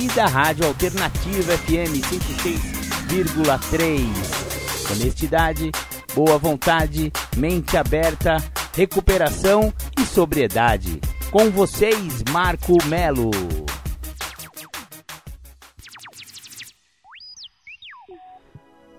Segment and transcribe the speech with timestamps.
[0.00, 4.92] e da Rádio Alternativa FM 106,3.
[4.92, 5.72] Honestidade,
[6.14, 8.36] boa vontade, mente aberta,
[8.76, 11.00] recuperação e sobriedade.
[11.32, 13.32] Com vocês, Marco Melo.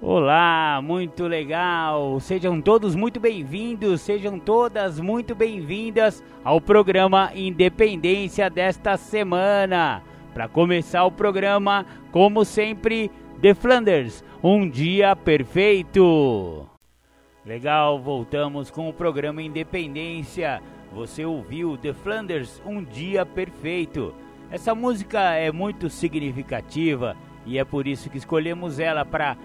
[0.01, 2.19] Olá, muito legal!
[2.19, 10.03] Sejam todos muito bem-vindos, sejam todas muito bem-vindas ao programa Independência desta semana.
[10.33, 13.11] Para começar o programa, como sempre,
[13.41, 16.67] The Flanders, um dia perfeito.
[17.45, 20.61] Legal, voltamos com o programa Independência.
[20.93, 24.13] Você ouviu The Flanders, um dia perfeito.
[24.51, 29.37] Essa música é muito significativa e é por isso que escolhemos ela para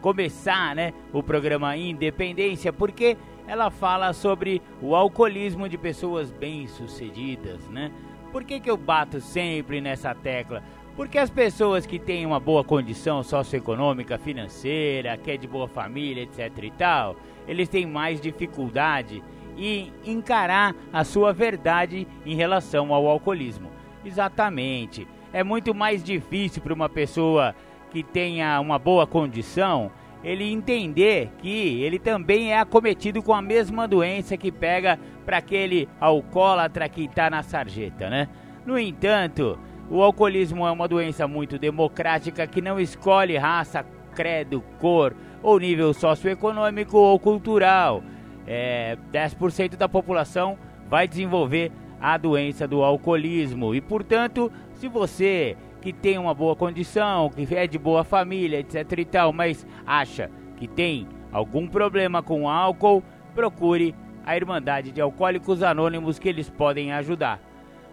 [0.00, 3.16] começar né, o programa Independência, porque
[3.46, 7.90] ela fala sobre o alcoolismo de pessoas bem-sucedidas, né?
[8.32, 10.62] Por que, que eu bato sempre nessa tecla?
[10.96, 16.22] Porque as pessoas que têm uma boa condição socioeconômica, financeira, que é de boa família,
[16.22, 17.16] etc e tal,
[17.48, 19.22] eles têm mais dificuldade
[19.56, 23.70] em encarar a sua verdade em relação ao alcoolismo.
[24.04, 25.08] Exatamente.
[25.32, 27.54] É muito mais difícil para uma pessoa
[27.90, 29.90] que tenha uma boa condição,
[30.22, 34.98] ele entender que ele também é acometido com a mesma doença que pega
[35.30, 38.26] para aquele alcoólatra que está na sarjeta, né?
[38.66, 39.56] No entanto,
[39.88, 45.94] o alcoolismo é uma doença muito democrática que não escolhe raça, credo, cor ou nível
[45.94, 48.02] socioeconômico ou cultural.
[48.44, 50.58] É, 10% da população
[50.88, 51.70] vai desenvolver
[52.00, 57.68] a doença do alcoolismo e, portanto, se você que tem uma boa condição, que é
[57.68, 63.00] de boa família, etc e tal, mas acha que tem algum problema com álcool,
[63.32, 63.94] procure
[64.30, 67.40] a Irmandade de Alcoólicos Anônimos que eles podem ajudar.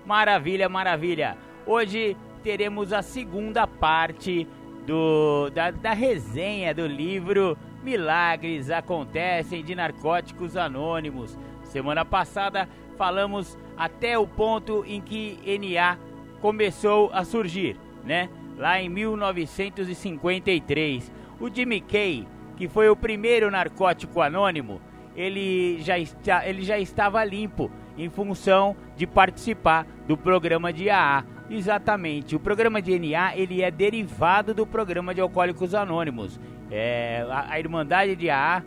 [0.06, 1.36] Maravilha, maravilha.
[1.66, 4.48] Hoje teremos a segunda parte
[4.86, 11.36] do, da, da resenha do livro Milagres Acontecem de Narcóticos Anônimos.
[11.64, 15.98] Semana passada falamos até o ponto em que NA
[16.40, 18.30] começou a surgir, né?
[18.56, 21.12] Lá em 1953.
[21.40, 24.80] O Jimmy Kay, que foi o primeiro narcótico anônimo,
[25.18, 31.26] ele já, está, ele já estava limpo em função de participar do programa de AA.
[31.50, 36.40] Exatamente, o programa de NA ele é derivado do programa de Alcoólicos Anônimos.
[36.70, 38.64] É, a, a Irmandade de AA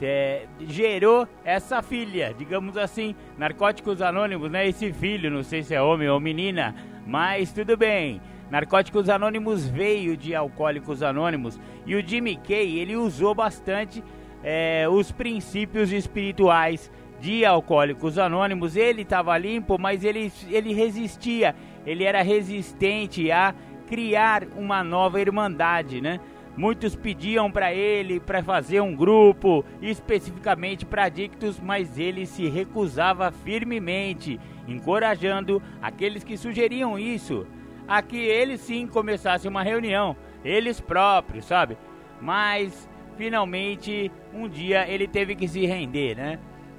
[0.00, 4.68] é, gerou essa filha, digamos assim, Narcóticos Anônimos, né?
[4.68, 6.74] Esse filho, não sei se é homem ou menina,
[7.06, 8.20] mas tudo bem.
[8.50, 14.02] Narcóticos Anônimos veio de Alcoólicos Anônimos e o Jimmy Kay ele usou bastante
[14.42, 16.90] é, os princípios espirituais
[17.20, 18.76] de Alcoólicos Anônimos.
[18.76, 21.54] Ele estava limpo, mas ele, ele resistia,
[21.86, 23.54] ele era resistente a
[23.86, 26.20] criar uma nova irmandade, né?
[26.56, 33.30] Muitos pediam para ele para fazer um grupo especificamente para adictos, mas ele se recusava
[33.30, 37.46] firmemente, encorajando aqueles que sugeriam isso
[37.86, 41.78] a que eles sim começassem uma reunião, eles próprios, sabe?
[42.20, 46.38] Mas finalmente um dia ele teve que se render, né?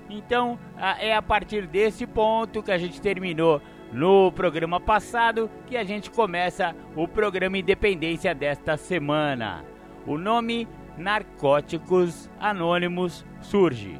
[0.09, 0.57] Então
[1.00, 3.61] é a partir desse ponto que a gente terminou
[3.91, 9.63] no programa passado que a gente começa o programa Independência desta semana.
[10.07, 10.67] O nome
[10.97, 13.99] Narcóticos Anônimos surge.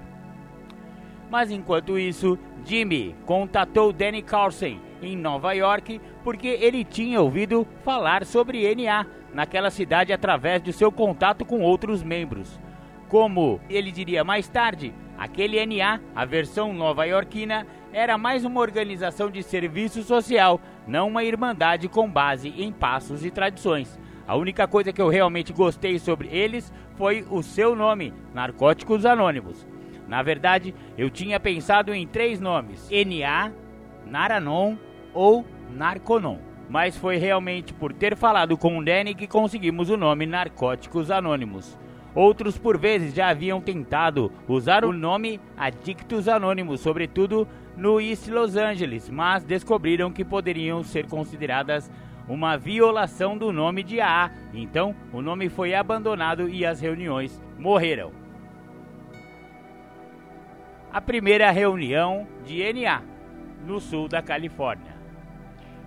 [1.29, 8.25] Mas enquanto isso, Jimmy contatou Danny Carlson em Nova York porque ele tinha ouvido falar
[8.25, 12.59] sobre NA naquela cidade através de seu contato com outros membros.
[13.07, 19.41] Como ele diria mais tarde, aquele NA, a versão nova-iorquina, era mais uma organização de
[19.41, 23.99] serviço social, não uma irmandade com base em passos e tradições.
[24.28, 29.66] A única coisa que eu realmente gostei sobre eles foi o seu nome, Narcóticos Anônimos.
[30.07, 33.52] Na verdade, eu tinha pensado em três nomes: NA,
[34.05, 34.75] Naranon
[35.14, 35.46] ou
[35.76, 36.38] Narconon.
[36.70, 41.78] Mas foi realmente por ter falado com o Danny que conseguimos o nome Narcóticos Anônimos.
[42.14, 47.47] Outros por vezes já haviam tentado usar o nome Adictos Anônimos, sobretudo
[47.78, 51.90] no East Los Angeles, mas descobriram que poderiam ser consideradas
[52.28, 54.32] uma violação do nome de AA.
[54.53, 58.12] Então, o nome foi abandonado e as reuniões morreram.
[60.91, 63.02] A primeira reunião de NA
[63.66, 64.98] no sul da Califórnia.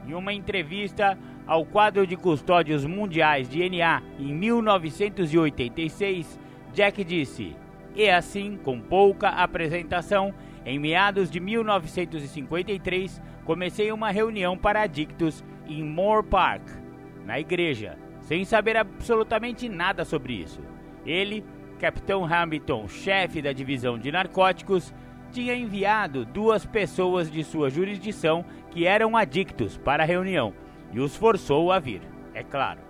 [0.06, 6.38] Em uma entrevista ao quadro de custódios mundiais de NA em 1986,
[6.72, 7.56] Jack disse:
[7.94, 10.34] E assim, com pouca apresentação,
[10.64, 16.62] em meados de 1953, comecei uma reunião para adictos em Moore Park,
[17.24, 20.60] na igreja, sem saber absolutamente nada sobre isso.
[21.04, 21.44] Ele,
[21.78, 24.94] Capitão Hamilton, chefe da divisão de narcóticos,
[25.32, 30.52] tinha enviado duas pessoas de sua jurisdição que eram adictos para a reunião
[30.92, 32.02] e os forçou a vir,
[32.34, 32.80] é claro.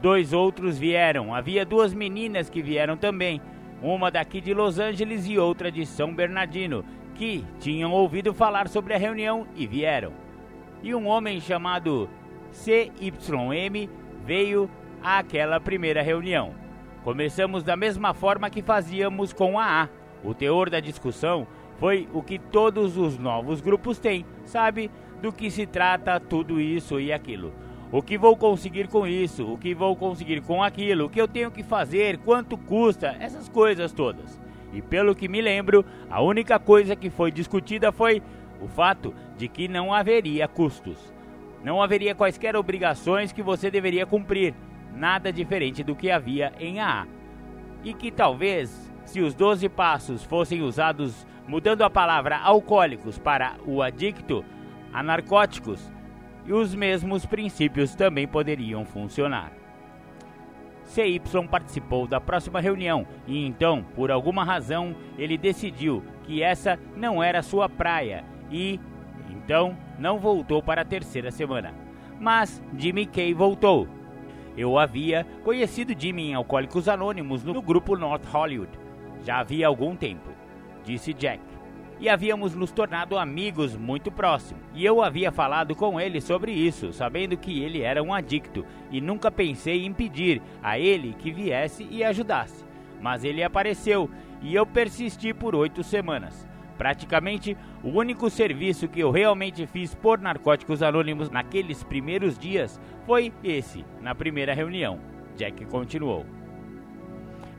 [0.00, 3.40] Dois outros vieram, havia duas meninas que vieram também,
[3.80, 6.84] uma daqui de Los Angeles e outra de São Bernardino,
[7.14, 10.12] que tinham ouvido falar sobre a reunião e vieram.
[10.82, 12.10] E um homem chamado
[12.50, 13.88] CYM
[14.24, 14.68] veio
[15.02, 16.54] àquela primeira reunião.
[17.04, 20.01] Começamos da mesma forma que fazíamos com a A.
[20.24, 21.46] O teor da discussão
[21.78, 24.90] foi o que todos os novos grupos têm, sabe?
[25.20, 27.52] Do que se trata tudo isso e aquilo.
[27.90, 29.46] O que vou conseguir com isso?
[29.52, 31.04] O que vou conseguir com aquilo?
[31.06, 32.18] O que eu tenho que fazer?
[32.18, 33.16] Quanto custa?
[33.20, 34.40] Essas coisas todas.
[34.72, 38.22] E pelo que me lembro, a única coisa que foi discutida foi
[38.60, 41.12] o fato de que não haveria custos.
[41.62, 44.54] Não haveria quaisquer obrigações que você deveria cumprir,
[44.94, 47.06] nada diferente do que havia em AA.
[47.84, 53.82] E que talvez, se os 12 passos fossem usados mudando a palavra alcoólicos para o
[53.82, 54.42] adicto
[54.90, 55.92] a narcóticos,
[56.48, 59.52] os mesmos princípios também poderiam funcionar.
[60.84, 61.20] CY
[61.50, 67.42] participou da próxima reunião e então, por alguma razão, ele decidiu que essa não era
[67.42, 68.80] sua praia e
[69.28, 71.74] então não voltou para a terceira semana.
[72.18, 73.86] Mas Jimmy Kay voltou.
[74.56, 78.81] Eu havia conhecido Jimmy em Alcoólicos Anônimos no grupo North Hollywood.
[79.24, 80.30] Já havia algum tempo,
[80.84, 81.52] disse Jack
[82.02, 84.60] e havíamos nos tornado amigos muito próximos.
[84.74, 89.00] E eu havia falado com ele sobre isso, sabendo que ele era um adicto, e
[89.00, 92.64] nunca pensei em pedir a ele que viesse e ajudasse.
[93.00, 94.10] Mas ele apareceu
[94.42, 96.44] e eu persisti por oito semanas.
[96.76, 103.32] Praticamente o único serviço que eu realmente fiz por Narcóticos Anônimos naqueles primeiros dias foi
[103.44, 104.98] esse, na primeira reunião.
[105.36, 106.41] Jack continuou.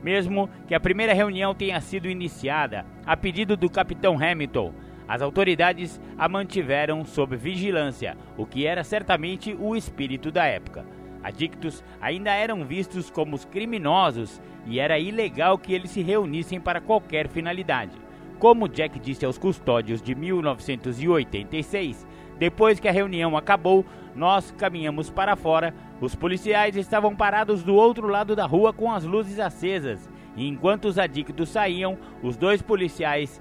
[0.04, 4.74] Mesmo que a primeira reunião tenha sido iniciada a pedido do capitão Hamilton,
[5.08, 10.84] as autoridades a mantiveram sob vigilância, o que era certamente o espírito da época.
[11.22, 17.26] Adictos ainda eram vistos como criminosos e era ilegal que eles se reunissem para qualquer
[17.26, 17.96] finalidade.
[18.38, 22.06] Como Jack disse aos custódios de 1986,
[22.38, 23.84] depois que a reunião acabou,
[24.14, 25.74] nós caminhamos para fora.
[26.00, 30.10] Os policiais estavam parados do outro lado da rua com as luzes acesas.
[30.36, 33.40] E enquanto os adictos saíam, os dois policiais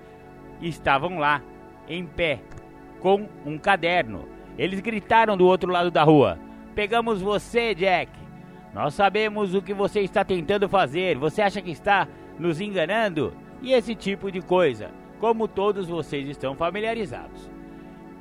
[0.62, 1.42] estavam lá,
[1.88, 2.40] em pé,
[3.00, 4.26] com um caderno.
[4.58, 6.38] Eles gritaram do outro lado da rua:
[6.76, 8.12] Pegamos você, Jack!
[8.74, 11.18] Nós sabemos o que você está tentando fazer.
[11.18, 12.08] Você acha que está
[12.40, 13.34] nos enganando?
[13.62, 17.53] E esse tipo de coisa, como todos vocês estão familiarizados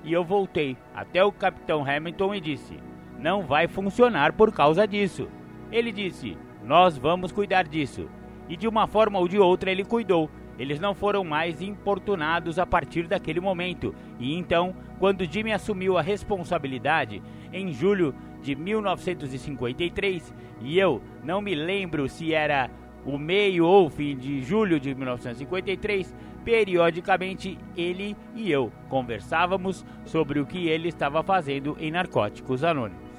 [0.04, 2.78] e eu voltei até o capitão Hamilton e disse:
[3.18, 5.28] Não vai funcionar por causa disso.
[5.70, 8.08] Ele disse: Nós vamos cuidar disso.
[8.48, 10.28] E de uma forma ou de outra ele cuidou.
[10.58, 13.94] Eles não foram mais importunados a partir daquele momento.
[14.18, 17.22] E então, quando Jimmy assumiu a responsabilidade
[17.52, 22.70] em julho de 1953, e eu não me lembro se era
[23.04, 30.46] o meio ou fim de julho de 1953, periodicamente ele e eu conversávamos sobre o
[30.46, 33.12] que ele estava fazendo em Narcóticos Anônimos.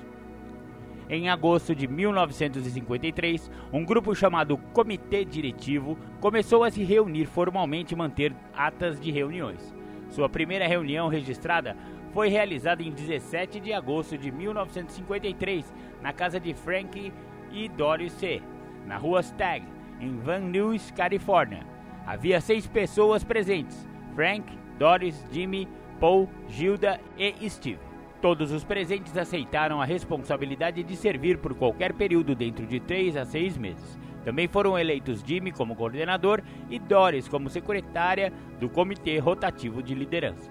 [1.10, 7.98] Em agosto de 1953, um grupo chamado Comitê Diretivo começou a se reunir formalmente e
[7.98, 9.74] manter atas de reuniões.
[10.10, 11.76] Sua primeira reunião registrada
[12.14, 17.12] foi realizada em 17 de agosto de 1953, na casa de Frank
[17.52, 18.42] e Doris C.,
[18.86, 19.66] na rua Stagg,
[20.00, 21.73] em Van Nuys, Califórnia.
[22.06, 24.46] Havia seis pessoas presentes: Frank,
[24.78, 25.68] Doris, Jimmy,
[26.00, 27.80] Paul, Gilda e Steve.
[28.22, 33.26] Todos os presentes aceitaram a responsabilidade de servir por qualquer período dentro de três a
[33.26, 34.00] seis meses.
[34.24, 40.50] Também foram eleitos Jimmy como coordenador e Doris como secretária do Comitê Rotativo de Liderança.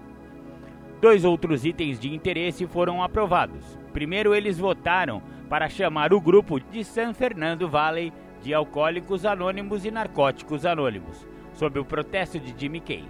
[1.00, 3.78] Dois outros itens de interesse foram aprovados.
[3.92, 9.90] Primeiro, eles votaram para chamar o grupo de San Fernando Valley de Alcoólicos Anônimos e
[9.90, 13.04] Narcóticos Anônimos sob o protesto de Jimmy Kay.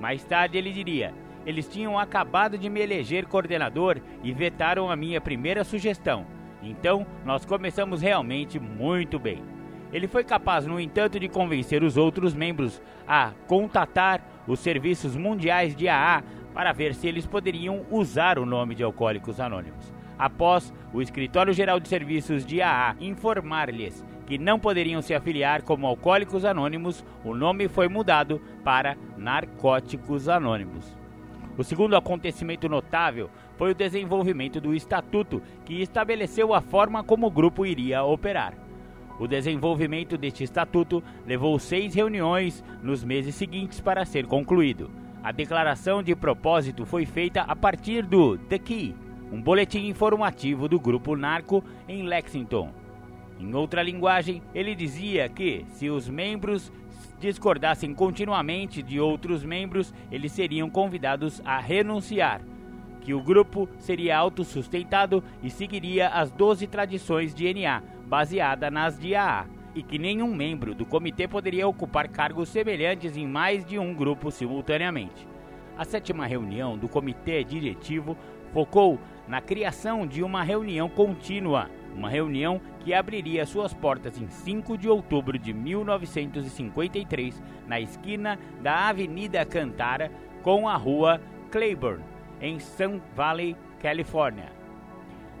[0.00, 1.14] Mais tarde ele diria:
[1.46, 6.26] eles tinham acabado de me eleger coordenador e vetaram a minha primeira sugestão.
[6.62, 9.42] Então, nós começamos realmente muito bem.
[9.92, 15.76] Ele foi capaz, no entanto, de convencer os outros membros a contatar os serviços mundiais
[15.76, 19.92] de AA para ver se eles poderiam usar o nome de Alcoólicos Anônimos.
[20.18, 25.86] Após o Escritório Geral de Serviços de AA informar-lhes que não poderiam se afiliar como
[25.86, 30.92] Alcoólicos Anônimos, o nome foi mudado para Narcóticos Anônimos.
[31.56, 37.30] O segundo acontecimento notável foi o desenvolvimento do Estatuto, que estabeleceu a forma como o
[37.30, 38.54] grupo iria operar.
[39.20, 44.90] O desenvolvimento deste estatuto levou seis reuniões nos meses seguintes para ser concluído.
[45.22, 48.96] A declaração de propósito foi feita a partir do The Key,
[49.30, 52.82] um boletim informativo do grupo narco em Lexington.
[53.38, 56.72] Em outra linguagem, ele dizia que, se os membros
[57.18, 62.40] discordassem continuamente de outros membros, eles seriam convidados a renunciar,
[63.00, 69.14] que o grupo seria autossustentado e seguiria as 12 tradições de NA, baseada nas de
[69.14, 73.92] AA, e que nenhum membro do comitê poderia ocupar cargos semelhantes em mais de um
[73.92, 75.26] grupo simultaneamente.
[75.76, 78.16] A sétima reunião do comitê diretivo
[78.52, 84.76] focou na criação de uma reunião contínua uma reunião que abriria suas portas em 5
[84.76, 90.10] de outubro de 1953, na esquina da Avenida Cantara
[90.42, 91.20] com a rua
[91.50, 92.04] Claiborne,
[92.40, 94.52] em Sun Valley, Califórnia.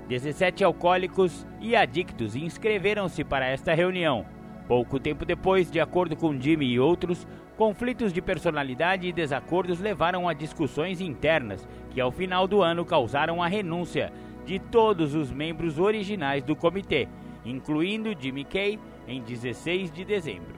[0.08, 4.26] 17 alcoólicos e adictos inscreveram-se para esta reunião.
[4.68, 10.28] Pouco tempo depois, de acordo com Jimmy e outros, conflitos de personalidade e desacordos levaram
[10.28, 14.12] a discussões internas que, ao final do ano, causaram a renúncia
[14.44, 17.08] de todos os membros originais do comitê,
[17.44, 20.56] incluindo Jimmy Kay, em 16 de dezembro.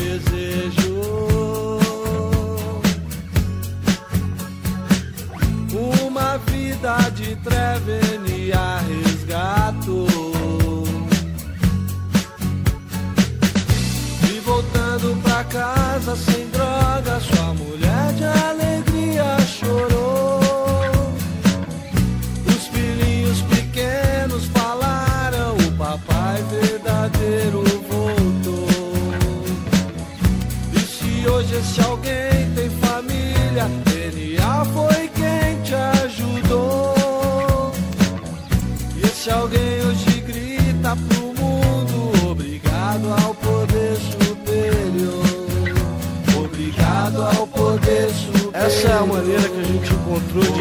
[0.00, 0.29] Se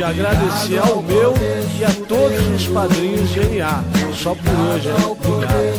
[0.10, 1.34] agradecer ao meu
[1.78, 3.84] e a todos os padrinhos de NA.
[4.16, 5.06] Só por hoje, é.
[5.06, 5.79] Obrigado.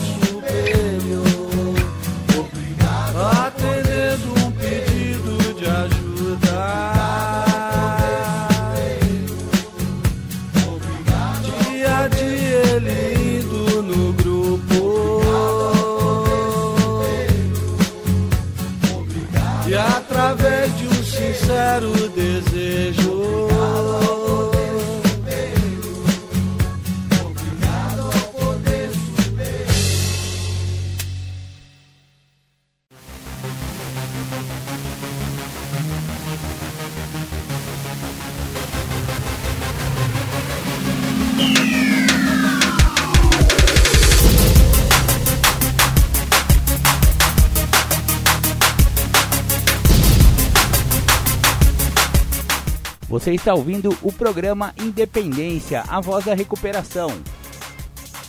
[53.50, 57.08] Está ouvindo o programa Independência, a voz da recuperação.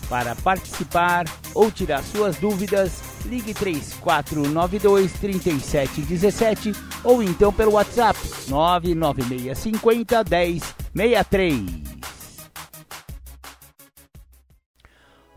[0.09, 6.71] Para participar ou tirar suas dúvidas, ligue 3492 3717
[7.03, 10.23] ou então pelo WhatsApp 99650
[10.91, 11.91] 1063.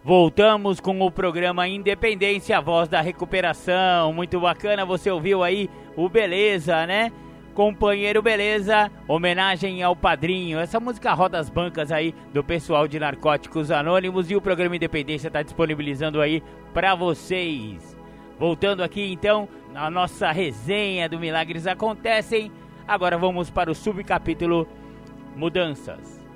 [0.02, 4.14] Voltamos com o programa Independência, a voz da recuperação.
[4.14, 7.12] Muito bacana, você ouviu aí o Beleza, né?
[7.54, 10.58] Companheiro Beleza, homenagem ao padrinho.
[10.58, 15.28] Essa música roda as bancas aí do pessoal de Narcóticos Anônimos e o programa Independência
[15.28, 16.42] está disponibilizando aí
[16.72, 17.96] para vocês.
[18.40, 22.50] Voltando aqui então, a nossa resenha do Milagres Acontecem.
[22.88, 24.66] Agora vamos para o subcapítulo
[25.36, 26.26] Mudanças.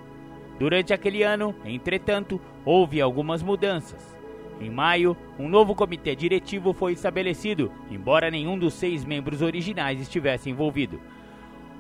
[0.57, 4.18] Durante aquele ano, entretanto, houve algumas mudanças.
[4.61, 10.51] Em maio, um novo comitê diretivo foi estabelecido, embora nenhum dos seis membros originais estivesse
[10.51, 11.01] envolvido.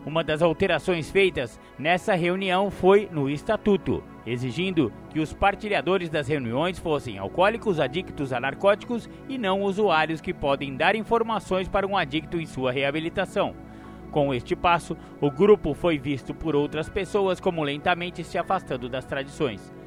[0.06, 6.78] Uma das alterações feitas nessa reunião foi no estatuto, exigindo que os partilhadores das reuniões
[6.78, 12.40] fossem alcoólicos adictos a narcóticos e não usuários que podem dar informações para um adicto
[12.40, 13.54] em sua reabilitação.
[14.10, 19.04] Com este passo, o grupo foi visto por outras pessoas como lentamente se afastando das
[19.04, 19.77] tradições.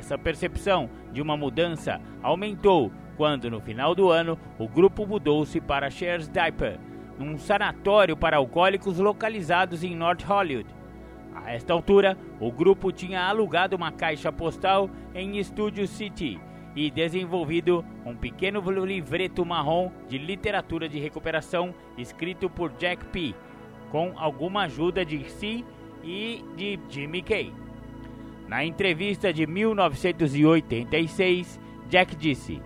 [0.00, 5.90] Essa percepção de uma mudança aumentou quando, no final do ano, o grupo mudou-se para
[5.90, 6.80] Shares Diaper,
[7.18, 10.74] num sanatório para alcoólicos localizados em North Hollywood.
[11.34, 16.40] A esta altura, o grupo tinha alugado uma caixa postal em Studio City
[16.74, 23.34] e desenvolvido um pequeno livreto marrom de literatura de recuperação escrito por Jack P.,
[23.90, 25.62] com alguma ajuda de Si
[26.02, 27.52] e de Jimmy Kay.
[28.50, 32.60] Na entrevista de 1986, Jack disse: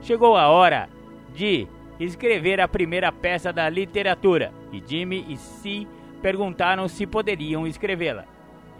[0.00, 0.88] Chegou a hora
[1.32, 1.68] de
[2.00, 5.86] escrever a primeira peça da literatura e Jimmy e Si
[6.20, 8.24] perguntaram se poderiam escrevê-la.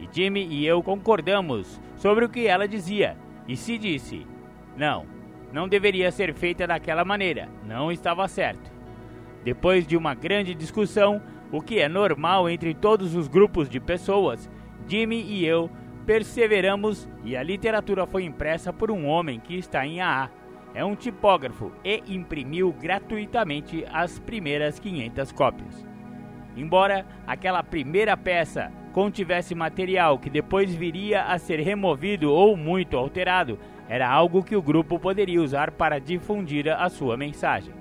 [0.01, 3.17] E Jimmy e eu concordamos sobre o que ela dizia.
[3.47, 4.27] E Si disse:
[4.77, 5.07] Não,
[5.53, 8.73] não deveria ser feita daquela maneira, não estava certo.
[9.45, 14.51] Depois de uma grande discussão, o que é normal entre todos os grupos de pessoas,
[14.89, 15.71] Jimmy e eu
[16.11, 20.29] perseveramos e a literatura foi impressa por um homem que está em AA.
[20.75, 25.87] É um tipógrafo e imprimiu gratuitamente as primeiras 500 cópias.
[26.57, 33.57] Embora aquela primeira peça contivesse material que depois viria a ser removido ou muito alterado,
[33.89, 37.73] era algo que o grupo poderia usar para difundir a sua mensagem.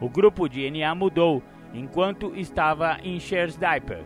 [0.00, 1.42] O grupo de NA mudou
[1.74, 4.00] enquanto estava em Shares Diaper.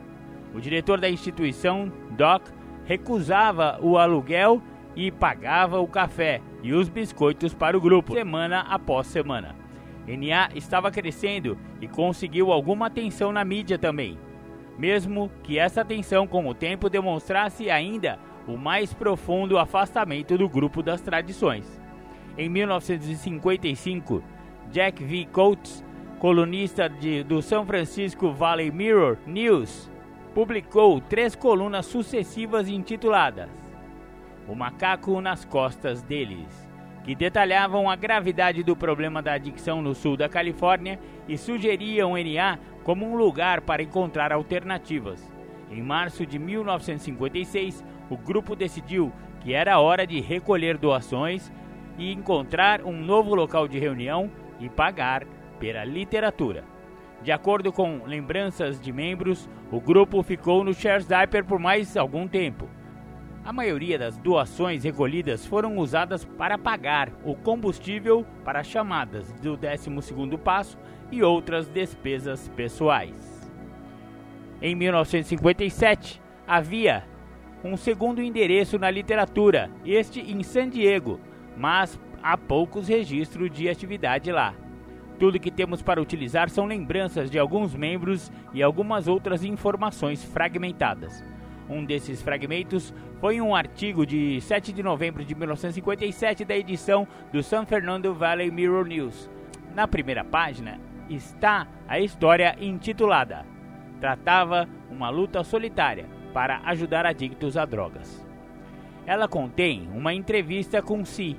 [0.52, 2.48] O diretor da instituição, Doc,
[2.92, 4.61] recusava o aluguel
[4.94, 9.57] e pagava o café e os biscoitos para o grupo, semana após semana.
[10.07, 14.18] NA estava crescendo e conseguiu alguma atenção na mídia também,
[14.78, 20.83] mesmo que essa atenção com o tempo demonstrasse ainda o mais profundo afastamento do grupo
[20.83, 21.81] das tradições.
[22.37, 24.22] Em 1955,
[24.70, 25.28] Jack V.
[25.33, 25.83] Coates,
[26.18, 29.90] colunista de, do São Francisco Valley Mirror News,
[30.34, 33.50] publicou três colunas sucessivas intituladas
[34.48, 36.48] O Macaco nas Costas deles,
[37.04, 42.58] que detalhavam a gravidade do problema da adicção no sul da Califórnia e sugeriam NA
[42.82, 45.30] como um lugar para encontrar alternativas.
[45.70, 51.52] Em março de 1956, o grupo decidiu que era hora de recolher doações
[51.98, 55.24] e encontrar um novo local de reunião e pagar
[55.58, 56.71] pela literatura.
[57.22, 62.26] De acordo com lembranças de membros, o grupo ficou no Shares Diaper por mais algum
[62.26, 62.68] tempo.
[63.44, 70.37] A maioria das doações recolhidas foram usadas para pagar o combustível para chamadas do 12º
[70.38, 70.76] passo
[71.12, 73.50] e outras despesas pessoais.
[74.61, 77.04] Em 1957, havia
[77.64, 81.20] um segundo endereço na literatura, este em San Diego,
[81.56, 84.54] mas há poucos registros de atividade lá.
[85.22, 91.24] Tudo que temos para utilizar são lembranças de alguns membros e algumas outras informações fragmentadas.
[91.70, 97.40] Um desses fragmentos foi um artigo de 7 de novembro de 1957 da edição do
[97.40, 99.30] San Fernando Valley Mirror News.
[99.76, 103.46] Na primeira página está a história intitulada
[104.00, 108.26] Tratava uma luta solitária para ajudar adictos a drogas.
[109.06, 111.37] Ela contém uma entrevista com Si,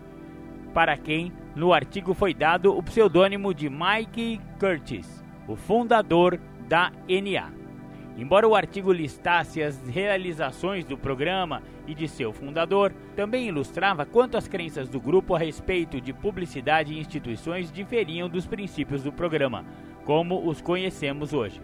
[0.73, 7.51] para quem no artigo foi dado o pseudônimo de Mike Curtis, o fundador da NA.
[8.17, 14.37] Embora o artigo listasse as realizações do programa e de seu fundador, também ilustrava quanto
[14.37, 19.65] as crenças do grupo a respeito de publicidade e instituições diferiam dos princípios do programa,
[20.05, 21.61] como os conhecemos hoje.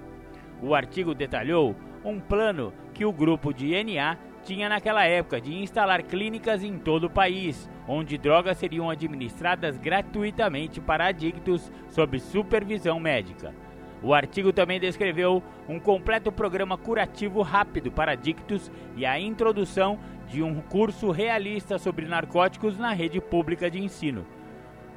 [0.62, 6.04] O artigo detalhou um plano que o grupo de NA tinha naquela época de instalar
[6.04, 13.54] clínicas em todo o país, onde drogas seriam administradas gratuitamente para adictos sob supervisão médica.
[14.02, 20.41] O artigo também descreveu um completo programa curativo rápido para adictos e a introdução de
[20.41, 24.25] um curso realista sobre narcóticos na rede pública de ensino.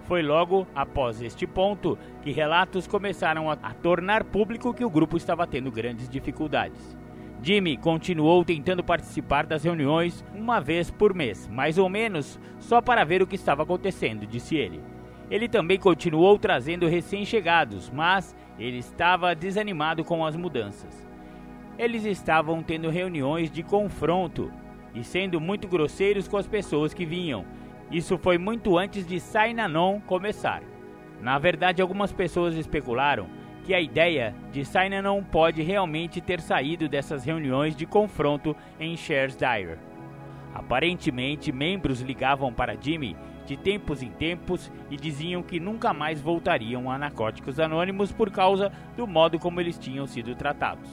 [0.04, 5.46] Foi logo após este ponto que relatos começaram a, tornar público que o grupo estava
[5.46, 7.01] tendo grandes dificuldades.
[7.42, 13.02] Jimmy continuou tentando participar das reuniões uma vez por mês, mais ou menos, só para
[13.02, 14.80] ver o que estava acontecendo, disse ele.
[15.28, 21.08] Ele também continuou trazendo recém-chegados, mas ele estava desanimado com as mudanças.
[21.76, 24.52] Eles estavam tendo reuniões de confronto
[24.94, 27.44] e sendo muito grosseiros com as pessoas que vinham.
[27.90, 30.62] Isso foi muito antes de Sainanon começar.
[31.20, 37.24] Na verdade, algumas pessoas especularam que a ideia de Sainanon pode realmente ter saído dessas
[37.24, 39.78] reuniões de confronto em Shares Dyer.
[40.54, 46.90] Aparentemente, membros ligavam para Jimmy de tempos em tempos e diziam que nunca mais voltariam
[46.90, 50.88] a Narcóticos Anônimos por causa do modo como eles tinham sido tratados.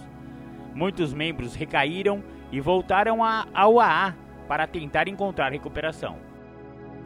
[0.74, 4.16] Muitos membros recaíram e voltaram a, ao AA
[4.48, 6.18] para tentar encontrar recuperação.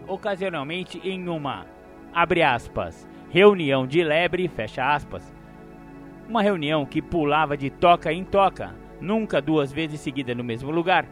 [0.07, 1.65] Ocasionalmente, em uma,
[2.13, 4.49] aspas, reunião de lebre,
[6.27, 11.05] uma reunião que pulava de toca em toca, nunca duas vezes seguida no mesmo lugar,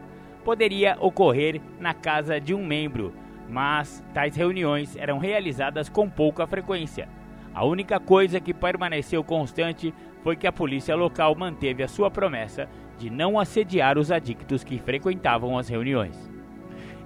[0.44, 3.12] poderia ocorrer na casa de um membro
[3.52, 7.06] mas tais reuniões eram realizadas com pouca frequência.
[7.54, 12.66] A única coisa que permaneceu constante foi que a polícia local manteve a sua promessa
[12.98, 16.31] de não assediar os adictos que frequentavam as reuniões.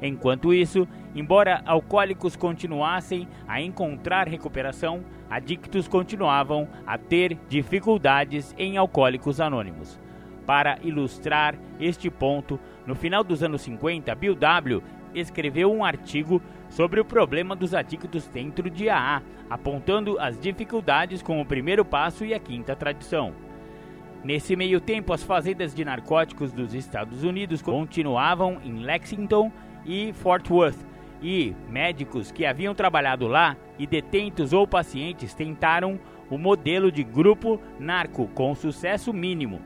[0.01, 9.41] Enquanto isso, embora alcoólicos continuassem a encontrar recuperação, adictos continuavam a ter dificuldades em alcoólicos
[9.41, 9.99] anônimos.
[10.45, 14.83] Para ilustrar este ponto, no final dos anos 50, Bill W
[15.15, 21.41] escreveu um artigo sobre o problema dos adictos dentro de AA, apontando as dificuldades com
[21.41, 23.33] o primeiro passo e a quinta tradição.
[24.23, 29.53] Nesse meio tempo, as fazendas de narcóticos dos Estados Unidos continuavam em Lexington
[29.87, 30.85] e Fort Worth,
[31.23, 35.99] e médicos que haviam trabalhado lá e detentos ou pacientes tentaram
[36.31, 39.61] o modelo de grupo narco com sucesso mínimo.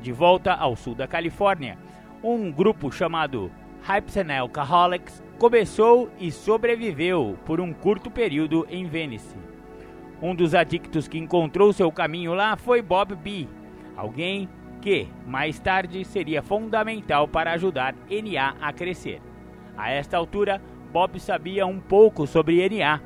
[0.00, 1.78] De volta ao sul da Califórnia,
[2.22, 3.50] um grupo chamado
[3.82, 9.36] Hypes and Alcoholics começou e sobreviveu por um curto período em Venice.
[10.20, 13.48] Um dos adictos que encontrou seu caminho lá foi Bob B,
[13.96, 14.48] alguém
[14.80, 19.20] que, mais tarde, seria fundamental para ajudar NA a crescer.
[19.76, 20.60] A esta altura,
[20.92, 23.00] Bob sabia um pouco sobre NA,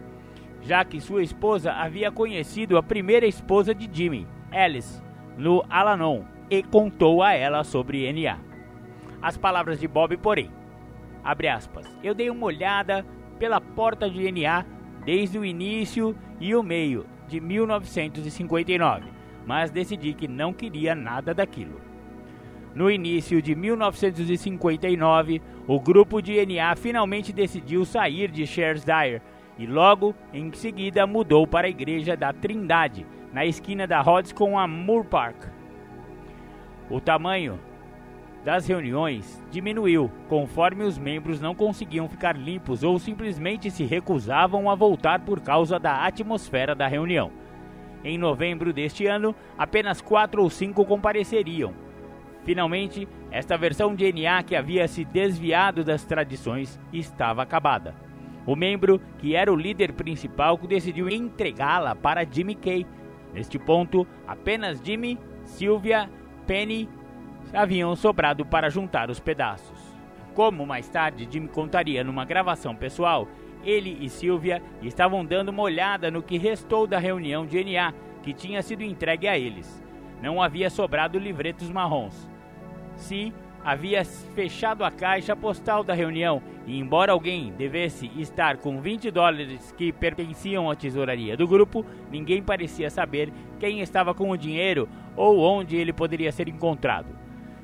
[0.63, 5.03] já que sua esposa havia conhecido a primeira esposa de Jimmy, Alice,
[5.37, 8.39] no Alanon, e contou a ela sobre NA.
[9.23, 10.51] As palavras de Bob, porém,
[11.27, 11.85] Abre aspas.
[12.05, 13.05] Eu dei uma olhada
[13.37, 14.65] pela porta de NA
[15.05, 19.11] desde o início e o meio de 1959,
[19.45, 21.81] mas decidi que não queria nada daquilo.
[22.77, 29.23] No início de 1959, o grupo de NA finalmente decidiu sair de Shares Dyer
[29.59, 34.59] e logo em seguida mudou para a igreja da Trindade, na esquina da Rhodes com
[34.59, 35.45] a Moore Park.
[36.91, 37.59] O tamanho
[38.45, 44.75] das reuniões diminuiu conforme os membros não conseguiam ficar limpos ou simplesmente se recusavam a
[44.75, 47.33] voltar por causa da atmosfera da reunião.
[48.05, 51.86] Em novembro deste ano, apenas quatro ou cinco compareceriam.
[52.47, 57.93] Finalmente, esta versão de NA que havia se desviado das tradições estava acabada.
[58.47, 62.87] O membro, que era o líder principal, decidiu entregá-la para Jimmy Kay.
[63.35, 66.09] Neste ponto, apenas Jimmy, Sylvia,
[66.47, 66.89] Penny
[67.53, 69.81] haviam sobrado para juntar os pedaços.
[70.33, 73.27] Como mais tarde Jimmy contaria numa gravação pessoal,
[73.65, 78.33] ele e Silvia estavam dando uma olhada no que restou da reunião de NA que
[78.33, 79.85] tinha sido entregue a eles.
[80.23, 82.36] Não havia sobrado livretos marrons.
[82.97, 83.33] Se
[83.65, 89.73] havia fechado a caixa postal da reunião e, embora alguém devesse estar com 20 dólares
[89.77, 95.41] que pertenciam à tesouraria do grupo, ninguém parecia saber quem estava com o dinheiro ou
[95.41, 97.09] onde ele poderia ser encontrado.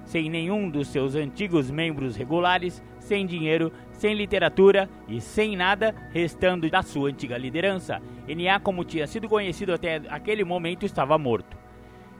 [0.05, 6.69] Sem nenhum dos seus antigos membros regulares, sem dinheiro, sem literatura e sem nada restando
[6.69, 11.57] da sua antiga liderança, NA, como tinha sido conhecido até aquele momento, estava morto.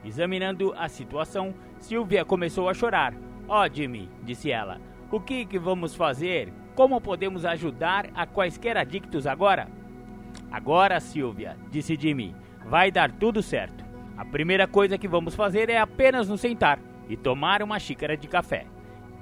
[0.05, 3.13] Examinando a situação, Sylvia começou a chorar
[3.45, 4.79] Ó oh, Jimmy, disse ela,
[5.11, 6.53] o que, que vamos fazer?
[6.75, 9.67] Como podemos ajudar a quaisquer adictos agora?
[10.49, 12.33] Agora, Silvia, disse Jimmy,
[12.65, 13.83] vai dar tudo certo.
[14.17, 18.29] A primeira coisa que vamos fazer é apenas nos sentar e tomar uma xícara de
[18.29, 18.65] café.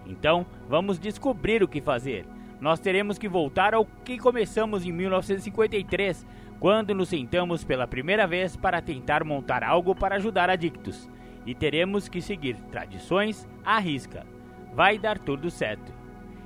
[0.06, 2.28] Então, vamos descobrir o que fazer.
[2.60, 6.28] Nós teremos que voltar ao que começamos em 1953,
[6.60, 11.10] quando nos sentamos pela primeira vez para tentar montar algo para ajudar adictos
[11.46, 14.26] e teremos que seguir tradições à risca.
[14.74, 15.94] Vai dar tudo certo.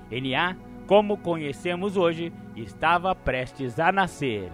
[0.09, 0.55] NA,
[0.87, 4.51] como conhecemos hoje, estava prestes a nascer.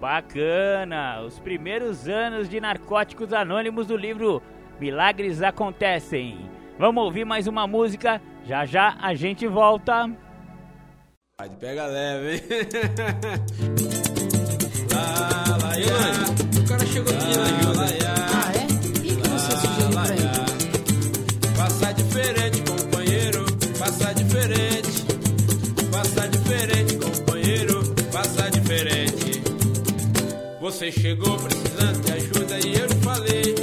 [0.00, 1.20] Bacana!
[1.22, 4.42] Os primeiros anos de Narcóticos Anônimos do livro
[4.80, 6.38] Milagres Acontecem.
[6.78, 10.08] Vamos ouvir mais uma música, já já a gente volta.
[11.58, 12.40] Pega leve, hein?
[14.94, 15.72] lá, lá, lá,
[16.60, 18.27] O cara chegou aqui, lá, lá, lá.
[30.68, 33.54] Você chegou precisando de ajuda e eu falei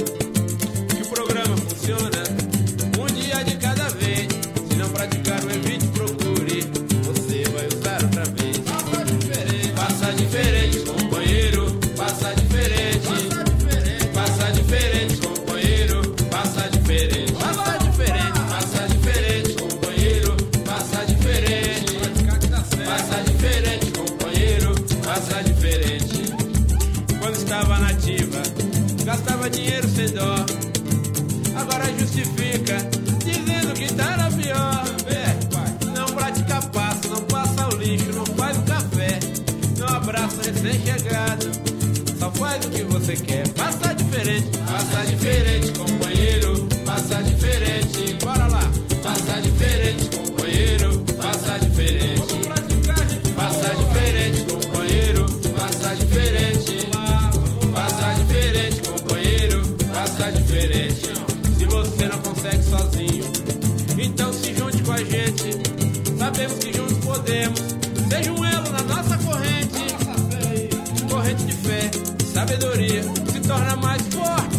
[42.76, 43.48] que você quer.
[43.48, 47.85] Passa diferente, passa diferente, companheiro, passa diferente.
[72.46, 74.55] Sabedoria, se torna mais forte.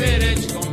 [0.00, 0.69] Passa diferente,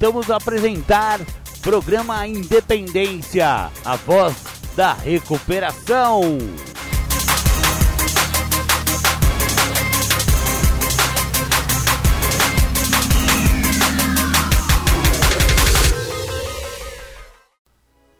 [0.00, 1.20] voltamos a apresentar
[1.60, 4.34] programa Independência, a voz
[4.74, 6.22] da recuperação.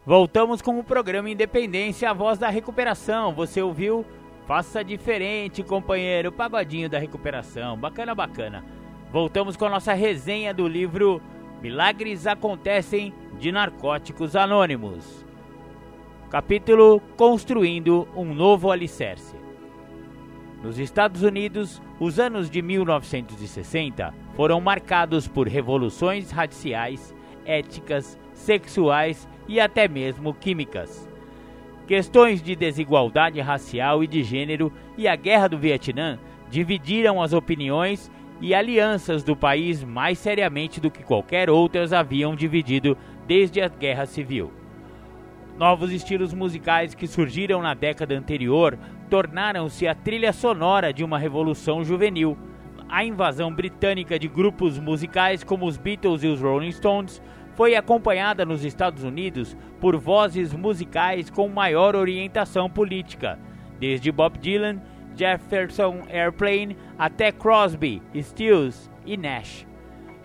[0.05, 3.33] Voltamos com o programa Independência, a voz da recuperação.
[3.33, 4.05] Você ouviu?
[4.45, 6.31] Faça diferente, companheiro.
[6.31, 7.75] Pagodinho da recuperação.
[7.75, 8.63] Bacana, bacana.
[9.11, 11.19] Voltamos com a nossa resenha do livro
[11.61, 15.23] Milagres Acontecem de Narcóticos Anônimos.
[16.27, 19.35] Capítulo Construindo um Novo Alicerce.
[20.63, 27.13] Nos Estados Unidos, os anos de 1960 foram marcados por revoluções raciais,
[27.45, 31.07] éticas, sexuais e até mesmo químicas.
[31.85, 36.17] Questões de desigualdade racial e de gênero e a Guerra do Vietnã
[36.49, 42.97] dividiram as opiniões e alianças do país mais seriamente do que qualquer outras haviam dividido
[43.27, 44.51] desde a Guerra Civil.
[45.57, 48.79] Novos estilos musicais que surgiram na década anterior
[49.11, 52.35] tornaram-se a trilha sonora de uma revolução juvenil.
[52.89, 57.21] A invasão britânica de grupos musicais como os Beatles e os Rolling Stones
[57.53, 63.37] foi acompanhada nos Estados Unidos por vozes musicais com maior orientação política,
[63.79, 64.81] desde Bob Dylan,
[65.15, 69.65] Jefferson Airplane até Crosby, Stills e Nash.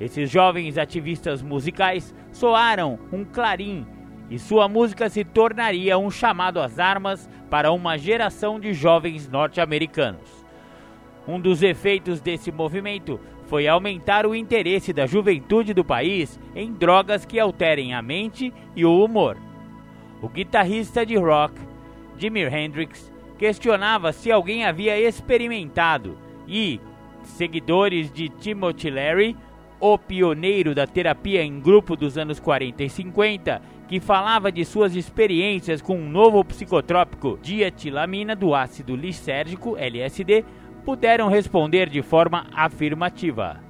[0.00, 3.86] Esses jovens ativistas musicais soaram um clarim
[4.28, 10.44] e sua música se tornaria um chamado às armas para uma geração de jovens norte-americanos.
[11.26, 17.24] Um dos efeitos desse movimento foi aumentar o interesse da juventude do país em drogas
[17.24, 19.36] que alterem a mente e o humor.
[20.20, 21.54] O guitarrista de rock,
[22.18, 26.80] Jimi Hendrix, questionava se alguém havia experimentado e
[27.22, 29.36] seguidores de Timothy Leary,
[29.78, 34.96] o pioneiro da terapia em grupo dos anos 40 e 50, que falava de suas
[34.96, 40.44] experiências com um novo psicotrópico dietilamina do ácido lisérgico LSD,
[40.84, 43.60] puderam responder de forma afirmativa.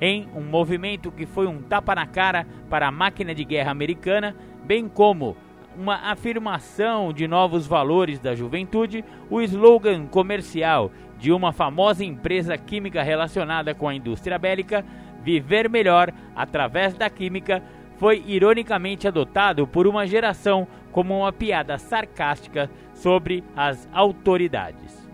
[0.00, 4.34] Em um movimento que foi um tapa na cara para a máquina de guerra americana,
[4.64, 5.36] bem como
[5.80, 13.02] uma afirmação de novos valores da juventude, o slogan comercial de uma famosa empresa química
[13.02, 14.84] relacionada com a indústria bélica,
[15.22, 17.62] Viver Melhor através da Química,
[17.96, 25.08] foi ironicamente adotado por uma geração como uma piada sarcástica sobre as autoridades.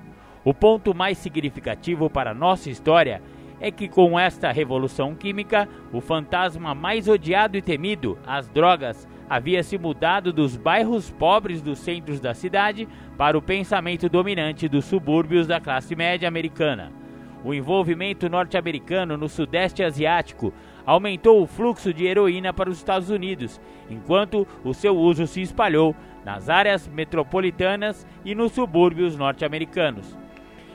[0.44, 3.22] O ponto mais significativo para nossa história
[3.60, 9.62] é que com esta revolução química, o fantasma mais odiado e temido, as drogas, havia
[9.62, 15.46] se mudado dos bairros pobres dos centros da cidade para o pensamento dominante dos subúrbios
[15.46, 16.92] da classe média americana.
[17.44, 20.52] O envolvimento norte-americano no Sudeste Asiático
[20.84, 25.94] aumentou o fluxo de heroína para os Estados Unidos, enquanto o seu uso se espalhou
[26.24, 30.16] nas áreas metropolitanas e nos subúrbios norte-americanos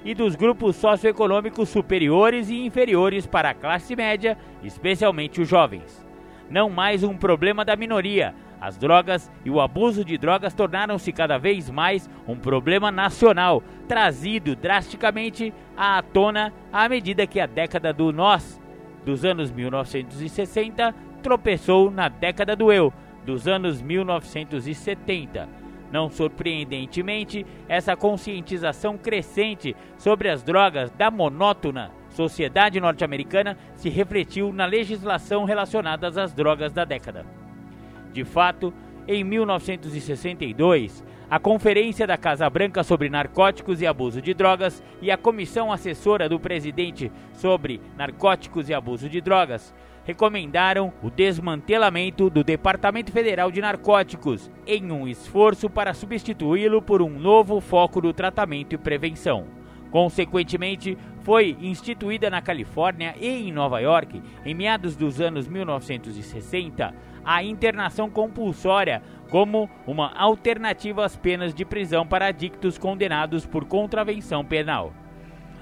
[0.03, 6.10] e dos grupos socioeconômicos superiores e inferiores para a classe média, especialmente os jovens.
[6.51, 11.37] Não mais um problema da minoria, as drogas e o abuso de drogas tornaram-se cada
[11.37, 18.11] vez mais um problema nacional, trazido drasticamente à tona à medida que a década do
[18.11, 18.61] nós,
[19.05, 22.91] dos anos 1960, tropeçou na década do eu,
[23.25, 25.61] dos anos 1970
[25.91, 34.65] não surpreendentemente, essa conscientização crescente sobre as drogas da monótona sociedade norte-americana se refletiu na
[34.65, 37.25] legislação relacionada às drogas da década.
[38.13, 38.73] De fato,
[39.07, 45.17] em 1962, a Conferência da Casa Branca sobre Narcóticos e Abuso de Drogas e a
[45.17, 53.11] Comissão Assessora do Presidente sobre Narcóticos e Abuso de Drogas recomendaram o desmantelamento do Departamento
[53.11, 58.77] Federal de Narcóticos em um esforço para substituí-lo por um novo foco do tratamento e
[58.77, 59.60] prevenção.
[59.91, 67.43] Consequentemente, foi instituída na Califórnia e em Nova York, em meados dos anos 1960, a
[67.43, 74.93] internação compulsória como uma alternativa às penas de prisão para adictos condenados por contravenção penal.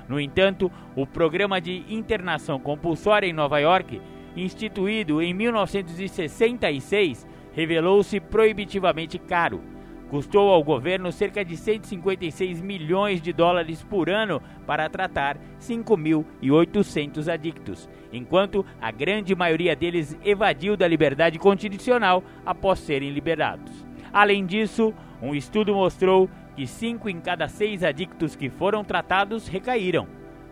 [0.07, 4.01] No entanto, o programa de internação compulsória em Nova York
[4.35, 9.61] instituído em 1966, revelou-se proibitivamente caro.
[10.09, 17.87] Custou ao governo cerca de 156 milhões de dólares por ano para tratar 5.800 adictos,
[18.11, 23.85] enquanto a grande maioria deles evadiu da liberdade condicional após serem liberados.
[24.11, 30.07] Além disso, um estudo mostrou que 5 em cada 6 adictos que foram tratados recaíram,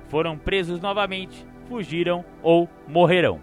[0.07, 3.39] foram presos novamente, fugiram ou morreram.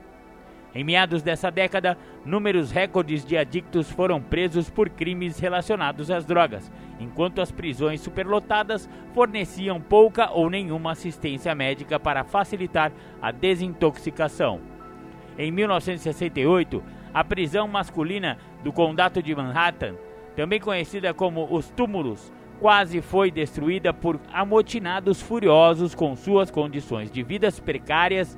[0.75, 6.71] Em meados dessa década, números recordes de adictos foram presos por crimes relacionados às drogas,
[6.99, 12.91] enquanto as prisões superlotadas forneciam pouca ou nenhuma assistência médica para facilitar
[13.23, 14.61] a desintoxicação.
[15.39, 19.95] Em 1968, a prisão masculina do Condado de Manhattan,
[20.35, 27.23] também conhecida como os Túmulos, quase foi destruída por amotinados furiosos com suas condições de
[27.23, 28.37] vidas precárias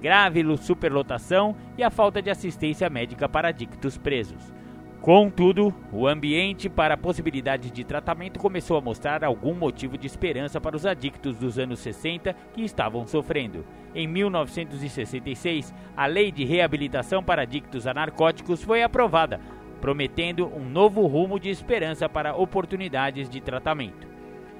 [0.00, 4.54] grave superlotação e a falta de assistência médica para adictos presos.
[5.00, 10.60] Contudo, o ambiente para a possibilidade de tratamento começou a mostrar algum motivo de esperança
[10.60, 13.64] para os adictos dos anos 60 que estavam sofrendo.
[13.94, 19.40] Em 1966, a Lei de Reabilitação para Adictos a Narcóticos foi aprovada,
[19.80, 24.08] prometendo um novo rumo de esperança para oportunidades de tratamento.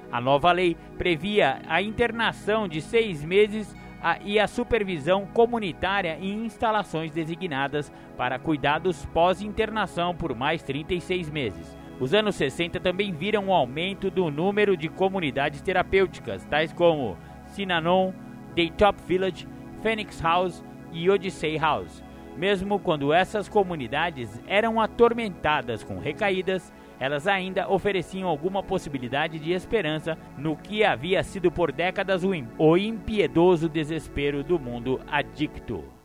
[0.09, 6.45] A nova lei previa a internação de seis meses a, e a supervisão comunitária em
[6.45, 11.77] instalações designadas para cuidados pós-internação por mais 36 meses.
[11.99, 17.17] Os anos 60 também viram um aumento do número de comunidades terapêuticas, tais como
[17.47, 18.13] Sinanon,
[18.55, 19.47] Daytop Village,
[19.81, 22.03] Phoenix House e Odyssey House.
[22.37, 30.17] Mesmo quando essas comunidades eram atormentadas com recaídas, elas ainda ofereciam alguma possibilidade de esperança
[30.37, 32.23] no que havia sido por décadas
[32.57, 35.96] o impiedoso desespero do mundo adicto.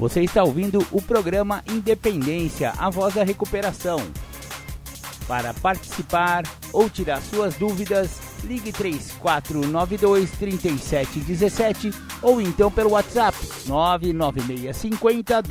[0.00, 3.98] Você está ouvindo o programa Independência, a voz da recuperação.
[5.28, 11.92] Para participar ou tirar suas dúvidas, ligue 3492 3717
[12.22, 13.36] ou então pelo WhatsApp
[13.66, 15.42] 99650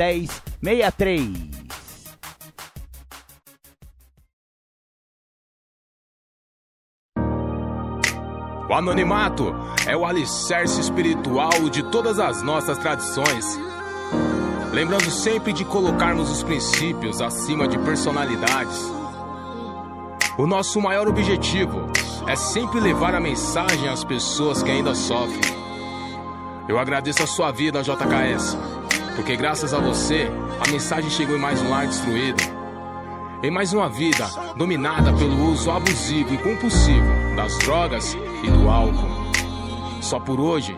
[0.60, 1.30] 1063.
[8.68, 9.54] O anonimato
[9.88, 13.70] é o alicerce espiritual de todas as nossas tradições
[14.72, 18.80] lembrando sempre de colocarmos os princípios acima de personalidades.
[20.38, 21.90] O nosso maior objetivo
[22.28, 25.58] é sempre levar a mensagem às pessoas que ainda sofrem.
[26.68, 28.56] Eu agradeço a sua vida, JKS,
[29.16, 30.30] porque graças a você,
[30.66, 32.42] a mensagem chegou em mais um lar destruído.
[33.42, 39.10] Em mais uma vida dominada pelo uso abusivo e compulsivo das drogas e do álcool.
[40.02, 40.78] Só por hoje,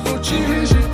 [0.00, 0.85] vou te rejeitar.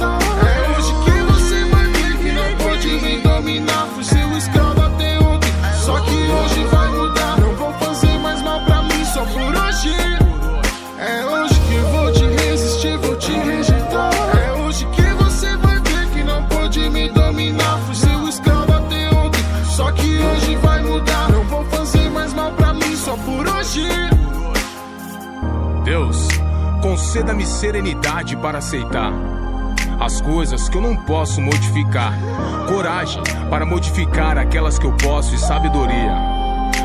[27.12, 29.12] Conceda-me serenidade para aceitar
[30.00, 32.18] as coisas que eu não posso modificar,
[32.66, 36.10] coragem para modificar aquelas que eu posso e sabedoria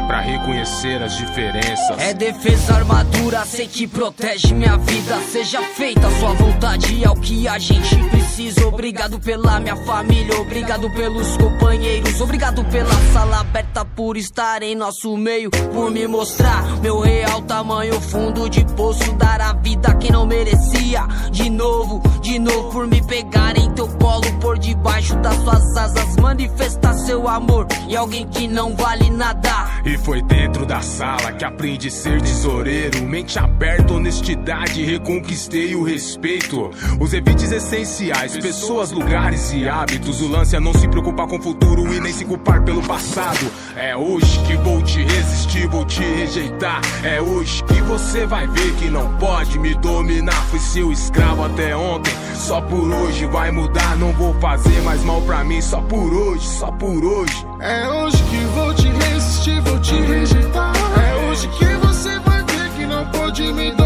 [0.06, 1.98] para reconhecer as diferenças.
[2.00, 5.18] É defesa, armadura, sei que protege minha vida.
[5.32, 8.27] Seja feita a sua vontade, é o que a gente precisa.
[8.38, 8.68] Preciso.
[8.68, 15.18] Obrigado pela minha família, obrigado pelos companheiros, obrigado pela sala aberta por estar em nosso
[15.18, 20.12] meio, por me mostrar meu real tamanho, fundo de poço, dar a vida a quem
[20.12, 21.02] não merecia.
[21.32, 26.16] De novo, de novo, por me pegar em teu colo, por debaixo das suas asas,
[26.18, 29.82] manifestar seu amor e alguém que não vale nada.
[29.86, 33.04] E foi dentro da sala que aprendi a ser tesoureiro.
[33.04, 36.70] Mente aberta, honestidade, reconquistei o respeito.
[37.00, 40.22] Os evites essenciais, pessoas, lugares e hábitos.
[40.22, 43.50] O lance é não se preocupar com o futuro e nem se culpar pelo passado.
[43.76, 46.82] É hoje que vou te resistir, vou te rejeitar.
[47.04, 50.42] É hoje que você vai ver que não pode me dominar.
[50.48, 53.96] Fui seu escravo até ontem, só por hoje vai mudar.
[53.98, 57.46] Não vou fazer mais mal pra mim, só por hoje, só por hoje.
[57.60, 60.74] É hoje que vou te resistir, vou te rejeitar.
[60.76, 63.77] É hoje que você vai ver que não pode me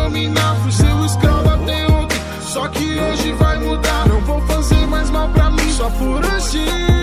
[6.59, 7.00] por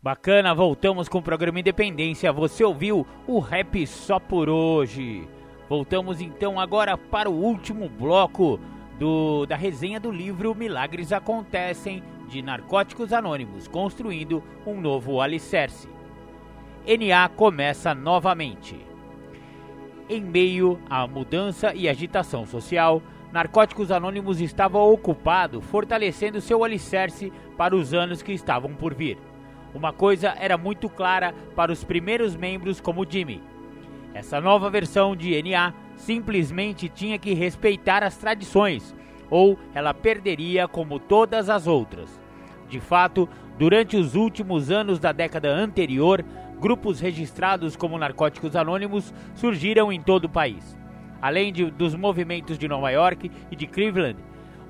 [0.00, 2.32] Bacana, voltamos com o programa Independência.
[2.32, 5.28] Você ouviu o rap só por hoje.
[5.68, 8.60] Voltamos então agora para o último bloco
[8.96, 15.88] do, da resenha do livro Milagres Acontecem de Narcóticos Anônimos, construindo um novo alicerce.
[16.86, 18.76] NA começa novamente.
[20.08, 27.74] Em meio à mudança e agitação social, Narcóticos Anônimos estava ocupado fortalecendo seu alicerce para
[27.74, 29.18] os anos que estavam por vir.
[29.74, 33.42] Uma coisa era muito clara para os primeiros membros, como Jimmy.
[34.14, 38.94] Essa nova versão de NA simplesmente tinha que respeitar as tradições,
[39.30, 42.20] ou ela perderia como todas as outras.
[42.68, 46.24] De fato, durante os últimos anos da década anterior,
[46.60, 50.76] grupos registrados como Narcóticos Anônimos surgiram em todo o país.
[51.20, 54.18] Além de, dos movimentos de Nova York e de Cleveland,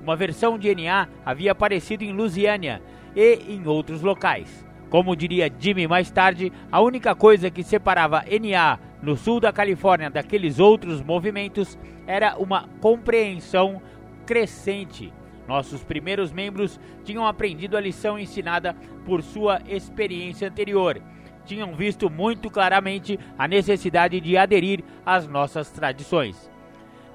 [0.01, 2.81] uma versão de NA havia aparecido em Louisiana
[3.15, 4.68] e em outros locais.
[4.89, 10.09] Como diria Jimmy mais tarde, a única coisa que separava NA no sul da Califórnia
[10.09, 11.77] daqueles outros movimentos
[12.07, 13.81] era uma compreensão
[14.25, 15.13] crescente.
[15.47, 18.75] Nossos primeiros membros tinham aprendido a lição ensinada
[19.05, 21.01] por sua experiência anterior.
[21.45, 26.49] Tinham visto muito claramente a necessidade de aderir às nossas tradições.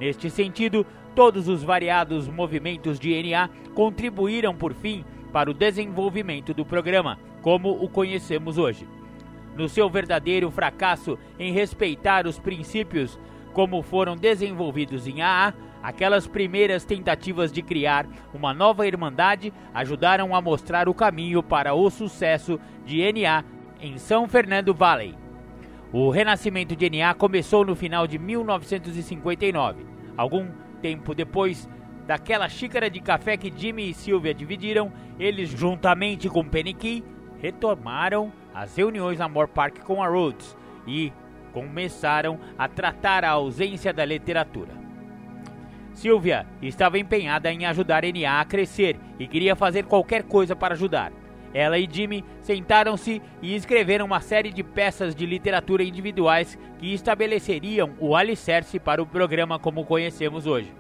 [0.01, 6.65] Neste sentido, todos os variados movimentos de NA contribuíram, por fim, para o desenvolvimento do
[6.65, 8.89] programa, como o conhecemos hoje.
[9.55, 13.21] No seu verdadeiro fracasso em respeitar os princípios
[13.53, 20.41] como foram desenvolvidos em AA, aquelas primeiras tentativas de criar uma nova irmandade ajudaram a
[20.41, 23.45] mostrar o caminho para o sucesso de NA
[23.79, 25.15] em São Fernando Valley.
[25.93, 29.85] O renascimento de NA começou no final de 1959.
[30.17, 30.49] Algum
[30.81, 31.69] tempo depois
[32.07, 37.05] daquela xícara de café que Jimmy e Sylvia dividiram, eles, juntamente com Penny Key,
[37.45, 41.13] retomaram as reuniões na Moore Park com a Rhodes e
[41.53, 44.73] começaram a tratar a ausência da literatura.
[45.93, 51.13] Sylvia estava empenhada em ajudar NA a crescer e queria fazer qualquer coisa para ajudar.
[51.53, 57.91] Ela e Jimmy sentaram-se e escreveram uma série de peças de literatura individuais que estabeleceriam
[58.01, 60.73] o alicerce para o programa como conhecemos hoje.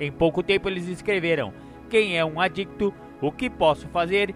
[0.00, 1.52] Em pouco tempo eles escreveram
[1.88, 4.34] Quem é um adicto, o que posso fazer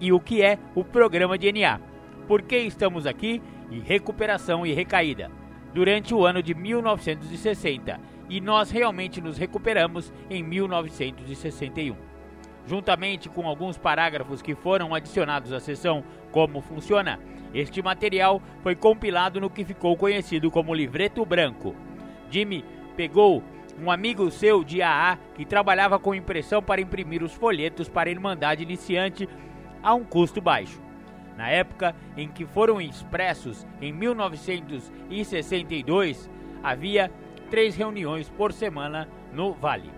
[0.00, 1.80] e o que é o programa de NA.
[2.26, 5.30] Por que estamos aqui e recuperação e recaída.
[5.72, 12.14] Durante o ano de 1960 e nós realmente nos recuperamos em 1961
[12.66, 17.20] juntamente com alguns parágrafos que foram adicionados à seção Como Funciona,
[17.52, 21.74] este material foi compilado no que ficou conhecido como Livreto Branco.
[22.30, 22.64] Jimmy
[22.96, 23.42] pegou
[23.80, 28.12] um amigo seu de AA que trabalhava com impressão para imprimir os folhetos para a
[28.12, 29.28] Irmandade Iniciante
[29.84, 30.82] a um custo baixo.
[31.36, 36.30] Na época em que foram expressos, em 1962,
[36.62, 37.10] havia
[37.50, 39.90] três reuniões por semana no Vale.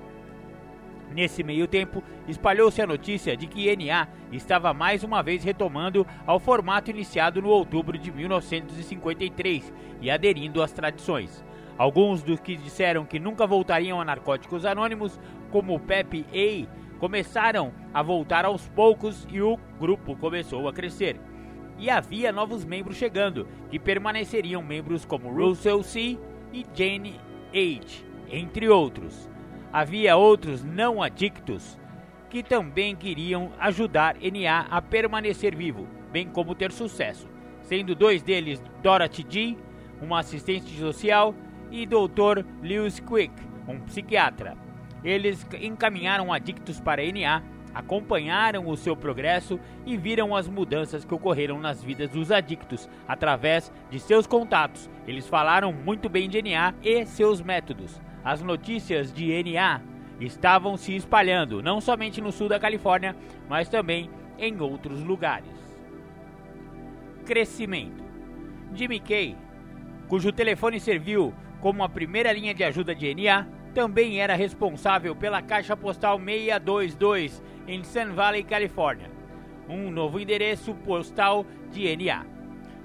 [1.13, 6.41] Nesse meio tempo, espalhou-se a notícia de que NA estava mais uma vez retomando ao
[6.41, 11.45] formato iniciado no outubro de 1953 e aderindo às tradições.
[11.79, 15.21] Alguns dos que disseram que nunca voltariam a Narcóticos Anônimos,
[15.51, 16.67] como Pepe A,
[16.99, 21.21] começaram a voltar aos poucos e o grupo começou a crescer.
[21.79, 26.19] E havia novos membros chegando, que permaneceriam membros como Russell C.
[26.53, 27.21] e Jane
[27.53, 29.29] H., entre outros.
[29.73, 31.79] Havia outros não adictos
[32.31, 37.29] que também queriam ajudar NA a permanecer vivo, bem como ter sucesso,
[37.63, 39.57] sendo dois deles Dorothy G.,
[40.01, 41.35] uma assistente social,
[41.71, 42.45] e Dr.
[42.63, 43.35] Lewis Quick,
[43.69, 44.66] um psiquiatra.
[45.07, 47.41] Eles encaminharam adictos para NA,
[47.73, 53.73] acompanharam o seu progresso e viram as mudanças que ocorreram nas vidas dos adictos através
[53.89, 54.91] de seus contatos.
[55.07, 58.01] Eles falaram muito bem de NA e seus métodos.
[58.25, 59.81] As notícias de NA
[60.19, 63.15] estavam se espalhando não somente no sul da Califórnia,
[63.49, 65.55] mas também em outros lugares.
[67.25, 68.03] Crescimento.
[68.75, 69.37] Jimmy Kay,
[70.09, 73.47] cujo telefone serviu como a primeira linha de ajuda de NA,
[73.77, 79.11] também era responsável pela caixa postal 622 em Sun Valley, Califórnia,
[79.69, 82.25] um novo endereço postal de NA.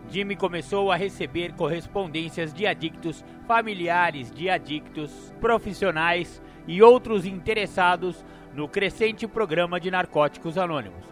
[0.10, 8.68] Jimmy começou a receber correspondências de adictos, familiares de adictos, profissionais e outros interessados no
[8.68, 11.06] crescente programa de narcóticos anônimos.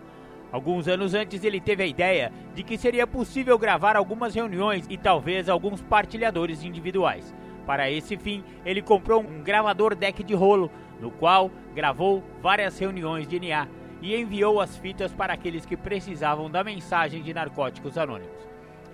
[0.51, 4.97] Alguns anos antes, ele teve a ideia de que seria possível gravar algumas reuniões e
[4.97, 7.33] talvez alguns partilhadores individuais.
[7.69, 13.27] Para esse fim, ele comprou um gravador deck de rolo, no qual gravou várias reuniões
[13.27, 13.67] de NA
[14.01, 18.49] e enviou as fitas para aqueles que precisavam da mensagem de narcóticos anônimos.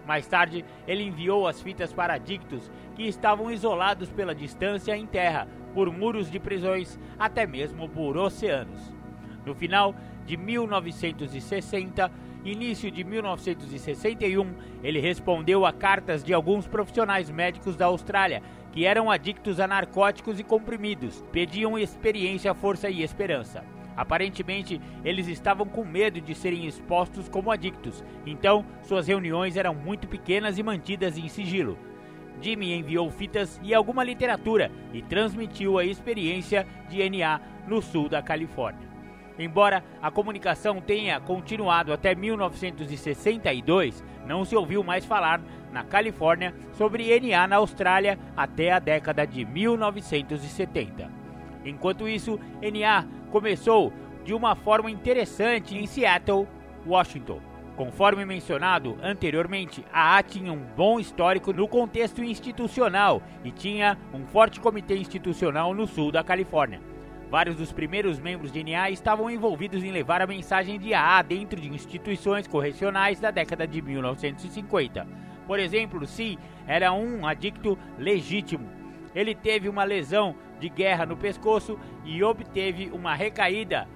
[0.05, 5.47] Mais tarde, ele enviou as fitas para adictos que estavam isolados pela distância em terra,
[5.73, 8.93] por muros de prisões, até mesmo por oceanos.
[9.45, 9.95] No final
[10.25, 12.11] de 1960,
[12.43, 14.53] início de 1961,
[14.83, 18.43] ele respondeu a cartas de alguns profissionais médicos da Austrália
[18.75, 23.63] que eram adictos a narcóticos e comprimidos, pediam experiência, força e esperança.
[23.95, 30.09] Aparentemente, eles estavam com medo de serem expostos como adictos, então suas reuniões eram muito
[30.09, 31.79] pequenas e mantidas em sigilo.
[32.41, 38.21] Jimmy enviou fitas e alguma literatura e transmitiu a experiência de NA no sul da
[38.21, 38.93] Califórnia.
[39.39, 45.41] Embora a comunicação tenha continuado até 1962, não se ouviu mais falar
[45.75, 51.11] na Califórnia sobre NA na Austrália até a década de 1970.
[51.65, 53.91] Enquanto isso, NA começou
[54.23, 56.47] de uma forma interessante em Seattle,
[56.87, 57.41] Washington.
[57.75, 64.25] Conforme mencionado anteriormente, a A tinha um bom histórico no contexto institucional e tinha um
[64.25, 66.79] forte comitê institucional no sul da Califórnia.
[67.29, 71.59] Vários dos primeiros membros de NA estavam envolvidos em levar a mensagem de AA dentro
[71.59, 75.25] de instituições correcionais da década de 1950.
[75.45, 76.37] Por exemplo, Si
[76.67, 78.67] era um adicto legítimo.
[79.13, 83.87] Ele teve uma lesão de guerra no pescoço e obteve uma recaída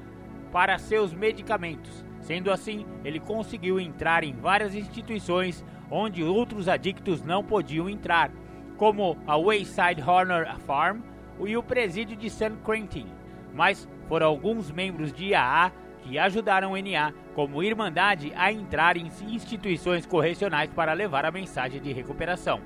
[0.52, 2.06] para seus medicamentos.
[2.20, 8.32] Sendo assim, ele conseguiu entrar em várias instituições onde outros adictos não podiam entrar,
[8.78, 11.00] como a Wayside Horner Farm
[11.43, 13.08] e o presídio de San Quentin
[13.54, 15.72] mas foram alguns membros de AA
[16.10, 21.80] que ajudaram o NA como Irmandade a entrar em instituições correcionais para levar a mensagem
[21.80, 22.60] de recuperação.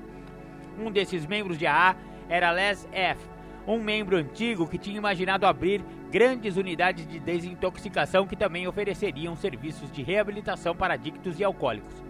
[0.78, 1.94] Um desses membros de AA
[2.26, 3.20] era Les F.,
[3.66, 9.92] um membro antigo que tinha imaginado abrir grandes unidades de desintoxicação que também ofereceriam serviços
[9.92, 12.02] de reabilitação para adictos e alcoólicos.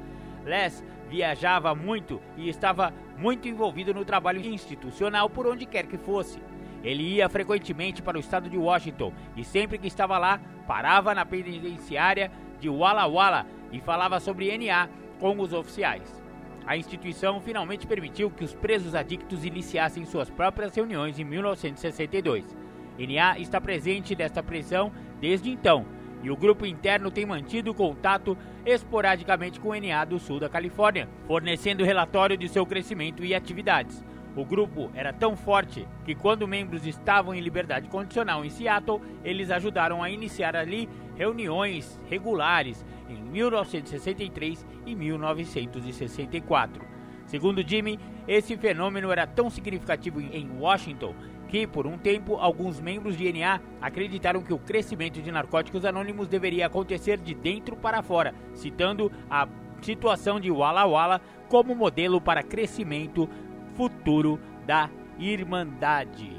[0.45, 6.39] Les viajava muito e estava muito envolvido no trabalho institucional por onde quer que fosse.
[6.85, 11.25] Ele ia frequentemente para o estado de Washington e sempre que estava lá, parava na
[11.25, 12.31] penitenciária
[12.61, 16.23] de Walla Walla e falava sobre NA com os oficiais.
[16.67, 22.57] A instituição finalmente permitiu que os presos adictos iniciassem suas próprias reuniões em 1962.
[22.99, 25.87] NA está presente nesta prisão desde então,
[26.23, 31.09] e o grupo interno tem mantido contato esporadicamente com o NA do sul da Califórnia,
[31.27, 34.03] fornecendo relatório de seu crescimento e atividades.
[34.37, 39.51] O grupo era tão forte que, quando membros estavam em liberdade condicional em Seattle, eles
[39.51, 46.85] ajudaram a iniciar ali reuniões regulares em 1963 e 1964.
[47.27, 51.15] Segundo Jimmy, esse fenômeno era tão significativo em Washington
[51.49, 56.27] que, por um tempo, alguns membros de NA acreditaram que o crescimento de narcóticos anônimos
[56.27, 59.47] deveria acontecer de dentro para fora, citando a
[59.81, 63.29] situação de Walla Walla como modelo para crescimento
[63.75, 66.33] futuro da Irmandade.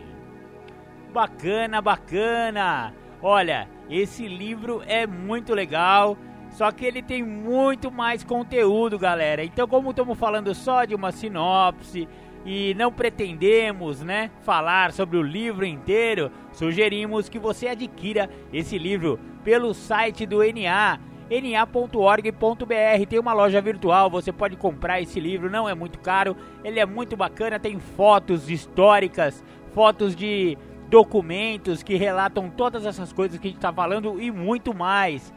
[1.14, 2.94] Bacana, bacana!
[3.22, 6.18] Olha, esse livro é muito legal,
[6.50, 9.44] só que ele tem muito mais conteúdo, galera.
[9.44, 12.08] Então, como estamos falando só de uma sinopse
[12.46, 19.20] e não pretendemos, né, falar sobre o livro inteiro, sugerimos que você adquira esse livro
[19.44, 21.00] pelo site do NA
[21.30, 23.06] na.org.br.
[23.10, 26.86] Tem uma loja virtual, você pode comprar esse livro, não é muito caro, ele é
[26.86, 30.58] muito bacana, tem fotos históricas, fotos de
[30.90, 35.34] documentos que relatam todas essas coisas que a gente está falando e muito mais.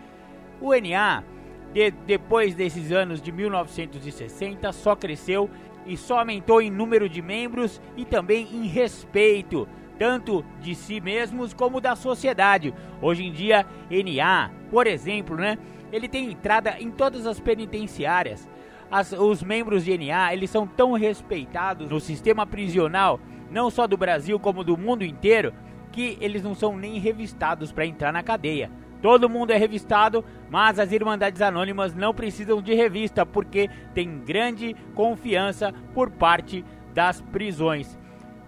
[0.61, 1.24] O NA,
[1.72, 5.49] de, depois desses anos de 1960, só cresceu
[5.86, 9.66] e só aumentou em número de membros e também em respeito,
[9.99, 12.74] tanto de si mesmos como da sociedade.
[13.01, 15.57] Hoje em dia, NA, por exemplo, né,
[15.93, 18.49] ele tem entrada em todas as penitenciárias.
[18.91, 23.20] As, os membros de NA eles são tão respeitados no sistema prisional,
[23.51, 25.53] não só do Brasil como do mundo inteiro,
[25.93, 28.70] que eles não são nem revistados para entrar na cadeia.
[29.01, 34.74] Todo mundo é revistado, mas as Irmandades Anônimas não precisam de revista porque tem grande
[34.95, 37.97] confiança por parte das prisões.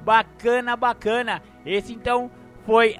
[0.04, 1.42] Bacana, bacana.
[1.64, 2.30] Esse então
[2.64, 2.96] foi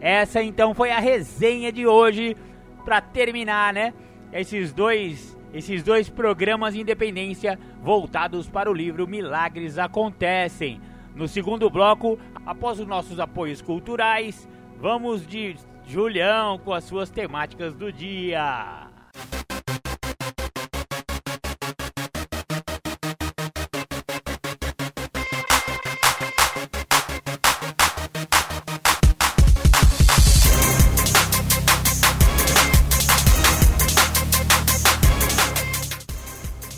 [0.00, 2.36] essa então foi a resenha de hoje
[2.84, 3.94] para terminar, né?
[4.32, 10.80] Esses dois, esses dois programas de independência voltados para o livro Milagres Acontecem.
[11.14, 15.56] No segundo bloco, após os nossos apoios culturais, vamos de
[15.86, 18.88] Julião com as suas temáticas do dia.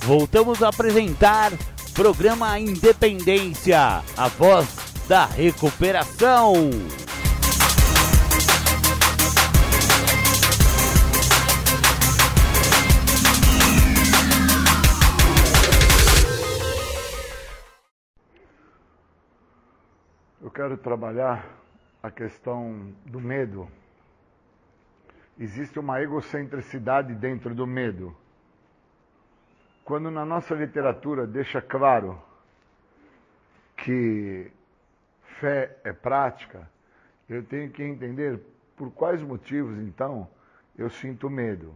[0.07, 1.51] Voltamos a apresentar
[1.95, 4.69] programa Independência, a voz
[5.09, 6.53] da recuperação.
[20.43, 21.47] Eu quero trabalhar
[22.03, 23.67] a questão do medo.
[25.39, 28.15] Existe uma egocentricidade dentro do medo
[29.85, 32.21] quando na nossa literatura deixa claro
[33.77, 34.51] que
[35.39, 36.69] fé é prática,
[37.29, 38.41] eu tenho que entender
[38.77, 40.27] por quais motivos, então,
[40.77, 41.75] eu sinto medo.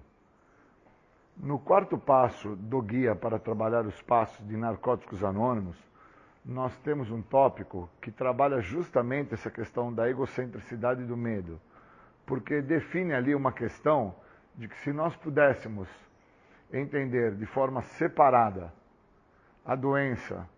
[1.37, 5.77] No quarto passo do guia para trabalhar os passos de narcóticos anônimos,
[6.45, 11.61] nós temos um tópico que trabalha justamente essa questão da egocentricidade do medo,
[12.25, 14.15] porque define ali uma questão
[14.57, 15.89] de que se nós pudéssemos
[16.73, 18.73] entender de forma separada
[19.65, 20.49] a doença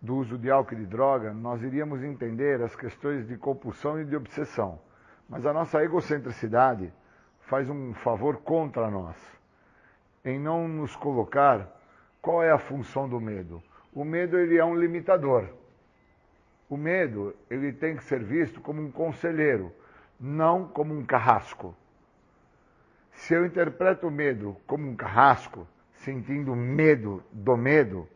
[0.00, 4.04] do uso de álcool e de droga, nós iríamos entender as questões de compulsão e
[4.04, 4.80] de obsessão.
[5.28, 6.92] Mas a nossa egocentricidade
[7.42, 9.16] faz um favor contra nós,
[10.24, 11.68] em não nos colocar
[12.20, 13.62] qual é a função do medo.
[13.92, 15.48] O medo ele é um limitador.
[16.68, 19.72] O medo ele tem que ser visto como um conselheiro,
[20.18, 21.76] não como um carrasco.
[23.22, 28.08] Se eu interpreto o medo como um carrasco, sentindo medo do medo,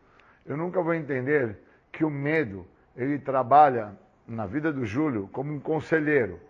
[0.45, 1.61] eu nunca vou entender
[1.93, 3.97] que o medo ele trabalha
[4.27, 6.41] na vida do Júlio como um conselheiro.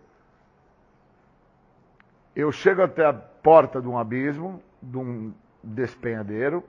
[2.35, 5.31] Eu chego até a porta de um abismo, de um
[5.63, 6.63] despenhadeiro,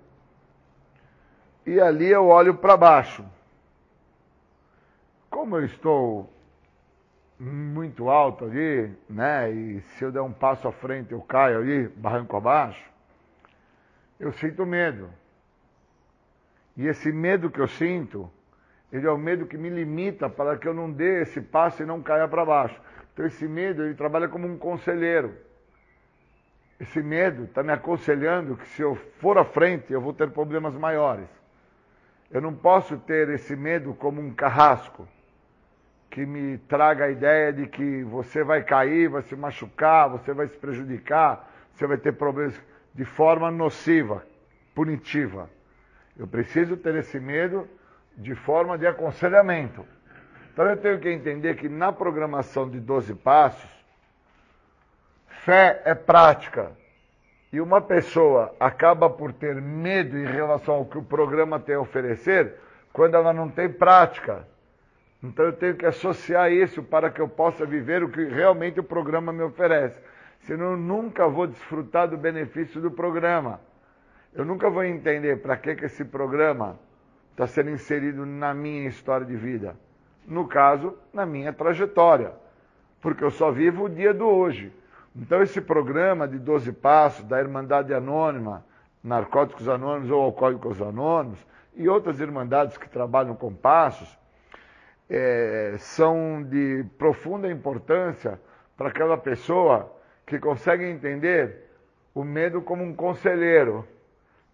[1.64, 3.24] e ali eu olho para baixo.
[5.30, 6.30] Como eu estou
[7.38, 9.50] muito alto ali, né?
[9.50, 12.82] E se eu der um passo à frente eu caio ali, barranco abaixo,
[14.18, 15.08] eu sinto medo.
[16.76, 18.30] E esse medo que eu sinto,
[18.92, 21.86] ele é o medo que me limita para que eu não dê esse passo e
[21.86, 22.80] não caia para baixo.
[23.12, 25.34] Então esse medo, ele trabalha como um conselheiro.
[26.80, 30.74] Esse medo está me aconselhando que se eu for à frente, eu vou ter problemas
[30.74, 31.28] maiores.
[32.30, 35.08] Eu não posso ter esse medo como um carrasco
[36.10, 40.48] que me traga a ideia de que você vai cair, vai se machucar, você vai
[40.48, 42.60] se prejudicar, você vai ter problemas
[42.94, 44.24] de forma nociva,
[44.74, 45.48] punitiva.
[46.18, 47.68] Eu preciso ter esse medo
[48.16, 49.84] de forma de aconselhamento.
[50.52, 53.70] Então eu tenho que entender que na programação de 12 passos,
[55.44, 56.72] fé é prática.
[57.50, 61.80] e uma pessoa acaba por ter medo em relação ao que o programa tem a
[61.80, 62.56] oferecer
[62.92, 64.46] quando ela não tem prática.
[65.22, 68.84] Então eu tenho que associar isso para que eu possa viver o que realmente o
[68.84, 70.00] programa me oferece.
[70.40, 73.60] Senão eu nunca vou desfrutar do benefício do programa.
[74.32, 76.78] Eu nunca vou entender para que, que esse programa
[77.32, 79.76] está sendo inserido na minha história de vida.
[80.26, 82.32] No caso, na minha trajetória.
[83.00, 84.72] Porque eu só vivo o dia do hoje.
[85.16, 88.64] Então, esse programa de 12 Passos, da Irmandade Anônima,
[89.02, 91.44] Narcóticos Anônimos ou Alcoólicos Anônimos,
[91.74, 94.18] e outras irmandades que trabalham com passos,
[95.08, 98.40] é, são de profunda importância
[98.76, 99.94] para aquela pessoa
[100.26, 101.68] que consegue entender
[102.14, 103.86] o medo como um conselheiro,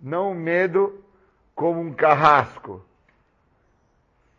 [0.01, 1.03] não o medo
[1.55, 2.85] como um carrasco.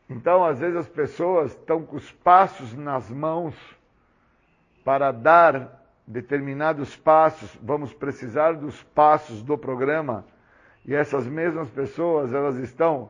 [0.09, 3.55] Então, às vezes, as pessoas estão com os passos nas mãos
[4.83, 10.23] para dar determinados passos, vamos precisar dos passos do programa,
[10.85, 13.09] e essas mesmas pessoas, elas estão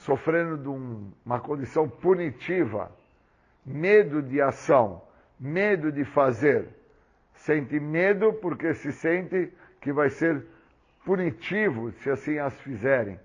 [0.00, 2.90] sofrendo de um, uma condição punitiva,
[3.64, 5.02] medo de ação,
[5.38, 6.68] medo de fazer.
[7.34, 10.44] Sente medo porque se sente que vai ser
[11.04, 13.18] punitivo se assim as fizerem.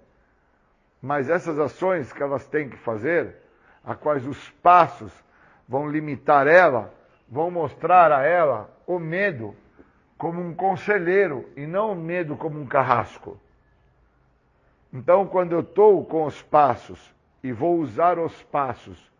[1.01, 3.35] Mas essas ações que elas têm que fazer,
[3.83, 5.13] a quais os passos
[5.67, 6.93] vão limitar ela,
[7.27, 9.55] vão mostrar a ela o medo
[10.17, 13.39] como um conselheiro e não o medo como um carrasco.
[14.95, 19.11] Então, quando eu estou com os passos e vou usar os passos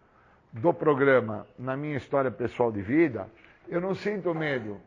[0.49, 3.27] do programa na minha história pessoal de vida,
[3.67, 4.79] eu não sinto medo.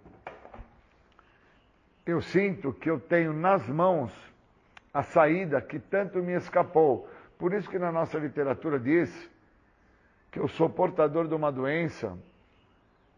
[2.07, 4.11] Eu sinto que eu tenho nas mãos
[4.95, 7.07] a saída que tanto me escapou.
[7.39, 9.31] Por isso que na nossa literatura diz
[10.33, 12.17] que eu sou portador de uma doença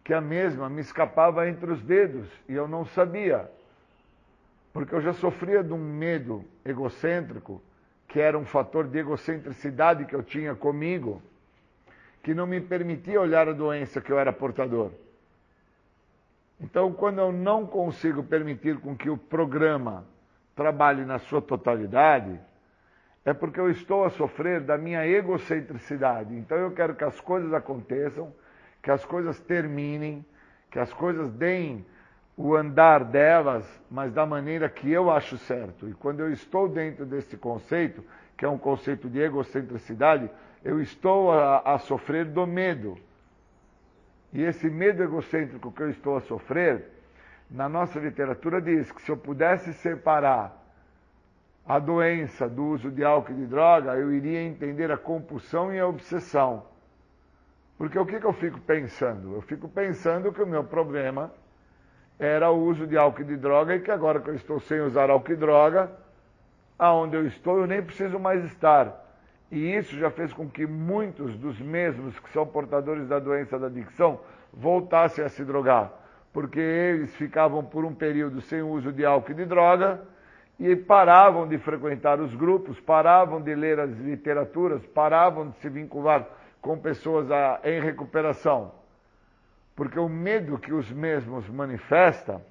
[0.02, 3.48] que a mesma me escapava entre os dedos e eu não sabia.
[4.72, 7.62] Porque eu já sofria de um medo egocêntrico,
[8.06, 11.22] que era um fator de egocentricidade que eu tinha comigo,
[12.22, 14.90] que não me permitia olhar a doença que eu era portador.
[16.60, 20.04] Então, quando eu não consigo permitir com que o programa
[20.54, 22.38] trabalhe na sua totalidade,
[23.24, 26.34] é porque eu estou a sofrer da minha egocentricidade.
[26.34, 28.32] Então, eu quero que as coisas aconteçam
[28.82, 30.24] que as coisas terminem,
[30.70, 31.84] que as coisas deem
[32.42, 35.86] o andar delas, mas da maneira que eu acho certo.
[35.86, 38.02] E quando eu estou dentro desse conceito,
[38.34, 40.30] que é um conceito de egocentricidade,
[40.64, 42.96] eu estou a, a sofrer do medo.
[44.32, 46.86] E esse medo egocêntrico que eu estou a sofrer,
[47.50, 50.56] na nossa literatura diz que se eu pudesse separar
[51.66, 55.78] a doença do uso de álcool e de droga, eu iria entender a compulsão e
[55.78, 56.64] a obsessão.
[57.76, 59.34] Porque o que, que eu fico pensando?
[59.34, 61.30] Eu fico pensando que o meu problema
[62.20, 64.78] era o uso de álcool e de droga e que agora que eu estou sem
[64.82, 65.90] usar álcool e droga,
[66.78, 69.06] aonde eu estou eu nem preciso mais estar.
[69.50, 73.68] E isso já fez com que muitos dos mesmos que são portadores da doença da
[73.68, 74.20] adicção
[74.52, 75.90] voltassem a se drogar,
[76.30, 80.02] porque eles ficavam por um período sem uso de álcool e de droga
[80.58, 86.28] e paravam de frequentar os grupos, paravam de ler as literaturas, paravam de se vincular
[86.60, 87.28] com pessoas
[87.64, 88.79] em recuperação.
[89.80, 92.42] Porque o medo que os mesmos manifestam,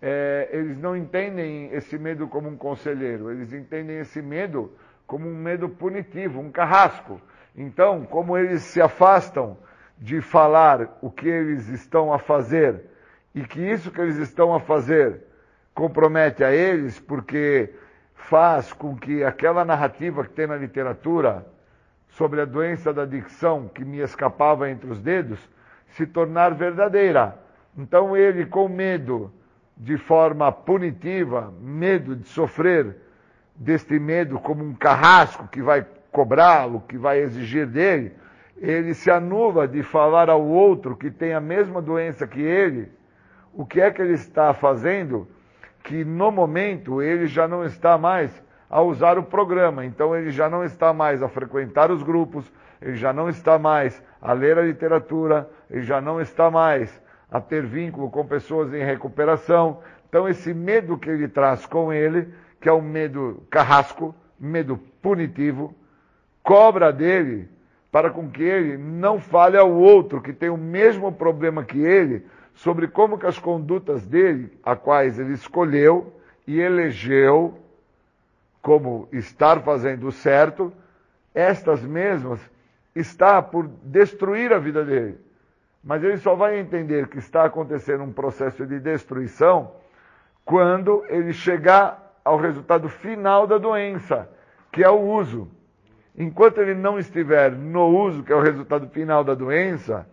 [0.00, 4.70] é, eles não entendem esse medo como um conselheiro, eles entendem esse medo
[5.04, 7.20] como um medo punitivo, um carrasco.
[7.56, 9.58] Então, como eles se afastam
[9.98, 12.84] de falar o que eles estão a fazer
[13.34, 15.20] e que isso que eles estão a fazer
[15.74, 17.74] compromete a eles, porque
[18.14, 21.44] faz com que aquela narrativa que tem na literatura
[22.10, 25.40] sobre a doença da adicção que me escapava entre os dedos
[25.92, 27.38] se tornar verdadeira.
[27.76, 29.32] Então ele, com medo
[29.76, 32.96] de forma punitiva, medo de sofrer
[33.54, 38.12] deste medo como um carrasco que vai cobrá-lo, que vai exigir dele,
[38.56, 42.90] ele se anula de falar ao outro que tem a mesma doença que ele,
[43.52, 45.26] o que é que ele está fazendo,
[45.82, 48.30] que no momento ele já não está mais
[48.70, 49.84] a usar o programa.
[49.84, 52.50] Então ele já não está mais a frequentar os grupos,
[52.82, 57.40] ele já não está mais a ler a literatura, ele já não está mais a
[57.40, 59.80] ter vínculo com pessoas em recuperação.
[60.08, 62.28] Então esse medo que ele traz com ele,
[62.60, 65.74] que é um medo carrasco, medo punitivo,
[66.42, 67.48] cobra dele
[67.90, 72.26] para com que ele não fale ao outro que tem o mesmo problema que ele
[72.54, 76.12] sobre como que as condutas dele, a quais ele escolheu
[76.46, 77.58] e elegeu,
[78.60, 80.72] como estar fazendo certo,
[81.34, 82.40] estas mesmas
[82.94, 85.18] está por destruir a vida dele.
[85.82, 89.72] Mas ele só vai entender que está acontecendo um processo de destruição
[90.44, 94.28] quando ele chegar ao resultado final da doença,
[94.70, 95.50] que é o uso.
[96.16, 100.06] Enquanto ele não estiver no uso, que é o resultado final da doença,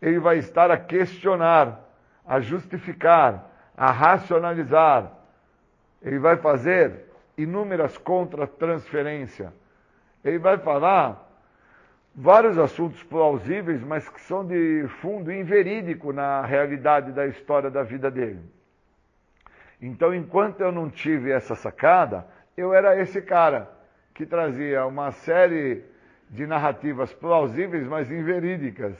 [0.00, 1.80] ele vai estar a questionar,
[2.24, 5.10] a justificar, a racionalizar.
[6.02, 7.06] Ele vai fazer
[7.36, 9.50] inúmeras contra-transferências.
[10.24, 11.27] Ele vai falar
[12.20, 18.10] vários assuntos plausíveis, mas que são de fundo inverídico na realidade da história da vida
[18.10, 18.40] dele.
[19.80, 23.70] Então, enquanto eu não tive essa sacada, eu era esse cara
[24.12, 25.84] que trazia uma série
[26.28, 28.98] de narrativas plausíveis, mas inverídicas.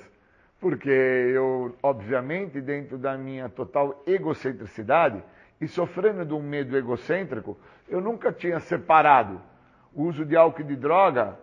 [0.60, 5.20] Porque eu, obviamente, dentro da minha total egocentricidade
[5.60, 7.58] e sofrendo de um medo egocêntrico,
[7.88, 9.40] eu nunca tinha separado
[9.92, 11.36] o uso de álcool e de droga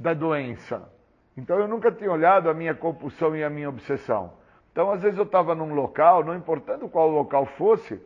[0.00, 0.90] da doença.
[1.36, 4.32] Então eu nunca tinha olhado a minha compulsão e a minha obsessão.
[4.72, 8.00] Então, às vezes eu estava num local, não importando qual local fosse,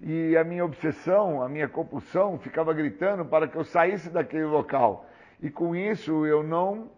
[0.00, 5.06] e a minha obsessão, a minha compulsão ficava gritando para que eu saísse daquele local.
[5.40, 6.90] E com isso eu não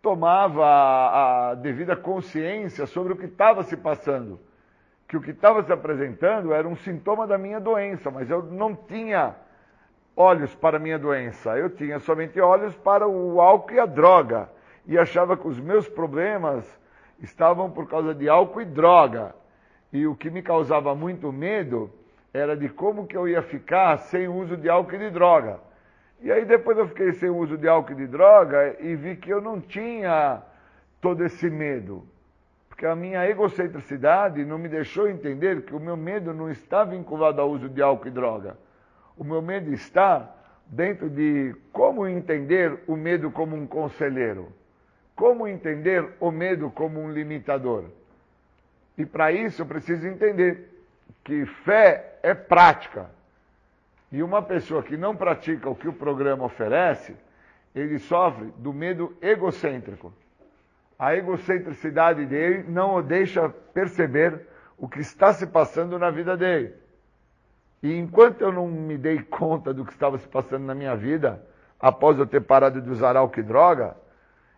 [0.00, 4.38] tomava a, devida consciência sobre o que estava se passando.
[5.08, 8.74] Que o que estava se apresentando era um sintoma da minha doença, mas eu não
[8.74, 9.34] tinha
[10.16, 11.56] olhos para minha doença.
[11.56, 14.48] Eu tinha somente olhos para o álcool e a droga.
[14.86, 16.66] E achava que os meus problemas
[17.20, 19.34] estavam por causa de álcool e droga.
[19.92, 21.90] E o que me causava muito medo
[22.32, 25.60] era de como que eu ia ficar sem uso de álcool e de droga.
[26.20, 29.30] E aí depois eu fiquei sem uso de álcool e de droga e vi que
[29.30, 30.40] eu não tinha
[31.00, 32.06] todo esse medo.
[32.68, 37.40] Porque a minha egocentricidade não me deixou entender que o meu medo não está vinculado
[37.40, 38.56] ao uso de álcool e droga.
[39.16, 40.34] O meu medo está
[40.66, 44.52] dentro de como entender o medo como um conselheiro.
[45.14, 47.84] Como entender o medo como um limitador.
[48.96, 50.68] E para isso eu preciso entender
[51.24, 53.10] que fé é prática.
[54.10, 57.14] E uma pessoa que não pratica o que o programa oferece,
[57.74, 60.12] ele sofre do medo egocêntrico.
[60.98, 64.46] A egocentricidade dele não o deixa perceber
[64.78, 66.74] o que está se passando na vida dele.
[67.82, 71.44] E enquanto eu não me dei conta do que estava se passando na minha vida,
[71.80, 73.96] após eu ter parado de usar álcool e droga,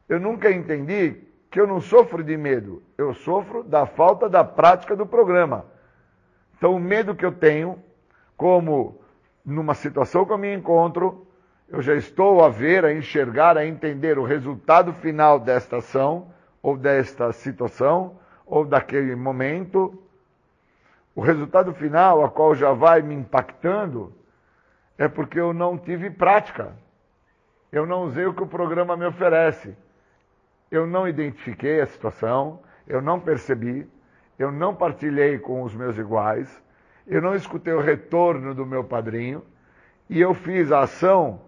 [0.08, 4.94] eu nunca entendi que eu não sofro de medo, eu sofro da falta da prática
[4.94, 5.64] do programa.
[6.56, 7.78] Então, o medo que eu tenho,
[8.36, 9.00] como
[9.44, 11.26] numa situação que eu me encontro,
[11.68, 16.28] eu já estou a ver, a enxergar, a entender o resultado final desta ação,
[16.62, 20.02] ou desta situação, ou daquele momento.
[21.14, 24.12] O resultado final, a qual já vai me impactando,
[24.98, 26.72] é porque eu não tive prática.
[27.70, 29.76] Eu não usei o que o programa me oferece.
[30.70, 33.88] Eu não identifiquei a situação, eu não percebi,
[34.38, 36.62] eu não partilhei com os meus iguais,
[37.06, 39.44] eu não escutei o retorno do meu padrinho,
[40.08, 41.40] e eu fiz a ação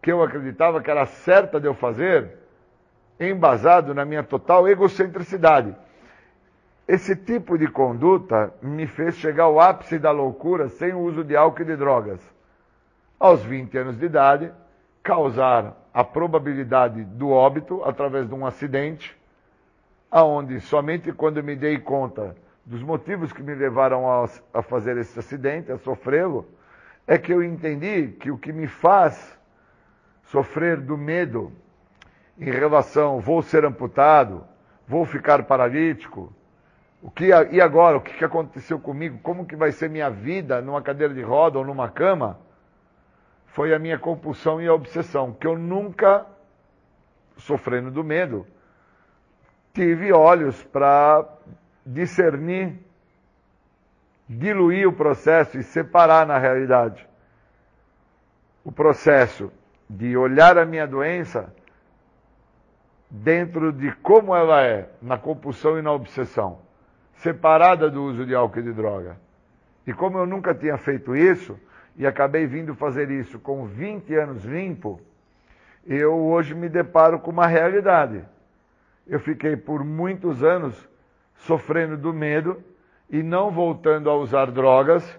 [0.00, 2.38] que eu acreditava que era certa de eu fazer,
[3.20, 5.76] embasado na minha total egocentricidade.
[6.86, 11.36] Esse tipo de conduta me fez chegar ao ápice da loucura sem o uso de
[11.36, 12.20] álcool e de drogas.
[13.20, 14.52] Aos 20 anos de idade,
[15.02, 19.16] causar a probabilidade do óbito através de um acidente,
[20.10, 25.18] aonde somente quando me dei conta dos motivos que me levaram a, a fazer esse
[25.18, 26.46] acidente, a sofrê-lo,
[27.06, 29.38] é que eu entendi que o que me faz
[30.24, 31.52] sofrer do medo
[32.38, 34.44] em relação vou ser amputado,
[34.86, 36.32] vou ficar paralítico,
[37.02, 37.96] o que e agora?
[37.96, 41.64] O que aconteceu comigo, como que vai ser minha vida numa cadeira de roda ou
[41.64, 42.38] numa cama,
[43.46, 46.24] foi a minha compulsão e a obsessão, que eu nunca
[47.36, 48.46] sofrendo do medo,
[49.74, 51.26] tive olhos para
[51.84, 52.78] discernir,
[54.28, 57.06] diluir o processo e separar na realidade.
[58.64, 59.52] O processo
[59.90, 61.52] de olhar a minha doença
[63.10, 66.60] dentro de como ela é, na compulsão e na obsessão,
[67.22, 69.16] separada do uso de álcool e de droga.
[69.86, 71.58] E como eu nunca tinha feito isso,
[71.96, 75.00] e acabei vindo fazer isso com 20 anos limpo,
[75.86, 78.24] eu hoje me deparo com uma realidade
[79.06, 80.88] eu fiquei por muitos anos
[81.34, 82.62] sofrendo do medo
[83.10, 85.18] e não voltando a usar drogas,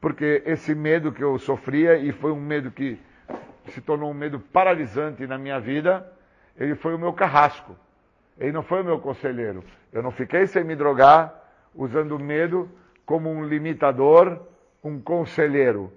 [0.00, 2.98] porque esse medo que eu sofria, e foi um medo que
[3.68, 6.06] se tornou um medo paralisante na minha vida,
[6.58, 7.76] ele foi o meu carrasco.
[8.38, 9.62] Ele não foi o meu conselheiro.
[9.92, 11.32] Eu não fiquei sem me drogar,
[11.74, 12.70] usando o medo
[13.04, 14.40] como um limitador,
[14.82, 15.92] um conselheiro.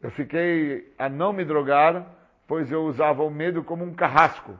[0.00, 2.06] Eu fiquei a não me drogar,
[2.46, 4.58] pois eu usava o medo como um carrasco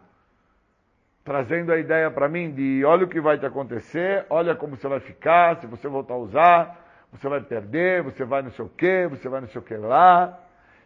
[1.29, 4.89] trazendo a ideia para mim de olha o que vai te acontecer, olha como você
[4.89, 8.69] vai ficar, se você voltar a usar, você vai perder, você vai não sei o
[8.71, 10.41] quê, você vai não sei o que lá.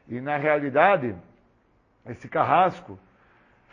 [0.09, 1.15] E na realidade,
[2.07, 2.99] esse carrasco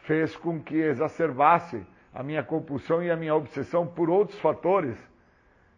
[0.03, 1.83] fez com que exacerbasse
[2.13, 4.97] a minha compulsão e a minha obsessão por outros fatores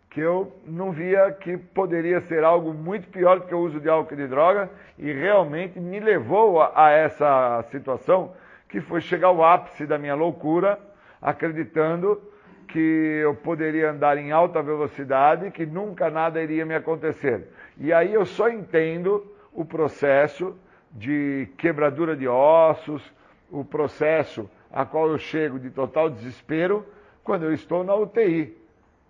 [0.09, 3.87] que eu não via que poderia ser algo muito pior do que o uso de
[3.87, 4.69] álcool e de droga
[4.99, 8.33] e realmente me levou a, a essa situação
[8.67, 10.79] que foi chegar ao ápice da minha loucura,
[11.21, 12.21] acreditando
[12.67, 17.49] que eu poderia andar em alta velocidade, que nunca nada iria me acontecer.
[17.77, 20.57] E aí eu só entendo o processo
[20.91, 23.13] de quebradura de ossos,
[23.49, 26.85] o processo a qual eu chego de total desespero
[27.23, 28.57] quando eu estou na UTI.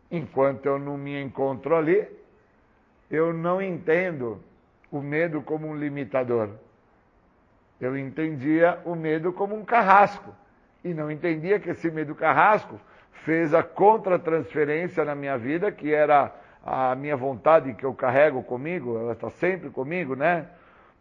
[0.09, 2.07] Enquanto eu não me encontro ali,
[3.09, 4.41] eu não entendo
[4.91, 6.49] o medo como um limitador.
[7.80, 10.36] Eu entendia o medo como um carrasco.
[10.84, 12.80] E não entendia que esse medo carrasco
[13.24, 16.34] fez a contratransferência na minha vida, que era
[16.64, 20.47] a minha vontade que eu carrego comigo, ela está sempre comigo, né?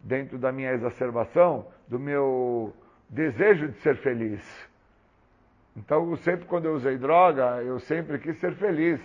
[0.00, 2.72] Dentro da minha exacerbação, do meu
[3.10, 4.40] desejo de ser feliz.
[5.76, 9.00] Então, sempre quando eu usei droga, eu sempre quis ser feliz.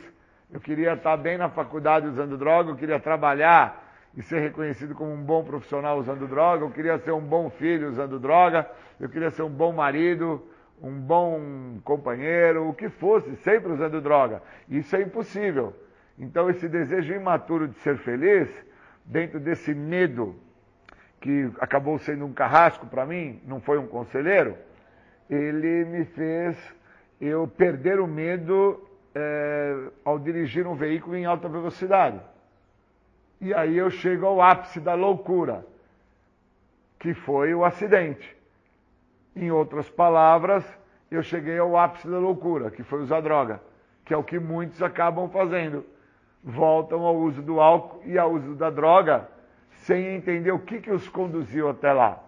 [0.52, 3.84] Eu queria estar bem na faculdade usando droga, eu queria trabalhar
[4.16, 7.90] e ser reconhecido como um bom profissional usando droga, eu queria ser um bom filho
[7.90, 10.42] usando droga, eu queria ser um bom marido,
[10.82, 14.42] um bom companheiro, o que fosse, sempre usando droga.
[14.70, 15.74] Isso é impossível.
[16.18, 18.50] Então, esse desejo imaturo de ser feliz,
[19.04, 20.36] dentro desse medo
[21.26, 24.56] que acabou sendo um carrasco para mim, não foi um conselheiro,
[25.28, 26.56] ele me fez
[27.20, 32.20] eu perder o medo é, ao dirigir um veículo em alta velocidade.
[33.42, 35.66] E aí eu chego ao ápice da loucura,
[37.00, 38.38] que foi o acidente.
[39.36, 40.64] Em outras palavras,
[41.10, 43.60] eu cheguei ao ápice da loucura, que foi usar droga,
[44.06, 45.84] que é o que muitos acabam fazendo.
[46.44, 49.28] Voltam ao uso do álcool e ao uso da droga
[49.86, 52.20] sem entender o que, que os conduziu até lá.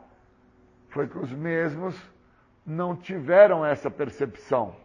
[0.89, 1.99] Foi que os mesmos
[2.63, 4.75] não tiveram essa percepção.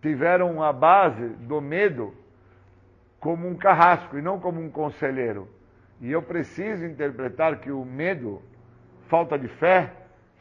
[0.00, 2.12] Tiveram a base do medo
[3.20, 5.48] como um carrasco e não como um conselheiro.
[6.00, 8.42] E eu preciso interpretar que o medo,
[9.06, 9.92] falta de fé,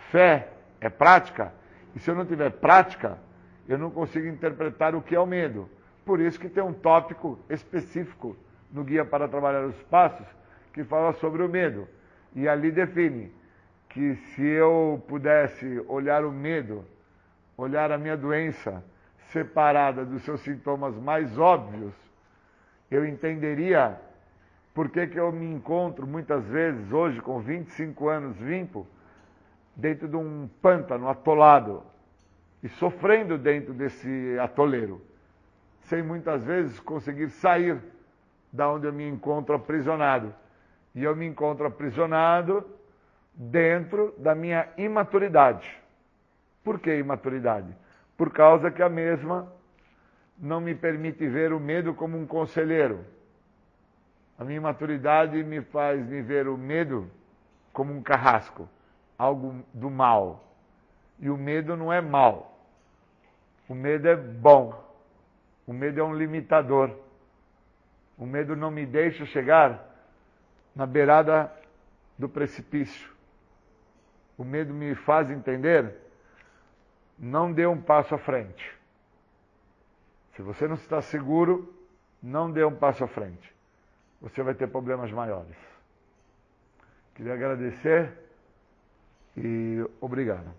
[0.09, 0.47] fé
[0.79, 1.53] é prática,
[1.95, 3.19] e se eu não tiver prática,
[3.69, 5.69] eu não consigo interpretar o que é o medo.
[6.03, 8.35] Por isso que tem um tópico específico
[8.71, 10.40] no Guia para Trabalhar os Passos
[10.73, 11.87] que fala sobre o medo.
[12.35, 13.31] E ali define
[13.89, 16.85] que se eu pudesse olhar o medo,
[17.57, 18.83] olhar a minha doença
[19.31, 21.93] separada dos seus sintomas mais óbvios,
[22.89, 23.99] eu entenderia
[24.73, 28.87] por que, que eu me encontro muitas vezes, hoje com 25 anos limpo,
[29.75, 31.83] dentro de um pântano atolado
[32.63, 35.01] e sofrendo dentro desse atoleiro,
[35.81, 37.81] sem muitas vezes conseguir sair
[38.51, 40.33] da onde eu me encontro aprisionado.
[40.93, 42.65] E eu me encontro aprisionado
[43.33, 45.69] dentro da minha imaturidade.
[46.63, 47.75] Por que imaturidade?
[48.17, 49.51] Por causa que a mesma
[50.37, 53.05] não me permite ver o medo como um conselheiro.
[54.37, 57.09] A minha imaturidade me faz me ver o medo
[57.71, 58.67] como um carrasco,
[59.17, 60.43] algo do mal.
[61.19, 62.59] E o medo não é mal.
[63.69, 64.73] O medo é bom.
[65.65, 66.91] O medo é um limitador.
[68.17, 69.90] O medo não me deixa chegar
[70.75, 71.51] na beirada
[72.17, 73.09] do precipício.
[74.37, 75.95] O medo me faz entender,
[77.17, 78.77] não dê um passo à frente.
[80.35, 81.73] Se você não está seguro,
[82.21, 83.53] não dê um passo à frente.
[84.21, 85.57] Você vai ter problemas maiores.
[87.15, 88.11] Queria agradecer
[89.35, 90.51] e obrigado.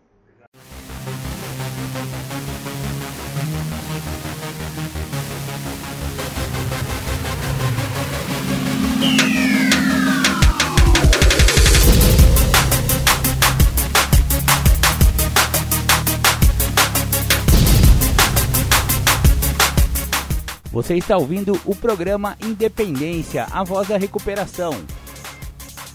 [20.72, 24.72] Você está ouvindo o programa Independência, a voz da recuperação.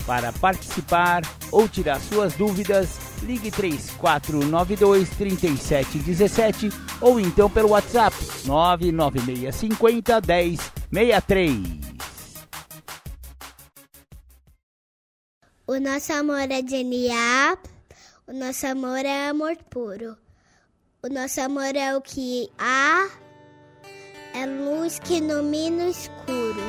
[0.05, 6.69] Para participar ou tirar suas dúvidas, ligue 3492 3717
[7.01, 10.21] ou então pelo WhatsApp 99650
[10.91, 11.57] 1063.
[15.65, 17.57] O nosso amor é DNA,
[18.27, 20.15] o nosso amor é amor puro.
[21.01, 23.09] O nosso amor é o que há
[24.37, 26.63] é luz que ilumina o escuro.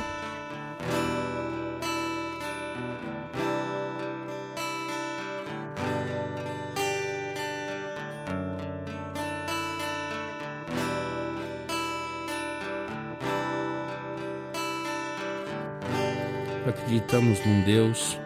[16.67, 18.19] acreditamos num Deus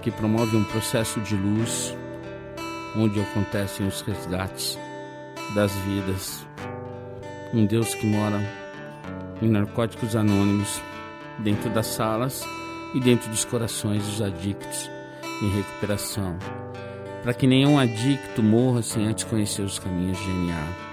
[0.00, 1.96] que promove um processo de luz
[2.96, 4.78] onde acontecem os resgates
[5.54, 6.47] das vidas.
[7.52, 8.40] Um Deus que mora
[9.40, 10.82] em narcóticos anônimos,
[11.38, 12.44] dentro das salas
[12.94, 14.90] e dentro dos corações dos adictos
[15.42, 16.36] em recuperação,
[17.22, 20.88] para que nenhum adicto morra sem antes conhecer os caminhos de GNA.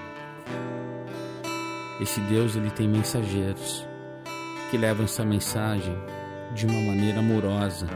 [2.00, 3.86] Esse Deus ele tem mensageiros
[4.72, 5.98] que levam essa mensagem
[6.54, 7.88] de uma maneira amorosa,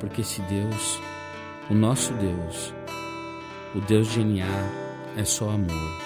[0.00, 0.98] porque esse Deus,
[1.68, 2.72] o nosso Deus,
[3.74, 6.05] o Deus de GNA é só amor.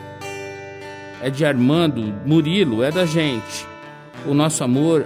[1.21, 3.67] É de Armando, Murilo, é da gente.
[4.25, 5.05] O nosso amor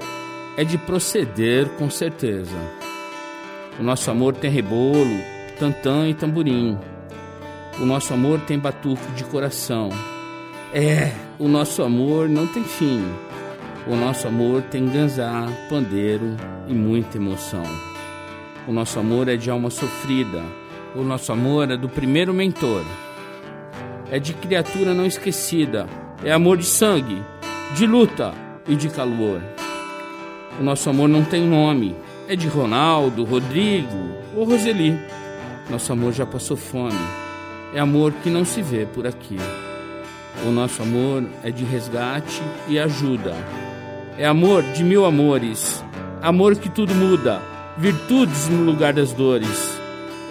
[0.58, 2.56] é de proceder com certeza.
[3.80, 5.20] O nosso amor tem rebolo,
[5.60, 6.78] tantã e tamborim.
[7.80, 9.90] O nosso amor tem batuque de coração.
[10.74, 13.04] É, o nosso amor não tem fim.
[13.86, 16.36] O nosso amor tem ganzá, pandeiro
[16.68, 17.64] e muita emoção.
[18.68, 20.42] O nosso amor é de alma sofrida.
[20.96, 22.84] O nosso amor é do primeiro mentor.
[24.10, 25.86] É de criatura não esquecida.
[26.24, 27.22] É amor de sangue,
[27.76, 28.34] de luta
[28.68, 29.42] e de calor.
[30.60, 31.96] O nosso amor não tem nome.
[32.28, 34.98] É de Ronaldo, Rodrigo ou Roseli.
[35.70, 36.98] Nosso amor já passou fome.
[37.74, 39.38] É amor que não se vê por aqui.
[40.46, 43.36] O nosso amor é de resgate e ajuda.
[44.18, 45.84] É amor de mil amores.
[46.22, 47.42] Amor que tudo muda.
[47.78, 49.80] Virtudes no lugar das dores.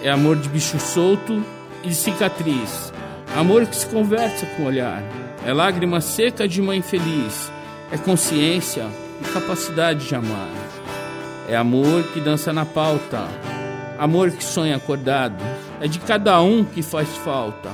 [0.03, 1.43] É amor de bicho solto
[1.83, 2.91] e cicatriz.
[3.35, 5.03] Amor que se conversa com o olhar.
[5.45, 7.51] É lágrima seca de mãe feliz.
[7.91, 8.87] É consciência
[9.21, 10.49] e capacidade de amar.
[11.47, 13.27] É amor que dança na pauta.
[13.99, 15.35] Amor que sonha acordado.
[15.79, 17.69] É de cada um que faz falta.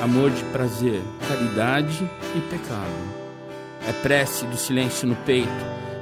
[0.00, 3.20] Amor de prazer, caridade e pecado.
[3.88, 5.50] É prece do silêncio no peito.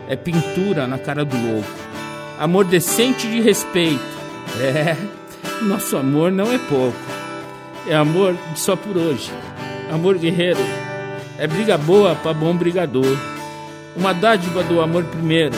[0.09, 1.69] É pintura na cara do louco.
[2.39, 4.05] Amor decente de respeito.
[4.61, 4.97] É,
[5.63, 6.97] nosso amor não é pouco.
[7.87, 9.31] É amor só por hoje.
[9.93, 10.59] Amor guerreiro.
[11.39, 13.17] É briga boa para bom brigador.
[13.95, 15.55] Uma dádiva do amor primeiro.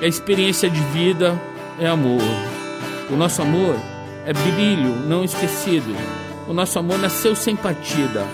[0.00, 1.40] É experiência de vida,
[1.78, 2.20] é amor.
[3.08, 3.76] O nosso amor
[4.26, 5.94] é brilho não esquecido.
[6.48, 8.26] O nosso amor nasceu sem partida.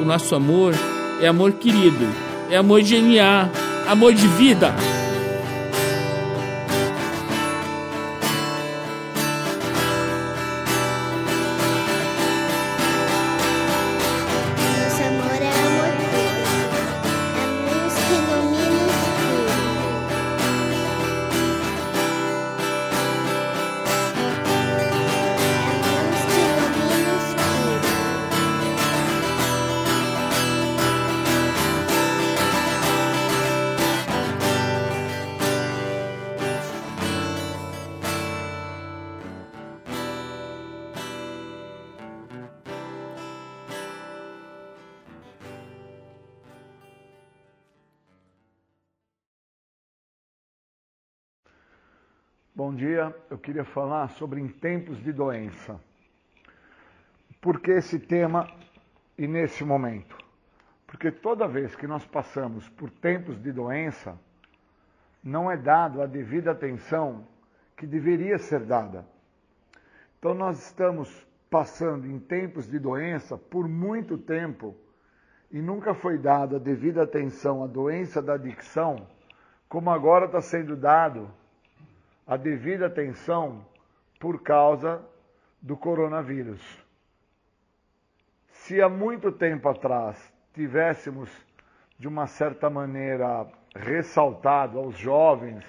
[0.00, 0.72] O nosso amor
[1.20, 2.06] é amor querido.
[2.48, 3.50] É amor genial,
[3.88, 4.72] amor de vida.
[52.96, 55.78] Dia, eu queria falar sobre em tempos de doença.
[57.42, 58.48] Por que esse tema
[59.18, 60.16] e nesse momento?
[60.86, 64.18] Porque toda vez que nós passamos por tempos de doença,
[65.22, 67.26] não é dado a devida atenção
[67.76, 69.04] que deveria ser dada.
[70.18, 74.74] Então nós estamos passando em tempos de doença por muito tempo
[75.50, 79.06] e nunca foi dada a devida atenção à doença da adicção,
[79.68, 81.30] como agora está sendo dado
[82.26, 83.64] a devida atenção
[84.18, 85.00] por causa
[85.62, 86.60] do coronavírus.
[88.48, 91.30] Se há muito tempo atrás tivéssemos,
[91.98, 95.64] de uma certa maneira, ressaltado aos jovens,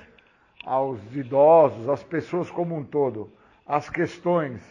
[0.65, 3.31] aos idosos, às pessoas como um todo,
[3.65, 4.61] as questões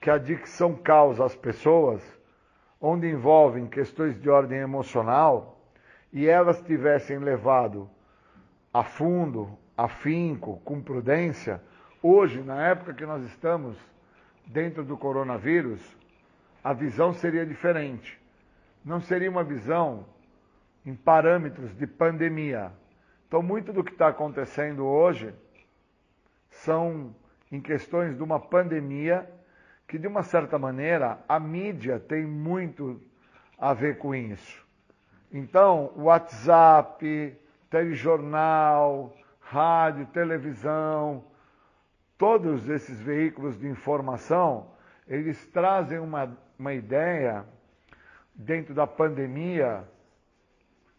[0.00, 2.02] que a adicção causa às pessoas,
[2.80, 5.58] onde envolvem questões de ordem emocional,
[6.12, 7.90] e elas tivessem levado
[8.72, 11.60] a fundo, afinco, com prudência,
[12.02, 13.76] hoje, na época que nós estamos
[14.46, 15.80] dentro do coronavírus,
[16.62, 18.20] a visão seria diferente.
[18.84, 20.06] Não seria uma visão
[20.84, 22.72] em parâmetros de pandemia.
[23.26, 25.34] Então, muito do que está acontecendo hoje
[26.50, 27.14] são
[27.50, 29.28] em questões de uma pandemia
[29.88, 33.00] que, de uma certa maneira, a mídia tem muito
[33.58, 34.64] a ver com isso.
[35.32, 37.36] Então, WhatsApp,
[37.70, 39.14] telejornal,
[39.54, 41.24] rádio, televisão,
[42.18, 44.66] todos esses veículos de informação,
[45.06, 47.44] eles trazem uma, uma ideia,
[48.34, 49.88] dentro da pandemia,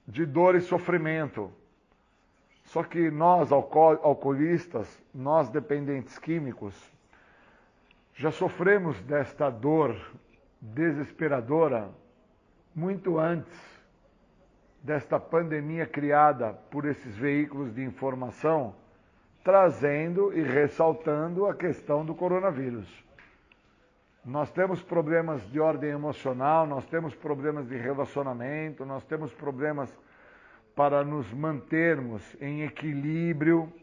[0.08, 1.52] de dor e sofrimento.
[2.64, 6.74] Só que nós, alcoolistas, nós dependentes químicos,
[8.14, 10.00] já sofremos desta dor
[10.62, 11.90] desesperadora
[12.74, 13.75] muito antes
[14.86, 18.76] desta pandemia criada por esses veículos de informação,
[19.44, 22.88] trazendo e ressaltando a questão do coronavírus.
[24.24, 29.92] Nós temos problemas de ordem emocional, nós temos problemas de relacionamento, nós temos problemas
[30.76, 33.74] para nos mantermos em equilíbrio.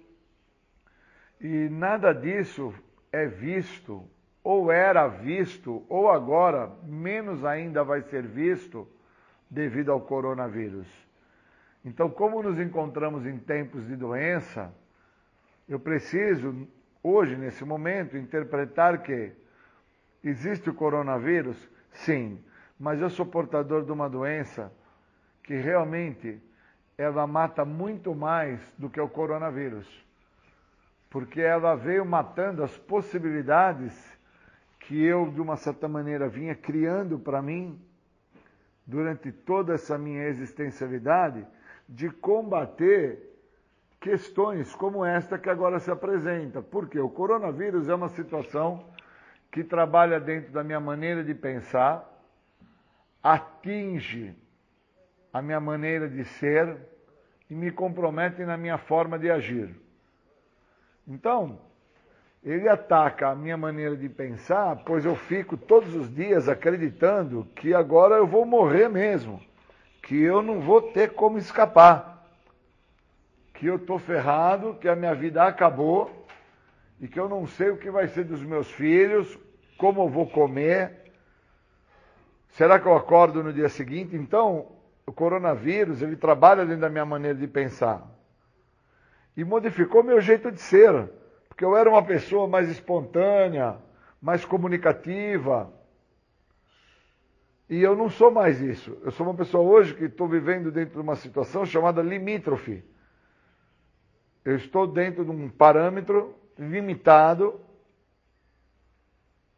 [1.40, 2.72] E nada disso
[3.10, 4.04] é visto,
[4.42, 8.86] ou era visto, ou agora menos ainda vai ser visto
[9.52, 10.88] devido ao coronavírus.
[11.84, 14.72] Então, como nos encontramos em tempos de doença,
[15.68, 16.66] eu preciso,
[17.02, 19.30] hoje, nesse momento, interpretar que
[20.24, 21.68] existe o coronavírus?
[21.90, 22.42] Sim,
[22.80, 24.72] mas eu sou portador de uma doença
[25.42, 26.40] que realmente
[26.96, 29.86] ela mata muito mais do que o coronavírus.
[31.10, 34.18] Porque ela veio matando as possibilidades
[34.80, 37.78] que eu, de uma certa maneira, vinha criando para mim
[38.92, 41.46] durante toda essa minha existencialidade
[41.88, 43.30] de combater
[43.98, 46.60] questões como esta que agora se apresenta.
[46.60, 48.84] Porque o coronavírus é uma situação
[49.50, 52.06] que trabalha dentro da minha maneira de pensar,
[53.22, 54.36] atinge
[55.32, 56.76] a minha maneira de ser
[57.48, 59.74] e me compromete na minha forma de agir.
[61.08, 61.58] Então,
[62.44, 67.72] ele ataca a minha maneira de pensar, pois eu fico todos os dias acreditando que
[67.72, 69.40] agora eu vou morrer mesmo,
[70.02, 72.26] que eu não vou ter como escapar,
[73.54, 76.26] que eu estou ferrado, que a minha vida acabou
[77.00, 79.38] e que eu não sei o que vai ser dos meus filhos,
[79.78, 81.12] como eu vou comer.
[82.50, 84.16] Será que eu acordo no dia seguinte?
[84.16, 84.66] Então,
[85.06, 88.04] o coronavírus, ele trabalha dentro da minha maneira de pensar.
[89.36, 91.08] E modificou meu jeito de ser
[91.62, 93.76] porque eu era uma pessoa mais espontânea,
[94.20, 95.72] mais comunicativa.
[97.70, 98.98] E eu não sou mais isso.
[99.04, 102.82] Eu sou uma pessoa hoje que estou vivendo dentro de uma situação chamada limítrofe.
[104.44, 107.60] Eu estou dentro de um parâmetro limitado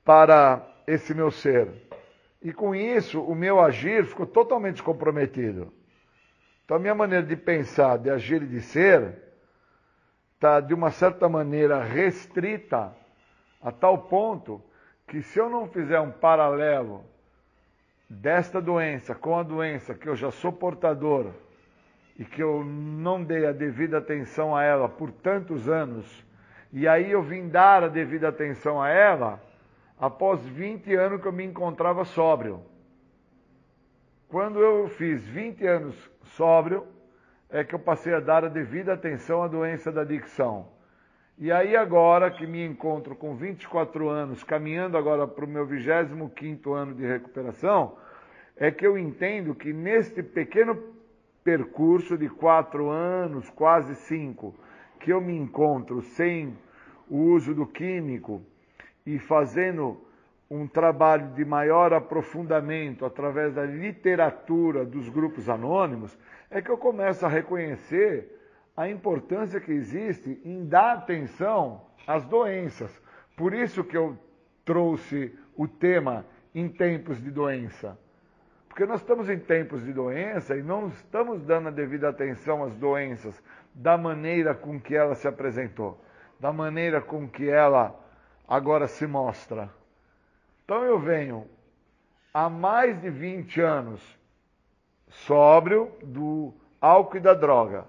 [0.05, 1.71] para esse meu ser.
[2.43, 5.73] E com isso, o meu agir ficou totalmente comprometido.
[6.67, 9.23] Então, a minha maneira de pensar, de agir e de ser
[10.35, 12.93] está, de uma certa maneira, restrita
[13.63, 14.63] a tal ponto
[15.07, 17.05] que, se eu não fizer um paralelo
[18.09, 21.33] desta doença com a doença que eu já sou portador
[22.19, 26.25] e que eu não dei a devida atenção a ela por tantos anos,
[26.73, 29.43] e aí eu vim dar a devida atenção a ela
[29.99, 32.63] após 20 anos que eu me encontrava sóbrio.
[34.29, 36.87] Quando eu fiz 20 anos sóbrio,
[37.51, 40.69] é que eu passei a dar a devida atenção à doença da adicção.
[41.37, 46.73] E aí agora que me encontro com 24 anos, caminhando agora para o meu 25º
[46.73, 47.97] ano de recuperação,
[48.57, 50.81] é que eu entendo que neste pequeno
[51.43, 54.55] percurso de quatro anos, quase cinco,
[55.01, 56.57] que eu me encontro sem
[57.11, 58.41] o uso do químico
[59.05, 60.01] e fazendo
[60.51, 66.17] um trabalho de maior aprofundamento através da literatura dos grupos anônimos,
[66.55, 68.31] é que eu começo a reconhecer
[68.77, 72.91] a importância que existe em dar atenção às doenças.
[73.37, 74.17] Por isso que eu
[74.65, 76.25] trouxe o tema
[76.55, 77.99] em tempos de doença.
[78.69, 82.77] Porque nós estamos em tempos de doença e não estamos dando a devida atenção às
[82.77, 83.43] doenças
[83.75, 86.01] da maneira com que ela se apresentou,
[86.39, 87.99] da maneira com que ela
[88.47, 89.71] agora se mostra.
[90.65, 91.49] Então eu venho
[92.33, 94.24] há mais de 20 anos
[95.15, 97.85] sóbrio do álcool e da droga,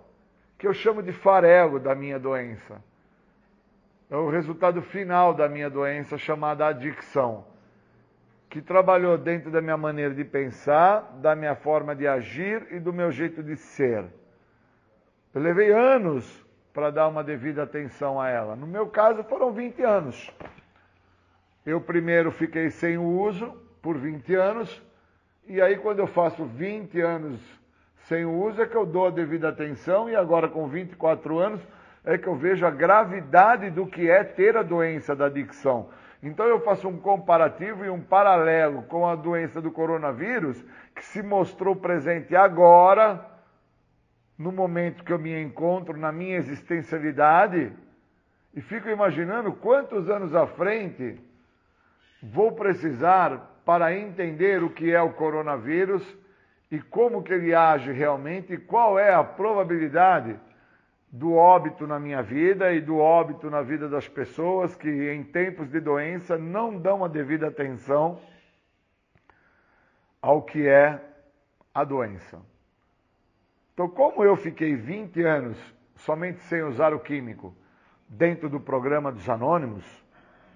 [0.57, 2.81] que eu chamo de farelo da minha doença.
[4.09, 7.45] É o resultado final da minha doença chamada adicção,
[8.49, 12.93] que trabalhou dentro da minha maneira de pensar, da minha forma de agir e do
[12.93, 14.05] meu jeito de ser.
[15.33, 18.55] Eu levei anos para dar uma devida atenção a ela.
[18.55, 20.31] No meu caso, foram 20 anos.
[21.65, 24.81] Eu primeiro fiquei sem uso por 20 anos,
[25.47, 27.39] e aí, quando eu faço 20 anos
[28.07, 31.61] sem uso, é que eu dou a devida atenção, e agora, com 24 anos,
[32.03, 35.89] é que eu vejo a gravidade do que é ter a doença da adicção.
[36.21, 40.63] Então eu faço um comparativo e um paralelo com a doença do coronavírus,
[40.95, 43.23] que se mostrou presente agora,
[44.37, 47.71] no momento que eu me encontro na minha existencialidade,
[48.53, 51.19] e fico imaginando quantos anos à frente
[52.21, 56.15] vou precisar para entender o que é o coronavírus
[56.71, 60.39] e como que ele age realmente e qual é a probabilidade
[61.11, 65.69] do óbito na minha vida e do óbito na vida das pessoas que em tempos
[65.69, 68.19] de doença não dão a devida atenção
[70.21, 70.99] ao que é
[71.73, 72.41] a doença.
[73.73, 77.55] Então, como eu fiquei 20 anos somente sem usar o químico
[78.07, 80.04] dentro do programa dos anônimos,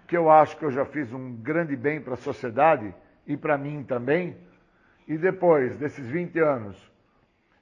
[0.10, 2.96] que eu acho que eu já fiz um grande bem para a sociedade
[3.28, 4.36] e para mim também,
[5.08, 6.92] e depois desses 20 anos,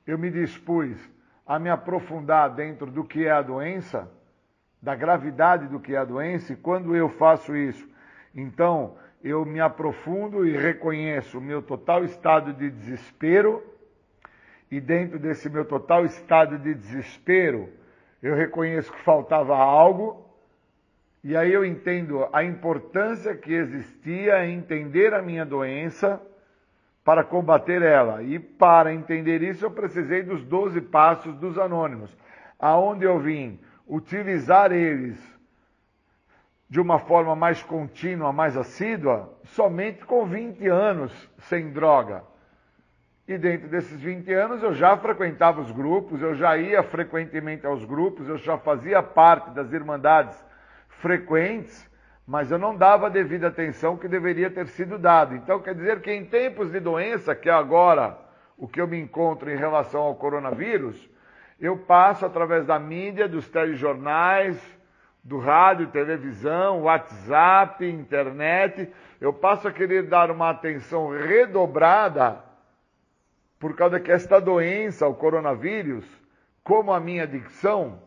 [0.08, 0.98] eu me dispus
[1.46, 4.10] a me aprofundar dentro do que é a doença,
[4.82, 7.86] da gravidade do que é a doença, e quando eu faço isso,
[8.34, 13.62] então eu me aprofundo e reconheço o meu total estado de desespero,
[14.72, 17.68] e dentro desse meu total estado de desespero,
[18.24, 20.27] eu reconheço que faltava algo,
[21.24, 26.22] e aí eu entendo a importância que existia em entender a minha doença
[27.04, 28.22] para combater ela.
[28.22, 32.16] E para entender isso, eu precisei dos 12 passos dos anônimos,
[32.60, 35.18] aonde eu vim utilizar eles
[36.70, 42.24] de uma forma mais contínua, mais assídua, somente com 20 anos sem droga.
[43.28, 47.84] E dentro desses 20 anos eu já frequentava os grupos, eu já ia frequentemente aos
[47.86, 50.47] grupos, eu já fazia parte das irmandades
[51.00, 51.90] frequentes,
[52.26, 55.36] mas eu não dava a devida atenção que deveria ter sido dado.
[55.36, 58.18] Então quer dizer que em tempos de doença, que é agora
[58.58, 61.10] o que eu me encontro em relação ao coronavírus,
[61.60, 64.60] eu passo através da mídia, dos telejornais,
[65.24, 72.44] do rádio, televisão, WhatsApp, internet, eu passo a querer dar uma atenção redobrada
[73.60, 76.06] por causa que esta doença, o coronavírus,
[76.64, 78.02] como a minha adicção,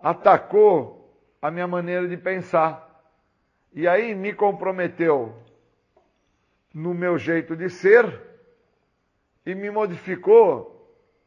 [0.00, 0.95] atacou
[1.40, 2.82] a minha maneira de pensar.
[3.72, 5.34] E aí me comprometeu
[6.72, 8.20] no meu jeito de ser
[9.44, 10.76] e me modificou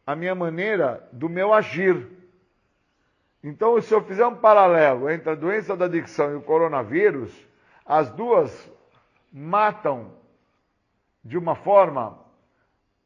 [0.05, 2.07] a minha maneira do meu agir.
[3.43, 7.31] Então, se eu fizer um paralelo entre a doença da adicção e o coronavírus,
[7.85, 8.71] as duas
[9.31, 10.11] matam
[11.23, 12.19] de uma forma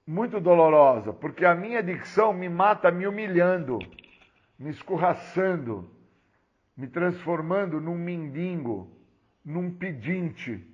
[0.06, 3.80] muito dolorosa, porque a minha adicção me mata me humilhando,
[4.58, 5.90] me escorraçando,
[6.76, 8.90] me transformando num mendigo,
[9.46, 10.66] num pedinte.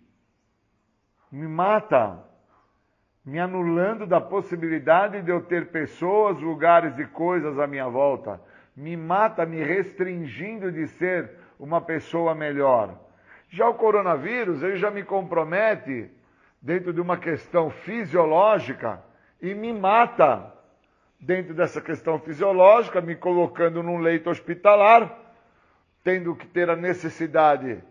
[1.31, 2.29] Me mata
[3.29, 8.41] me anulando da possibilidade de eu ter pessoas, lugares e coisas à minha volta.
[8.75, 12.97] Me mata me restringindo de ser uma pessoa melhor.
[13.49, 16.09] Já o coronavírus, ele já me compromete
[16.61, 19.03] dentro de uma questão fisiológica
[19.41, 20.51] e me mata
[21.19, 25.28] dentro dessa questão fisiológica, me colocando num leito hospitalar,
[26.03, 27.83] tendo que ter a necessidade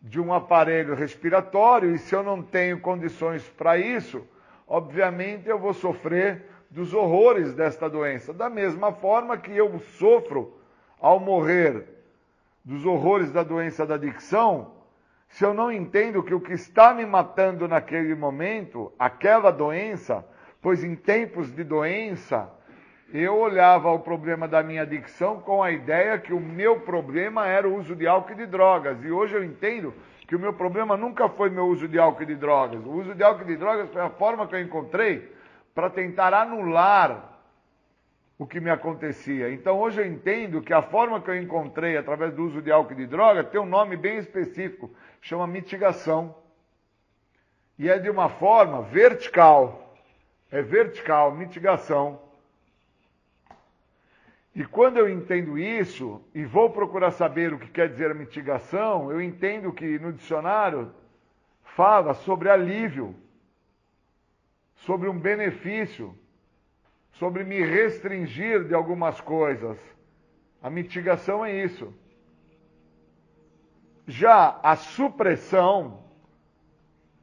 [0.00, 4.26] de um aparelho respiratório, e se eu não tenho condições para isso,
[4.66, 8.32] obviamente eu vou sofrer dos horrores desta doença.
[8.32, 10.56] Da mesma forma que eu sofro
[11.00, 11.84] ao morrer
[12.64, 14.72] dos horrores da doença da adicção,
[15.28, 20.24] se eu não entendo que o que está me matando naquele momento, aquela doença,
[20.60, 22.50] pois em tempos de doença,
[23.12, 27.68] eu olhava o problema da minha adicção com a ideia que o meu problema era
[27.68, 29.04] o uso de álcool e de drogas.
[29.04, 29.92] E hoje eu entendo
[30.26, 32.82] que o meu problema nunca foi meu uso de álcool e de drogas.
[32.86, 35.30] O uso de álcool e de drogas foi a forma que eu encontrei
[35.74, 37.38] para tentar anular
[38.38, 39.50] o que me acontecia.
[39.52, 42.94] Então hoje eu entendo que a forma que eu encontrei através do uso de álcool
[42.94, 44.90] e de droga tem um nome bem específico,
[45.20, 46.34] chama mitigação.
[47.78, 49.94] E é de uma forma vertical.
[50.50, 52.31] É vertical, mitigação.
[54.54, 59.10] E quando eu entendo isso e vou procurar saber o que quer dizer a mitigação,
[59.10, 60.92] eu entendo que no dicionário
[61.62, 63.14] fala sobre alívio,
[64.74, 66.14] sobre um benefício,
[67.12, 69.78] sobre me restringir de algumas coisas.
[70.62, 71.92] A mitigação é isso.
[74.06, 76.04] Já a supressão,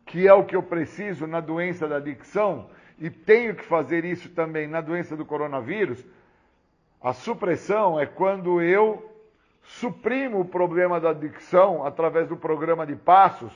[0.06, 4.30] que é o que eu preciso na doença da adicção, e tenho que fazer isso
[4.30, 6.04] também na doença do coronavírus,
[7.02, 9.10] a supressão é quando eu
[9.64, 13.54] suprimo o problema da adicção através do programa de passos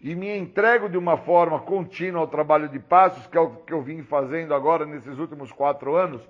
[0.00, 3.74] e me entrego de uma forma contínua ao trabalho de passos, que é o que
[3.74, 6.22] eu vim fazendo agora nesses últimos quatro anos,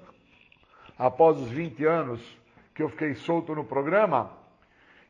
[0.99, 2.39] após os 20 anos
[2.75, 4.33] que eu fiquei solto no programa.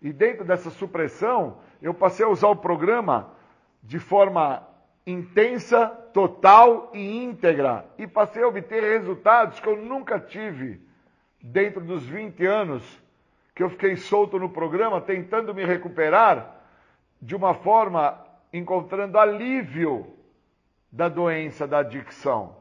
[0.02, 3.30] E dentro dessa supressão, eu passei a usar o programa
[3.82, 4.66] de forma
[5.06, 7.86] intensa, total e íntegra.
[7.96, 10.87] E passei a obter resultados que eu nunca tive
[11.40, 12.82] dentro dos 20 anos
[13.54, 16.60] que eu fiquei solto no programa, tentando me recuperar
[17.20, 20.06] de uma forma encontrando alívio
[20.90, 22.56] da doença da adicção.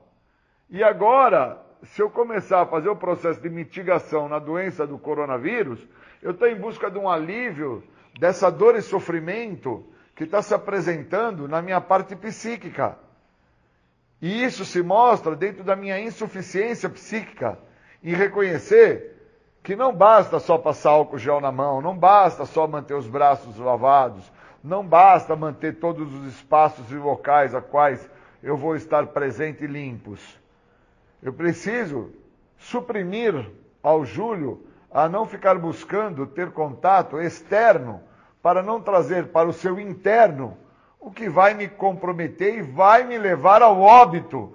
[0.70, 5.80] E agora, se eu começar a fazer o processo de mitigação na doença do coronavírus,
[6.22, 7.84] eu estou em busca de um alívio
[8.20, 9.86] dessa dor e sofrimento
[10.16, 12.98] que está se apresentando na minha parte psíquica.
[14.20, 17.60] E isso se mostra dentro da minha insuficiência psíquica
[18.08, 19.18] em reconhecer
[19.62, 23.58] que não basta só passar álcool gel na mão, não basta só manter os braços
[23.58, 24.32] lavados,
[24.64, 28.10] não basta manter todos os espaços e locais a quais
[28.42, 30.22] eu vou estar presente limpos.
[31.22, 32.14] Eu preciso
[32.58, 33.52] suprimir
[33.84, 38.02] ao Júlio a não ficar buscando ter contato externo
[38.42, 40.58] para não trazer para o seu interno
[40.98, 44.54] o que vai me comprometer e vai me levar ao óbito.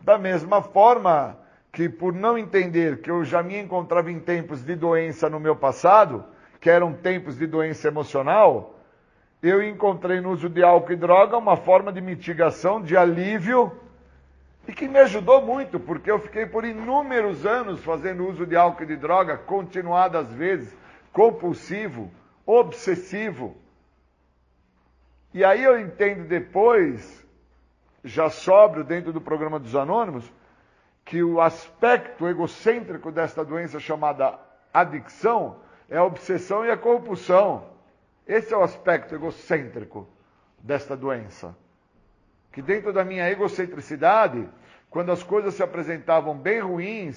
[0.00, 1.45] Da mesma forma
[1.76, 5.54] que, por não entender que eu já me encontrava em tempos de doença no meu
[5.54, 6.24] passado,
[6.58, 8.80] que eram tempos de doença emocional,
[9.42, 13.70] eu encontrei no uso de álcool e droga uma forma de mitigação, de alívio,
[14.66, 18.84] e que me ajudou muito, porque eu fiquei por inúmeros anos fazendo uso de álcool
[18.84, 20.74] e de droga, continuadas vezes,
[21.12, 22.10] compulsivo,
[22.46, 23.54] obsessivo.
[25.34, 27.22] E aí eu entendo depois,
[28.02, 30.32] já sóbrio dentro do programa dos Anônimos,
[31.06, 34.36] que o aspecto egocêntrico desta doença chamada
[34.74, 37.64] adicção é a obsessão e a compulsão.
[38.26, 40.08] Esse é o aspecto egocêntrico
[40.58, 41.56] desta doença.
[42.50, 44.48] Que dentro da minha egocentricidade,
[44.90, 47.16] quando as coisas se apresentavam bem ruins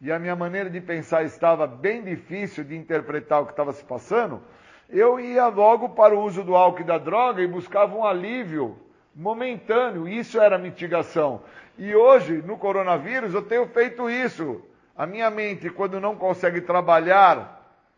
[0.00, 3.84] e a minha maneira de pensar estava bem difícil de interpretar o que estava se
[3.84, 4.40] passando,
[4.88, 8.78] eu ia logo para o uso do álcool e da droga e buscava um alívio
[9.12, 10.06] momentâneo.
[10.06, 11.42] Isso era mitigação.
[11.78, 14.62] E hoje, no coronavírus, eu tenho feito isso.
[14.96, 17.56] A minha mente, quando não consegue trabalhar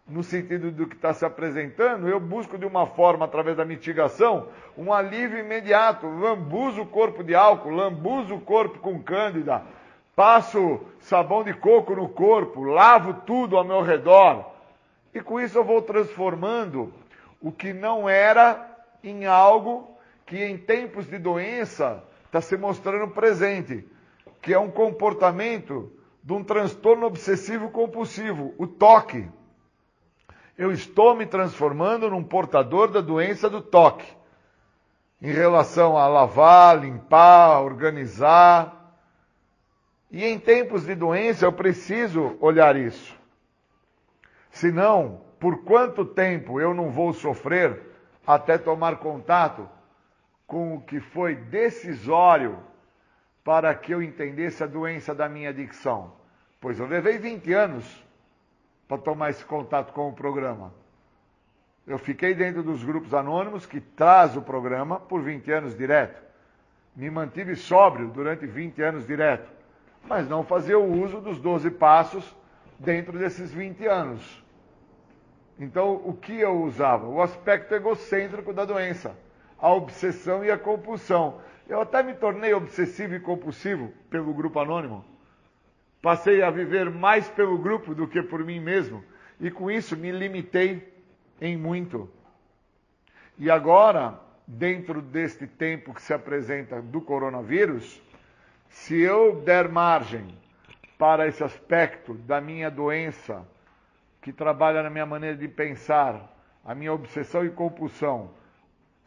[0.09, 4.49] no sentido do que está se apresentando, eu busco de uma forma, através da mitigação,
[4.77, 6.07] um alívio imediato.
[6.07, 9.63] Lambuzo o corpo de álcool, lambuzo o corpo com cândida,
[10.17, 14.51] passo sabão de coco no corpo, lavo tudo ao meu redor.
[15.15, 16.93] E com isso eu vou transformando
[17.41, 18.67] o que não era
[19.05, 19.89] em algo
[20.27, 23.85] que em tempos de doença está se mostrando presente,
[24.41, 25.93] que é um comportamento
[26.23, 29.29] de um transtorno obsessivo compulsivo, o toque
[30.59, 34.05] eu estou me transformando num portador da doença do toque.
[35.23, 38.93] Em relação a lavar, limpar, organizar.
[40.11, 43.17] E em tempos de doença eu preciso olhar isso.
[44.51, 47.81] Senão, por quanto tempo eu não vou sofrer
[48.27, 49.69] até tomar contato
[50.49, 52.59] com o que foi decisório
[53.45, 56.13] para que eu entendesse a doença da minha adicção?
[56.59, 58.05] Pois eu levei 20 anos
[58.89, 60.73] para tomar esse contato com o programa.
[61.87, 66.21] Eu fiquei dentro dos grupos anônimos que traz o programa por 20 anos direto.
[66.97, 69.49] Me mantive sóbrio durante 20 anos direto,
[70.05, 72.37] mas não fazia o uso dos 12 passos
[72.79, 74.43] dentro desses 20 anos.
[75.59, 77.07] Então, o que eu usava?
[77.07, 79.15] O aspecto egocêntrico da doença,
[79.59, 81.41] a obsessão e a compulsão.
[81.69, 85.05] Eu até me tornei obsessivo e compulsivo pelo grupo anônimo.
[86.01, 89.05] Passei a viver mais pelo grupo do que por mim mesmo,
[89.41, 90.93] e com isso me limitei
[91.41, 92.09] em muito.
[93.37, 98.01] E agora, dentro deste tempo que se apresenta do coronavírus,
[98.69, 100.27] se eu der margem
[100.97, 103.47] para esse aspecto da minha doença,
[104.21, 108.31] que trabalha na minha maneira de pensar, a minha obsessão e compulsão,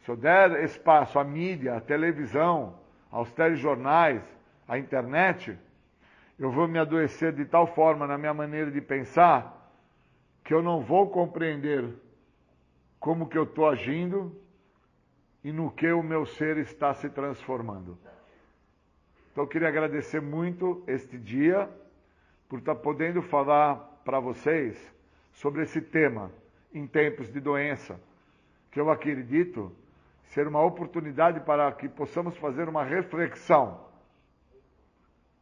[0.02, 2.74] se eu der espaço à mídia, à televisão,
[3.10, 4.22] aos telejornais,
[4.66, 5.56] à internet,
[6.38, 9.70] eu vou me adoecer de tal forma na minha maneira de pensar
[10.42, 11.88] que eu não vou compreender
[12.98, 14.34] como que eu estou agindo
[15.44, 17.96] e no que o meu ser está se transformando.
[19.30, 21.68] Então eu queria agradecer muito este dia
[22.48, 24.76] por estar podendo falar para vocês
[25.32, 26.30] sobre esse tema
[26.74, 28.00] em tempos de doença,
[28.70, 29.72] que eu acredito
[30.32, 33.86] ser uma oportunidade para que possamos fazer uma reflexão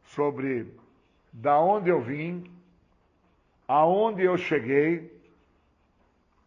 [0.03, 0.69] sobre
[1.31, 2.43] da onde eu vim,
[3.65, 5.17] aonde eu cheguei,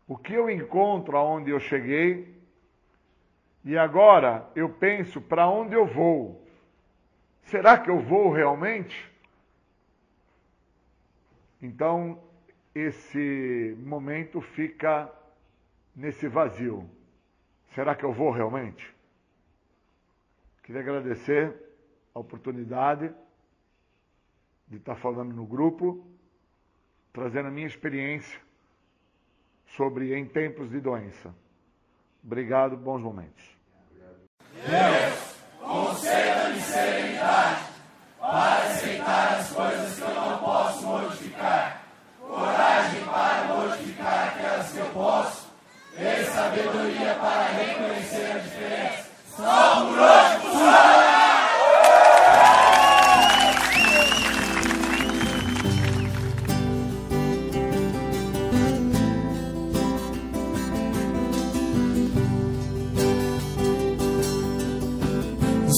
[0.06, 2.38] o que eu encontro aonde eu cheguei,
[3.64, 6.46] e agora eu penso para onde eu vou.
[7.44, 9.10] Será que eu vou realmente?
[11.62, 12.22] Então,
[12.74, 15.10] esse momento fica
[15.96, 16.93] nesse vazio.
[17.74, 18.94] Será que eu vou realmente?
[20.62, 21.54] Queria agradecer
[22.14, 23.12] a oportunidade
[24.68, 26.06] de estar falando no grupo,
[27.12, 28.40] trazendo a minha experiência
[29.76, 31.34] sobre em tempos de doença.
[32.24, 33.44] Obrigado, bons momentos.
[34.52, 37.64] Deus, conceda-me serenidade
[38.20, 41.84] para aceitar as coisas que eu não posso modificar,
[42.20, 45.54] coragem para modificar aquelas que eu posso,
[45.96, 48.54] e sabedoria para reconhecer a diferença.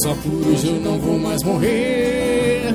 [0.02, 2.74] Só por hoje, eu não vou mais morrer.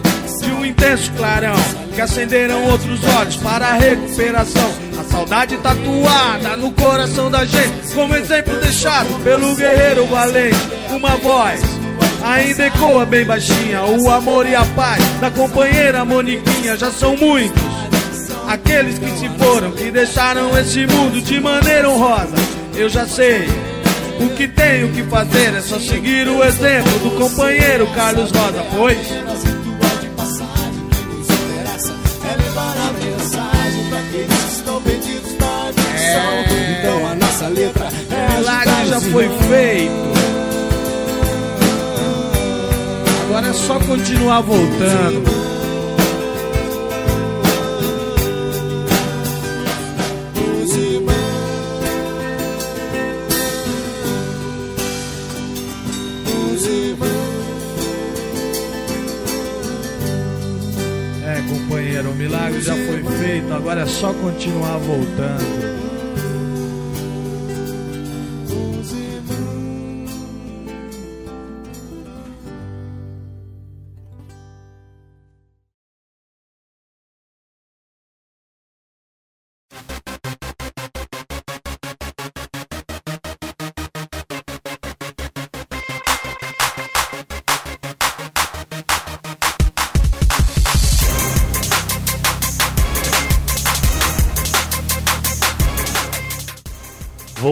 [0.41, 1.55] de um intenso clarão
[1.93, 4.69] que acenderam outros olhos para a recuperação.
[4.99, 10.57] A saudade tatuada no coração da gente, como exemplo deixado pelo guerreiro valente.
[10.89, 11.61] Uma voz
[12.23, 17.61] ainda ecoa bem baixinha: o amor e a paz da companheira Moniquinha já são muitos.
[18.47, 22.35] Aqueles que se foram, que deixaram esse mundo de maneira honrosa.
[22.75, 23.47] Eu já sei.
[24.19, 28.97] O que tenho que fazer é só seguir o exemplo do companheiro Carlos Rosa, pois
[32.31, 36.31] é levar a mensagem para aqueles que estão perdidos na adicção.
[36.31, 36.79] É.
[36.79, 38.25] Então a nossa letra é.
[38.25, 40.11] a milagre já foi feito.
[43.25, 45.50] Agora é só continuar voltando.
[62.61, 65.70] Já foi feito, agora é só continuar voltando.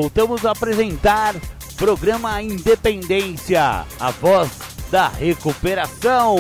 [0.02, 1.34] Voltamos a apresentar
[1.78, 4.50] programa Independência, a voz
[4.90, 6.38] da recuperação.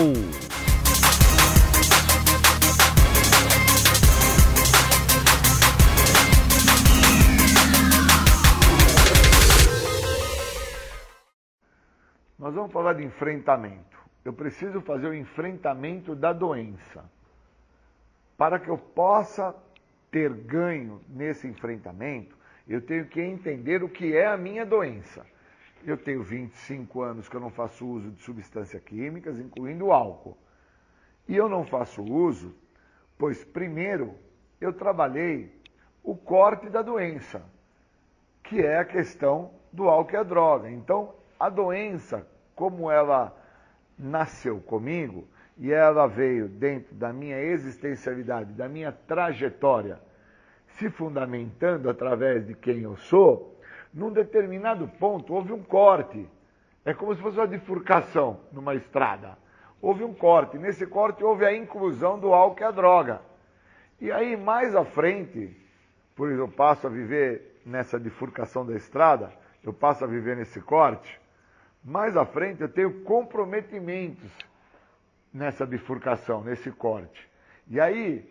[12.39, 13.99] Nós vamos falar de enfrentamento.
[14.23, 17.03] Eu preciso fazer o enfrentamento da doença.
[18.37, 19.53] Para que eu possa
[20.09, 22.38] ter ganho nesse enfrentamento,
[22.69, 25.25] eu tenho que entender o que é a minha doença.
[25.83, 30.37] Eu tenho 25 anos que eu não faço uso de substâncias químicas, incluindo álcool.
[31.27, 32.55] E eu não faço uso,
[33.17, 34.13] pois primeiro
[34.61, 35.51] eu trabalhei
[36.03, 37.43] o corte da doença,
[38.43, 40.69] que é a questão do álcool e a droga.
[40.69, 43.35] Então, a doença, como ela
[43.97, 45.27] nasceu comigo
[45.57, 49.99] e ela veio dentro da minha existencialidade, da minha trajetória,
[50.79, 53.59] se fundamentando através de quem eu sou,
[53.93, 56.27] num determinado ponto houve um corte.
[56.85, 59.37] É como se fosse uma bifurcação numa estrada.
[59.81, 60.57] Houve um corte.
[60.57, 63.21] Nesse corte houve a inclusão do álcool e a droga.
[63.99, 65.55] E aí, mais à frente,
[66.15, 69.31] por eu passo a viver nessa bifurcação da estrada,
[69.61, 71.19] eu passo a viver nesse corte.
[71.83, 74.31] Mais à frente eu tenho comprometimentos
[75.33, 77.29] nessa bifurcação, nesse corte.
[77.67, 78.27] E aí,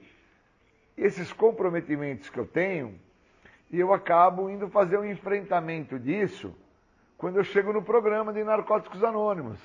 [0.99, 2.99] esses comprometimentos que eu tenho,
[3.71, 6.55] e eu acabo indo fazer um enfrentamento disso
[7.17, 9.59] quando eu chego no programa de Narcóticos Anônimos.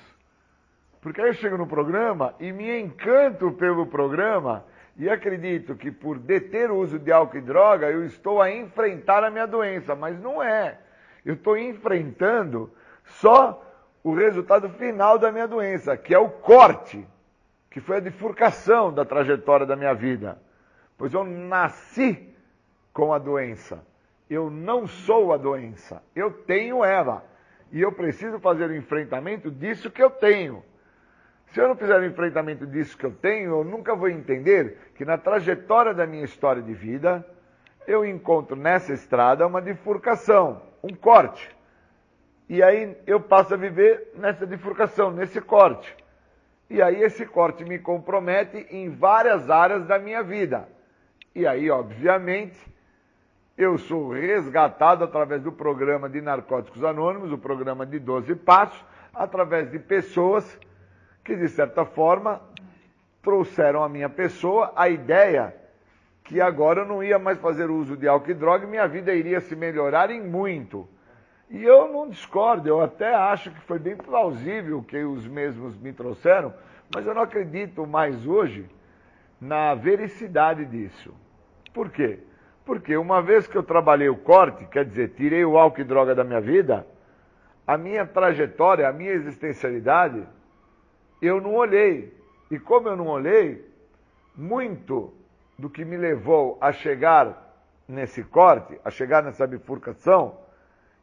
[1.00, 4.64] Porque aí eu chego no programa e me encanto pelo programa
[4.96, 9.24] e acredito que por deter o uso de álcool e droga eu estou a enfrentar
[9.24, 10.78] a minha doença, mas não é.
[11.24, 12.70] Eu estou enfrentando
[13.04, 13.60] só
[14.02, 17.06] o resultado final da minha doença, que é o corte,
[17.70, 20.38] que foi a bifurcação da trajetória da minha vida
[20.96, 22.28] pois eu nasci
[22.92, 23.84] com a doença.
[24.28, 27.24] Eu não sou a doença, eu tenho ela.
[27.70, 30.62] E eu preciso fazer o enfrentamento disso que eu tenho.
[31.48, 35.04] Se eu não fizer o enfrentamento disso que eu tenho, eu nunca vou entender que
[35.04, 37.24] na trajetória da minha história de vida,
[37.86, 41.54] eu encontro nessa estrada uma bifurcação, um corte.
[42.48, 45.96] E aí eu passo a viver nessa bifurcação, nesse corte.
[46.68, 50.68] E aí esse corte me compromete em várias áreas da minha vida.
[51.34, 52.56] E aí, obviamente,
[53.58, 59.68] eu sou resgatado através do programa de Narcóticos Anônimos, o programa de 12 Passos, através
[59.68, 60.58] de pessoas
[61.24, 62.40] que, de certa forma,
[63.20, 65.52] trouxeram à minha pessoa a ideia
[66.22, 69.12] que agora eu não ia mais fazer uso de álcool e droga e minha vida
[69.12, 70.88] iria se melhorar em muito.
[71.50, 75.76] E eu não discordo, eu até acho que foi bem plausível o que os mesmos
[75.76, 76.54] me trouxeram,
[76.94, 78.66] mas eu não acredito mais hoje
[79.40, 81.23] na vericidade disso.
[81.74, 82.20] Por quê?
[82.64, 86.14] Porque uma vez que eu trabalhei o corte, quer dizer, tirei o álcool e droga
[86.14, 86.86] da minha vida,
[87.66, 90.24] a minha trajetória, a minha existencialidade,
[91.20, 92.16] eu não olhei.
[92.50, 93.68] E como eu não olhei,
[94.36, 95.12] muito
[95.58, 97.42] do que me levou a chegar
[97.88, 100.38] nesse corte, a chegar nessa bifurcação,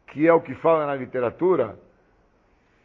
[0.08, 1.78] que é o que fala na literatura,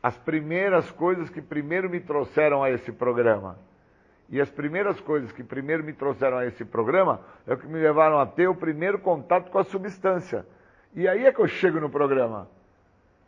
[0.03, 3.57] as primeiras coisas que primeiro me trouxeram a esse programa
[4.29, 7.79] e as primeiras coisas que primeiro me trouxeram a esse programa é o que me
[7.79, 10.45] levaram a ter o primeiro contato com a substância.
[10.95, 12.49] E aí é que eu chego no programa.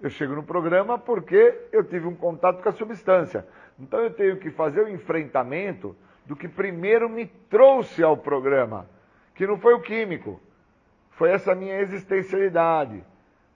[0.00, 3.46] Eu chego no programa porque eu tive um contato com a substância.
[3.78, 5.96] Então eu tenho que fazer o enfrentamento
[6.26, 8.86] do que primeiro me trouxe ao programa,
[9.34, 10.40] que não foi o químico,
[11.12, 13.02] foi essa minha existencialidade,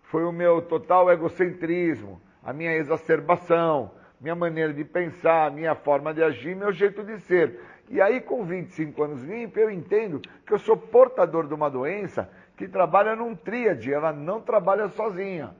[0.04, 3.90] foi o meu total egocentrismo, a minha exacerbação,
[4.22, 7.60] minha maneira de pensar, minha forma de agir, meu jeito de ser.
[7.90, 12.30] E aí, com 25 anos limpo, eu entendo que eu sou portador de uma doença
[12.56, 15.54] que trabalha num tríade, ela não trabalha sozinha.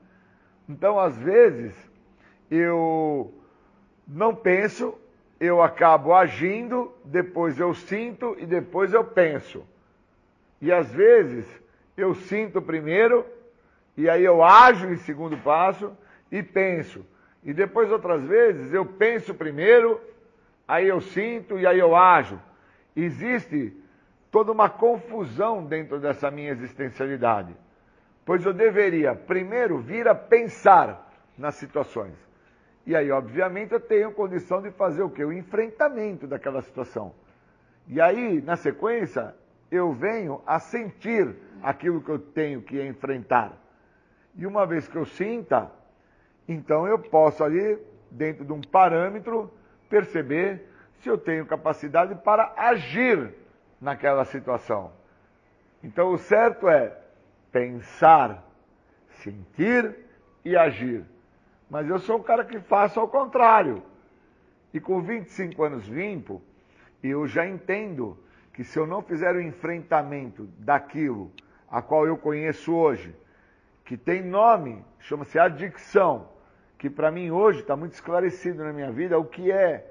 [0.66, 1.74] Então, às vezes,
[2.50, 3.34] eu
[4.08, 4.96] não penso
[5.42, 9.66] eu acabo agindo, depois eu sinto e depois eu penso.
[10.60, 11.44] E às vezes
[11.96, 13.26] eu sinto primeiro,
[13.96, 15.90] e aí eu ajo em segundo passo
[16.30, 17.04] e penso.
[17.42, 20.00] E depois outras vezes eu penso primeiro,
[20.66, 22.40] aí eu sinto e aí eu ajo.
[22.94, 23.76] Existe
[24.30, 27.54] toda uma confusão dentro dessa minha existencialidade.
[28.24, 32.14] Pois eu deveria primeiro vir a pensar nas situações.
[32.86, 35.24] E aí, obviamente, eu tenho condição de fazer o quê?
[35.24, 37.14] O enfrentamento daquela situação.
[37.86, 39.34] E aí, na sequência,
[39.70, 43.52] eu venho a sentir aquilo que eu tenho que enfrentar.
[44.34, 45.70] E uma vez que eu sinta,
[46.52, 47.78] então eu posso ali,
[48.10, 49.52] dentro de um parâmetro,
[49.88, 50.66] perceber
[51.00, 53.34] se eu tenho capacidade para agir
[53.80, 54.92] naquela situação.
[55.82, 56.96] Então o certo é
[57.50, 58.46] pensar,
[59.08, 59.96] sentir
[60.44, 61.04] e agir.
[61.68, 63.82] Mas eu sou um cara que faço ao contrário.
[64.72, 66.40] E com 25 anos limpo,
[67.02, 68.16] eu já entendo
[68.54, 71.32] que se eu não fizer o enfrentamento daquilo
[71.68, 73.14] a qual eu conheço hoje,
[73.84, 76.28] que tem nome, chama-se adicção,
[76.82, 79.86] que para mim hoje está muito esclarecido na minha vida o que é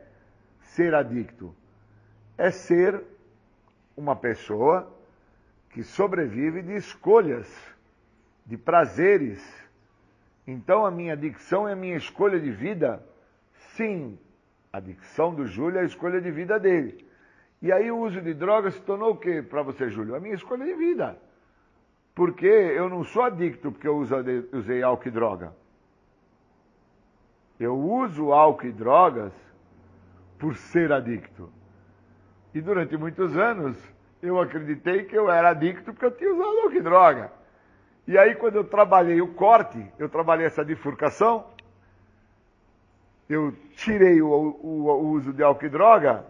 [0.60, 1.56] ser adicto.
[2.38, 3.02] É ser
[3.96, 4.92] uma pessoa
[5.70, 7.48] que sobrevive de escolhas,
[8.46, 9.42] de prazeres.
[10.46, 13.02] Então a minha adicção é a minha escolha de vida?
[13.78, 14.20] Sim,
[14.74, 17.08] a adicção do Júlio é a escolha de vida dele.
[17.62, 20.14] E aí o uso de drogas se tornou o que para você, Júlio?
[20.14, 21.18] A minha escolha de vida.
[22.14, 23.96] Porque eu não sou adicto porque eu
[24.52, 25.61] usei álcool e droga.
[27.62, 29.32] Eu uso álcool e drogas
[30.40, 31.48] por ser adicto.
[32.56, 33.78] E durante muitos anos
[34.20, 37.32] eu acreditei que eu era adicto porque eu tinha usado álcool e droga.
[38.08, 41.46] E aí quando eu trabalhei o corte, eu trabalhei essa bifurcação,
[43.30, 46.26] eu tirei o, o, o uso de álcool e droga,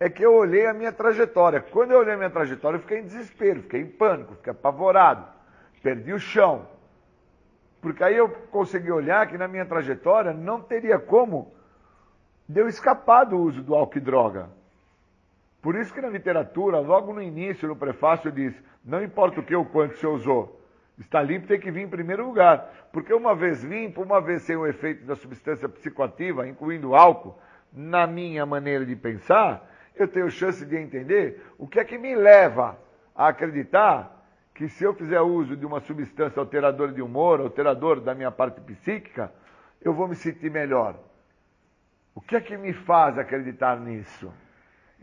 [0.00, 1.60] é que eu olhei a minha trajetória.
[1.60, 5.28] Quando eu olhei a minha trajetória, eu fiquei em desespero, fiquei em pânico, fiquei apavorado,
[5.80, 6.66] perdi o chão.
[7.80, 11.54] Porque aí eu consegui olhar que na minha trajetória não teria como
[12.48, 14.48] de eu escapar do uso do álcool e droga.
[15.60, 18.54] Por isso que na literatura, logo no início, no prefácio, diz:
[18.84, 20.60] não importa o que ou quanto você usou,
[20.98, 22.88] está limpo tem que vir em primeiro lugar.
[22.92, 27.36] Porque uma vez limpo, uma vez sem o efeito da substância psicoativa, incluindo álcool,
[27.72, 32.14] na minha maneira de pensar, eu tenho chance de entender o que é que me
[32.14, 32.78] leva
[33.14, 34.15] a acreditar
[34.56, 38.58] que se eu fizer uso de uma substância alteradora de humor, alteradora da minha parte
[38.62, 39.30] psíquica,
[39.82, 40.96] eu vou me sentir melhor.
[42.14, 44.32] O que é que me faz acreditar nisso?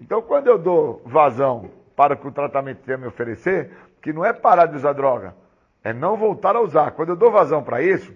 [0.01, 3.71] Então, quando eu dou vazão para que o tratamento tenha me oferecer,
[4.01, 5.35] que não é parar de usar droga,
[5.83, 6.91] é não voltar a usar.
[6.91, 8.11] Quando eu dou vazão para isso,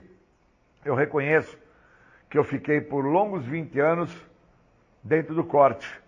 [0.83, 1.55] eu reconheço
[2.31, 4.27] que eu fiquei por longos 20 anos
[5.03, 6.01] dentro do corte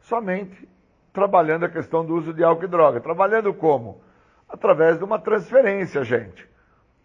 [0.00, 0.68] somente
[1.12, 3.00] trabalhando a questão do uso de álcool e droga.
[3.00, 4.00] Trabalhando como?
[4.52, 6.46] Através de uma transferência, gente.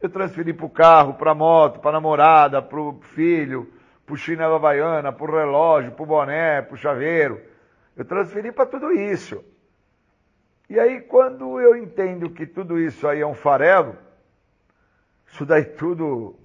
[0.01, 3.71] Eu transferi para o carro, para a moto, para a namorada, para o filho,
[4.05, 7.41] para o chinelo havaiana, para o relógio, para o boné, para o chaveiro.
[7.95, 9.41] Eu transferi para tudo isso.
[10.69, 13.95] E aí, quando eu entendo que tudo isso aí é um farelo,
[15.25, 16.35] isso daí tudo,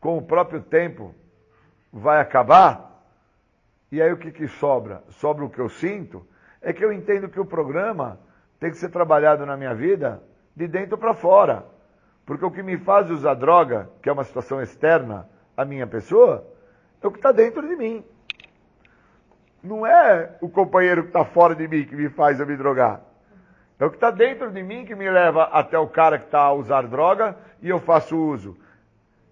[0.00, 1.12] com o próprio tempo,
[1.92, 3.04] vai acabar,
[3.90, 5.02] e aí o que, que sobra?
[5.08, 6.24] Sobra o que eu sinto,
[6.62, 8.20] é que eu entendo que o programa
[8.60, 10.22] tem que ser trabalhado na minha vida
[10.56, 11.66] de dentro para fora.
[12.24, 16.44] Porque o que me faz usar droga, que é uma situação externa à minha pessoa,
[17.00, 18.04] é o que está dentro de mim.
[19.62, 23.02] Não é o companheiro que está fora de mim que me faz eu me drogar.
[23.78, 26.40] É o que está dentro de mim que me leva até o cara que está
[26.40, 28.56] a usar droga e eu faço uso.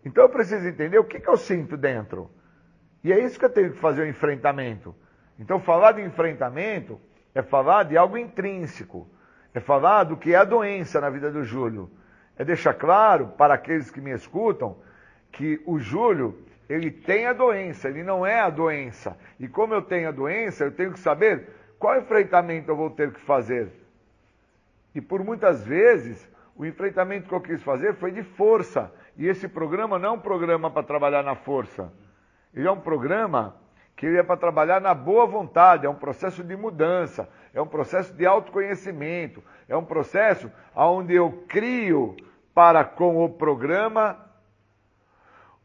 [0.05, 2.30] Então eu preciso entender o que, que eu sinto dentro.
[3.02, 4.94] E é isso que eu tenho que fazer o enfrentamento.
[5.38, 7.01] Então, falar de enfrentamento
[7.34, 9.09] é falar de algo intrínseco.
[9.55, 11.89] É falar do que é a doença na vida do Júlio.
[12.36, 14.76] É deixar claro para aqueles que me escutam
[15.31, 16.36] que o Júlio,
[16.68, 19.16] ele tem a doença, ele não é a doença.
[19.39, 21.48] E como eu tenho a doença, eu tenho que saber
[21.78, 23.70] qual enfrentamento eu vou ter que fazer.
[24.94, 28.93] E por muitas vezes, o enfrentamento que eu quis fazer foi de força.
[29.16, 31.93] E esse programa não é um programa para trabalhar na força.
[32.52, 33.56] Ele é um programa
[33.96, 37.66] que ele é para trabalhar na boa vontade, é um processo de mudança, é um
[37.66, 42.16] processo de autoconhecimento, é um processo onde eu crio
[42.52, 44.18] para com o programa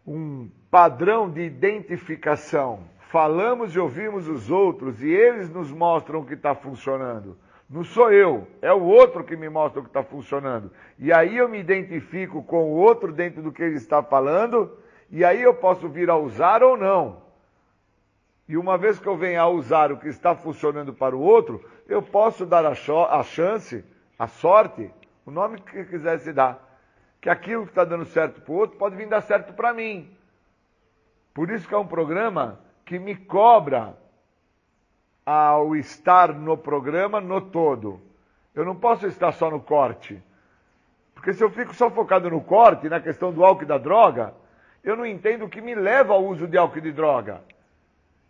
[0.06, 2.80] um padrão de identificação.
[3.12, 7.38] Falamos e ouvimos os outros e eles nos mostram o que está funcionando.
[7.70, 10.72] Não sou eu, é o outro que me mostra o que está funcionando.
[10.98, 14.76] E aí eu me identifico com o outro dentro do que ele está falando
[15.12, 17.29] e aí eu posso vir a usar ou não.
[18.50, 21.64] E uma vez que eu venha a usar o que está funcionando para o outro,
[21.88, 23.86] eu posso dar a, a chance,
[24.18, 24.92] a sorte,
[25.24, 26.60] o nome que quiser se dar,
[27.22, 30.12] que aquilo que está dando certo para o outro pode vir dar certo para mim.
[31.32, 33.96] Por isso que é um programa que me cobra
[35.24, 38.02] ao estar no programa no todo.
[38.56, 40.20] Eu não posso estar só no corte.
[41.14, 44.34] Porque se eu fico só focado no corte, na questão do álcool e da droga,
[44.84, 47.44] eu não entendo o que me leva ao uso de álcool e de droga.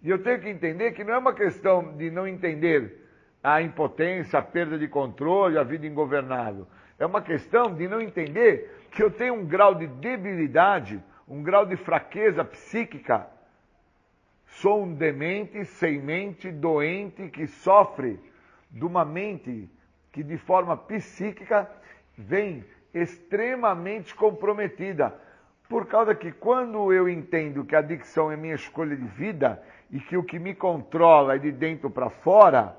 [0.01, 3.05] E eu tenho que entender que não é uma questão de não entender
[3.43, 6.67] a impotência, a perda de controle, a vida ingovernável.
[6.97, 11.65] É uma questão de não entender que eu tenho um grau de debilidade, um grau
[11.65, 13.27] de fraqueza psíquica.
[14.45, 18.19] Sou um demente, sem mente, doente, que sofre
[18.71, 19.69] de uma mente
[20.11, 21.69] que de forma psíquica
[22.17, 25.13] vem extremamente comprometida.
[25.69, 29.61] Por causa que quando eu entendo que a adicção é minha escolha de vida
[29.91, 32.76] e que o que me controla é de dentro para fora,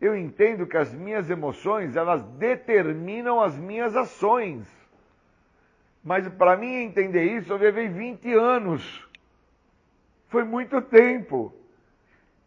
[0.00, 4.66] eu entendo que as minhas emoções, elas determinam as minhas ações.
[6.02, 9.06] Mas para mim entender isso, eu levei 20 anos.
[10.28, 11.52] Foi muito tempo.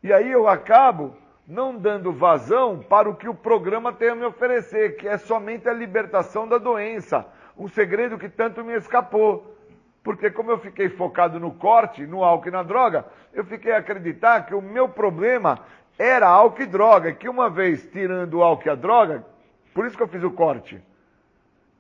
[0.02, 1.15] E aí eu acabo
[1.48, 5.68] não dando vazão para o que o programa tem a me oferecer, que é somente
[5.70, 7.28] a libertação da doença.
[7.57, 9.56] Um segredo que tanto me escapou.
[10.03, 13.77] Porque como eu fiquei focado no corte, no álcool e na droga, eu fiquei a
[13.77, 15.59] acreditar que o meu problema
[15.97, 19.25] era álcool e droga, que uma vez tirando o álcool e a droga,
[19.73, 20.81] por isso que eu fiz o corte,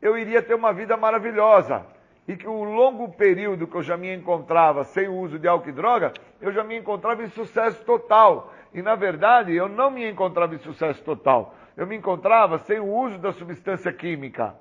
[0.01, 1.85] eu iria ter uma vida maravilhosa.
[2.25, 5.69] E que o longo período que eu já me encontrava sem o uso de álcool
[5.69, 8.53] e droga, eu já me encontrava em sucesso total.
[8.73, 11.53] E na verdade, eu não me encontrava em sucesso total.
[11.75, 14.55] Eu me encontrava sem o uso da substância química,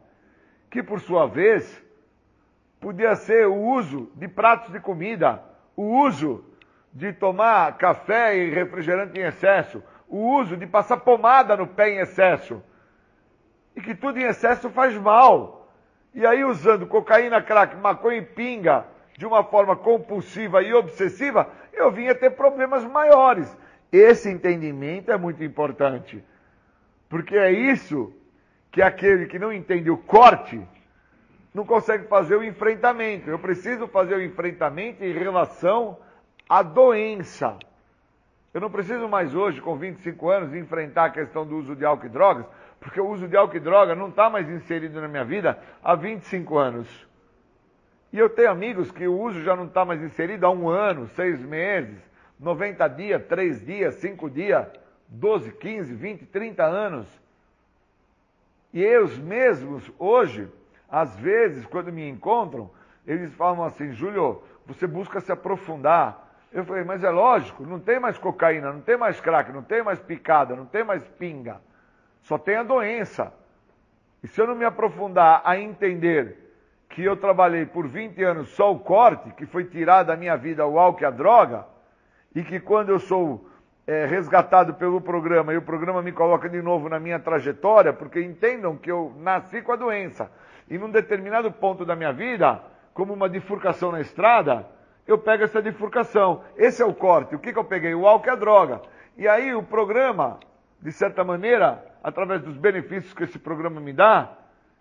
[0.68, 1.80] que por sua vez
[2.82, 5.40] podia ser o uso de pratos de comida,
[5.76, 6.44] o uso
[6.92, 11.98] de tomar café e refrigerante em excesso, o uso de passar pomada no pé em
[11.98, 12.60] excesso.
[13.76, 15.70] E que tudo em excesso faz mal.
[16.12, 18.84] E aí, usando cocaína, crack, maconha e pinga
[19.16, 23.56] de uma forma compulsiva e obsessiva, eu vinha ter problemas maiores.
[23.90, 26.22] Esse entendimento é muito importante.
[27.09, 28.12] Porque é isso
[28.70, 30.60] que aquele que não entende o corte
[31.55, 33.29] não consegue fazer o enfrentamento.
[33.29, 35.99] Eu preciso fazer o enfrentamento em relação
[36.49, 37.59] a doença.
[38.55, 42.07] Eu não preciso mais hoje, com 25 anos, enfrentar a questão do uso de álcool
[42.07, 42.47] e drogas,
[42.81, 45.95] porque o uso de álcool e droga não está mais inserido na minha vida há
[45.95, 47.09] 25 anos.
[48.12, 51.09] E eu tenho amigos que o uso já não está mais inserido há um ano,
[51.09, 51.97] seis meses,
[52.39, 54.66] 90 dias, 3 dias, 5 dias,
[55.09, 57.07] 12, 15, 20, 30 anos.
[58.74, 60.49] E eles mesmos, hoje,
[60.93, 62.70] às vezes, quando me encontram,
[63.06, 67.98] eles falam assim, Júlio, você busca se aprofundar, eu falei, mas é lógico, não tem
[67.98, 71.62] mais cocaína, não tem mais crack, não tem mais picada, não tem mais pinga.
[72.20, 73.32] Só tem a doença.
[74.23, 76.55] E se eu não me aprofundar a entender
[76.90, 80.66] que eu trabalhei por 20 anos só o corte, que foi tirado da minha vida
[80.66, 81.64] o álcool e a droga,
[82.35, 83.48] e que quando eu sou
[83.86, 88.20] é, resgatado pelo programa e o programa me coloca de novo na minha trajetória, porque
[88.20, 90.31] entendam que eu nasci com a doença.
[90.68, 92.60] E num determinado ponto da minha vida,
[92.94, 94.66] como uma bifurcação na estrada,
[95.06, 96.43] eu pego essa bifurcação.
[96.56, 97.34] Esse é o corte.
[97.34, 97.94] O que, que eu peguei?
[97.94, 98.82] O álcool e a droga.
[99.16, 100.39] E aí o programa,
[100.80, 104.30] de certa maneira, através dos benefícios que esse programa me dá,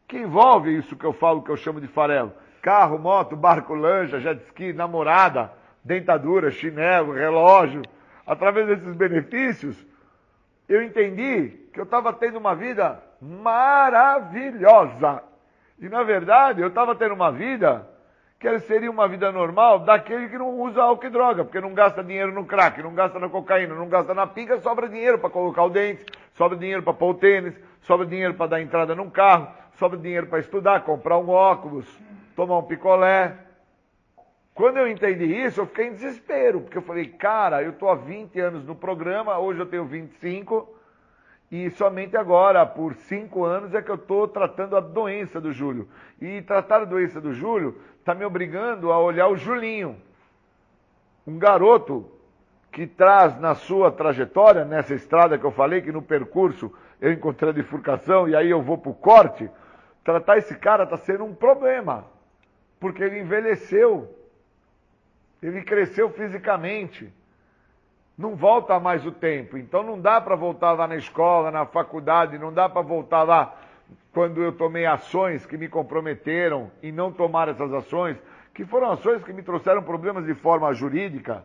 [0.08, 2.32] que envolve isso que eu falo, que eu chamo de farelo.
[2.62, 5.52] Carro, moto, barco, lancha, jet ski, namorada,
[5.84, 7.82] dentadura, chinelo, relógio.
[8.26, 9.76] Através desses benefícios,
[10.70, 15.24] eu entendi que eu estava tendo uma vida maravilhosa.
[15.82, 17.88] E na verdade, eu estava tendo uma vida
[18.40, 22.04] que seria uma vida normal daquele que não usa álcool e droga, porque não gasta
[22.04, 25.64] dinheiro no crack, não gasta na cocaína, não gasta na pinga, sobra dinheiro para colocar
[25.64, 29.48] o dente, sobra dinheiro para pôr o tênis, sobra dinheiro para dar entrada num carro,
[29.74, 31.88] sobra dinheiro para estudar, comprar um óculos,
[32.36, 33.36] tomar um picolé.
[34.54, 37.96] Quando eu entendi isso, eu fiquei em desespero, porque eu falei, cara, eu estou há
[37.96, 40.81] 20 anos no programa, hoje eu tenho 25,
[41.52, 45.90] e somente agora, por cinco anos, é que eu estou tratando a doença do Júlio.
[46.22, 49.98] E tratar a doença do Júlio está me obrigando a olhar o Julinho.
[51.28, 52.10] Um garoto
[52.72, 57.50] que traz na sua trajetória, nessa estrada que eu falei, que no percurso eu encontrei
[57.50, 59.50] a bifurcação e aí eu vou para o corte,
[60.06, 62.06] tratar esse cara está sendo um problema.
[62.80, 64.16] Porque ele envelheceu.
[65.44, 67.12] Ele cresceu fisicamente.
[68.22, 69.58] Não volta mais o tempo.
[69.58, 73.58] Então não dá para voltar lá na escola, na faculdade, não dá para voltar lá
[74.14, 78.18] quando eu tomei ações que me comprometeram em não tomar essas ações,
[78.54, 81.44] que foram ações que me trouxeram problemas de forma jurídica,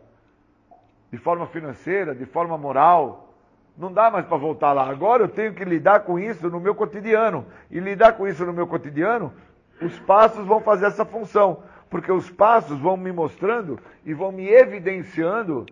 [1.11, 3.33] de forma financeira, de forma moral.
[3.75, 4.87] Não dá mais para voltar lá.
[4.87, 7.43] Agora eu tenho que lidar com isso no meu cotidiano.
[7.71, 9.33] E lidar com isso no meu cotidiano,
[9.81, 11.63] os passos vão fazer essa função.
[11.89, 15.65] Porque os passos vão me mostrando e vão me evidenciando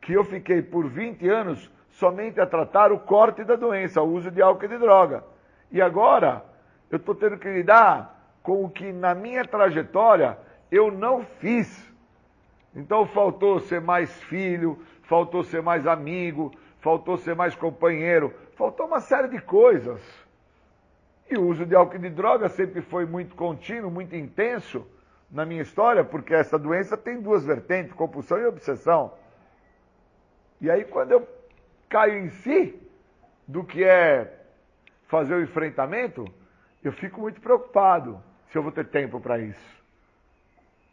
[0.00, 4.30] que eu fiquei por 20 anos somente a tratar o corte da doença, o uso
[4.30, 5.24] de álcool e de droga.
[5.70, 6.44] E agora
[6.90, 10.38] eu estou tendo que lidar com o que na minha trajetória
[10.70, 11.86] eu não fiz.
[12.74, 19.00] Então faltou ser mais filho, faltou ser mais amigo, faltou ser mais companheiro, faltou uma
[19.00, 20.00] série de coisas.
[21.30, 24.86] E o uso de álcool e de droga sempre foi muito contínuo, muito intenso
[25.30, 29.12] na minha história, porque essa doença tem duas vertentes, compulsão e obsessão.
[30.60, 31.28] E aí quando eu
[31.88, 32.80] caio em si
[33.46, 34.44] do que é
[35.06, 36.26] fazer o enfrentamento,
[36.82, 39.78] eu fico muito preocupado se eu vou ter tempo para isso.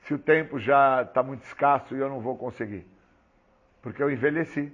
[0.04, 2.86] Se o tempo já está muito escasso e eu não vou conseguir.
[3.82, 4.72] Porque eu envelheci.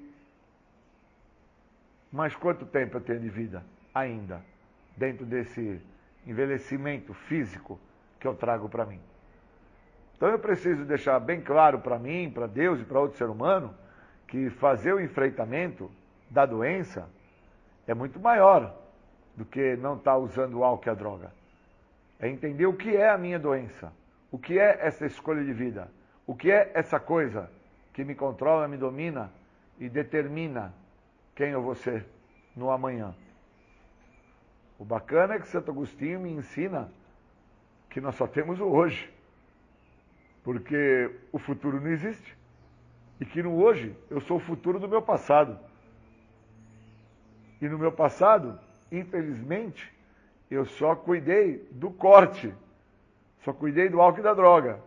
[2.11, 3.63] Mas quanto tempo eu tenho de vida
[3.93, 4.41] ainda
[4.97, 5.81] dentro desse
[6.27, 7.79] envelhecimento físico
[8.19, 8.99] que eu trago para mim?
[10.15, 13.73] Então eu preciso deixar bem claro para mim, para Deus e para outro ser humano
[14.31, 15.91] que fazer o enfrentamento
[16.29, 17.09] da doença
[17.85, 18.73] é muito maior
[19.35, 21.33] do que não estar tá usando o álcool e a droga.
[22.17, 23.91] É entender o que é a minha doença,
[24.31, 25.91] o que é essa escolha de vida,
[26.25, 27.51] o que é essa coisa
[27.91, 29.29] que me controla, me domina
[29.77, 30.73] e determina
[31.35, 32.05] quem eu vou ser
[32.55, 33.13] no amanhã.
[34.79, 36.89] O bacana é que Santo Agostinho me ensina
[37.89, 39.11] que nós só temos o hoje,
[40.41, 42.40] porque o futuro não existe.
[43.21, 45.57] E que no hoje eu sou o futuro do meu passado.
[47.61, 48.59] E no meu passado
[48.91, 49.91] infelizmente,
[50.49, 52.53] eu só cuidei do corte,
[53.43, 54.79] só cuidei do álcool e da droga.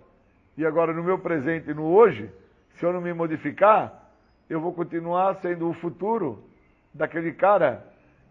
[0.57, 2.31] E agora, no meu presente e no hoje,
[2.75, 4.13] se eu não me modificar,
[4.49, 6.45] eu vou continuar sendo o futuro
[6.93, 7.85] daquele cara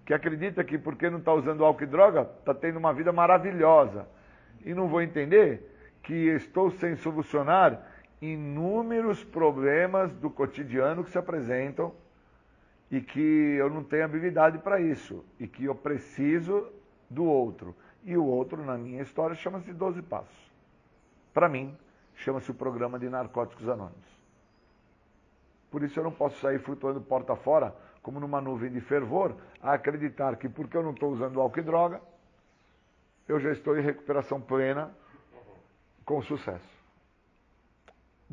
[0.06, 4.06] que acredita que porque não está usando álcool e droga, está tendo uma vida maravilhosa.
[4.64, 5.70] E não vou entender
[6.04, 7.82] que estou sem solucionar
[8.32, 11.94] inúmeros problemas do cotidiano que se apresentam
[12.90, 16.72] e que eu não tenho habilidade para isso e que eu preciso
[17.10, 17.76] do outro.
[18.02, 20.52] E o outro, na minha história, chama-se 12 Passos.
[21.34, 21.78] Para mim,
[22.16, 24.08] chama-se o Programa de Narcóticos Anônimos.
[25.70, 29.74] Por isso eu não posso sair flutuando porta fora, como numa nuvem de fervor, a
[29.74, 32.02] acreditar que porque eu não estou usando álcool e droga,
[33.28, 34.96] eu já estou em recuperação plena
[36.06, 36.73] com sucesso.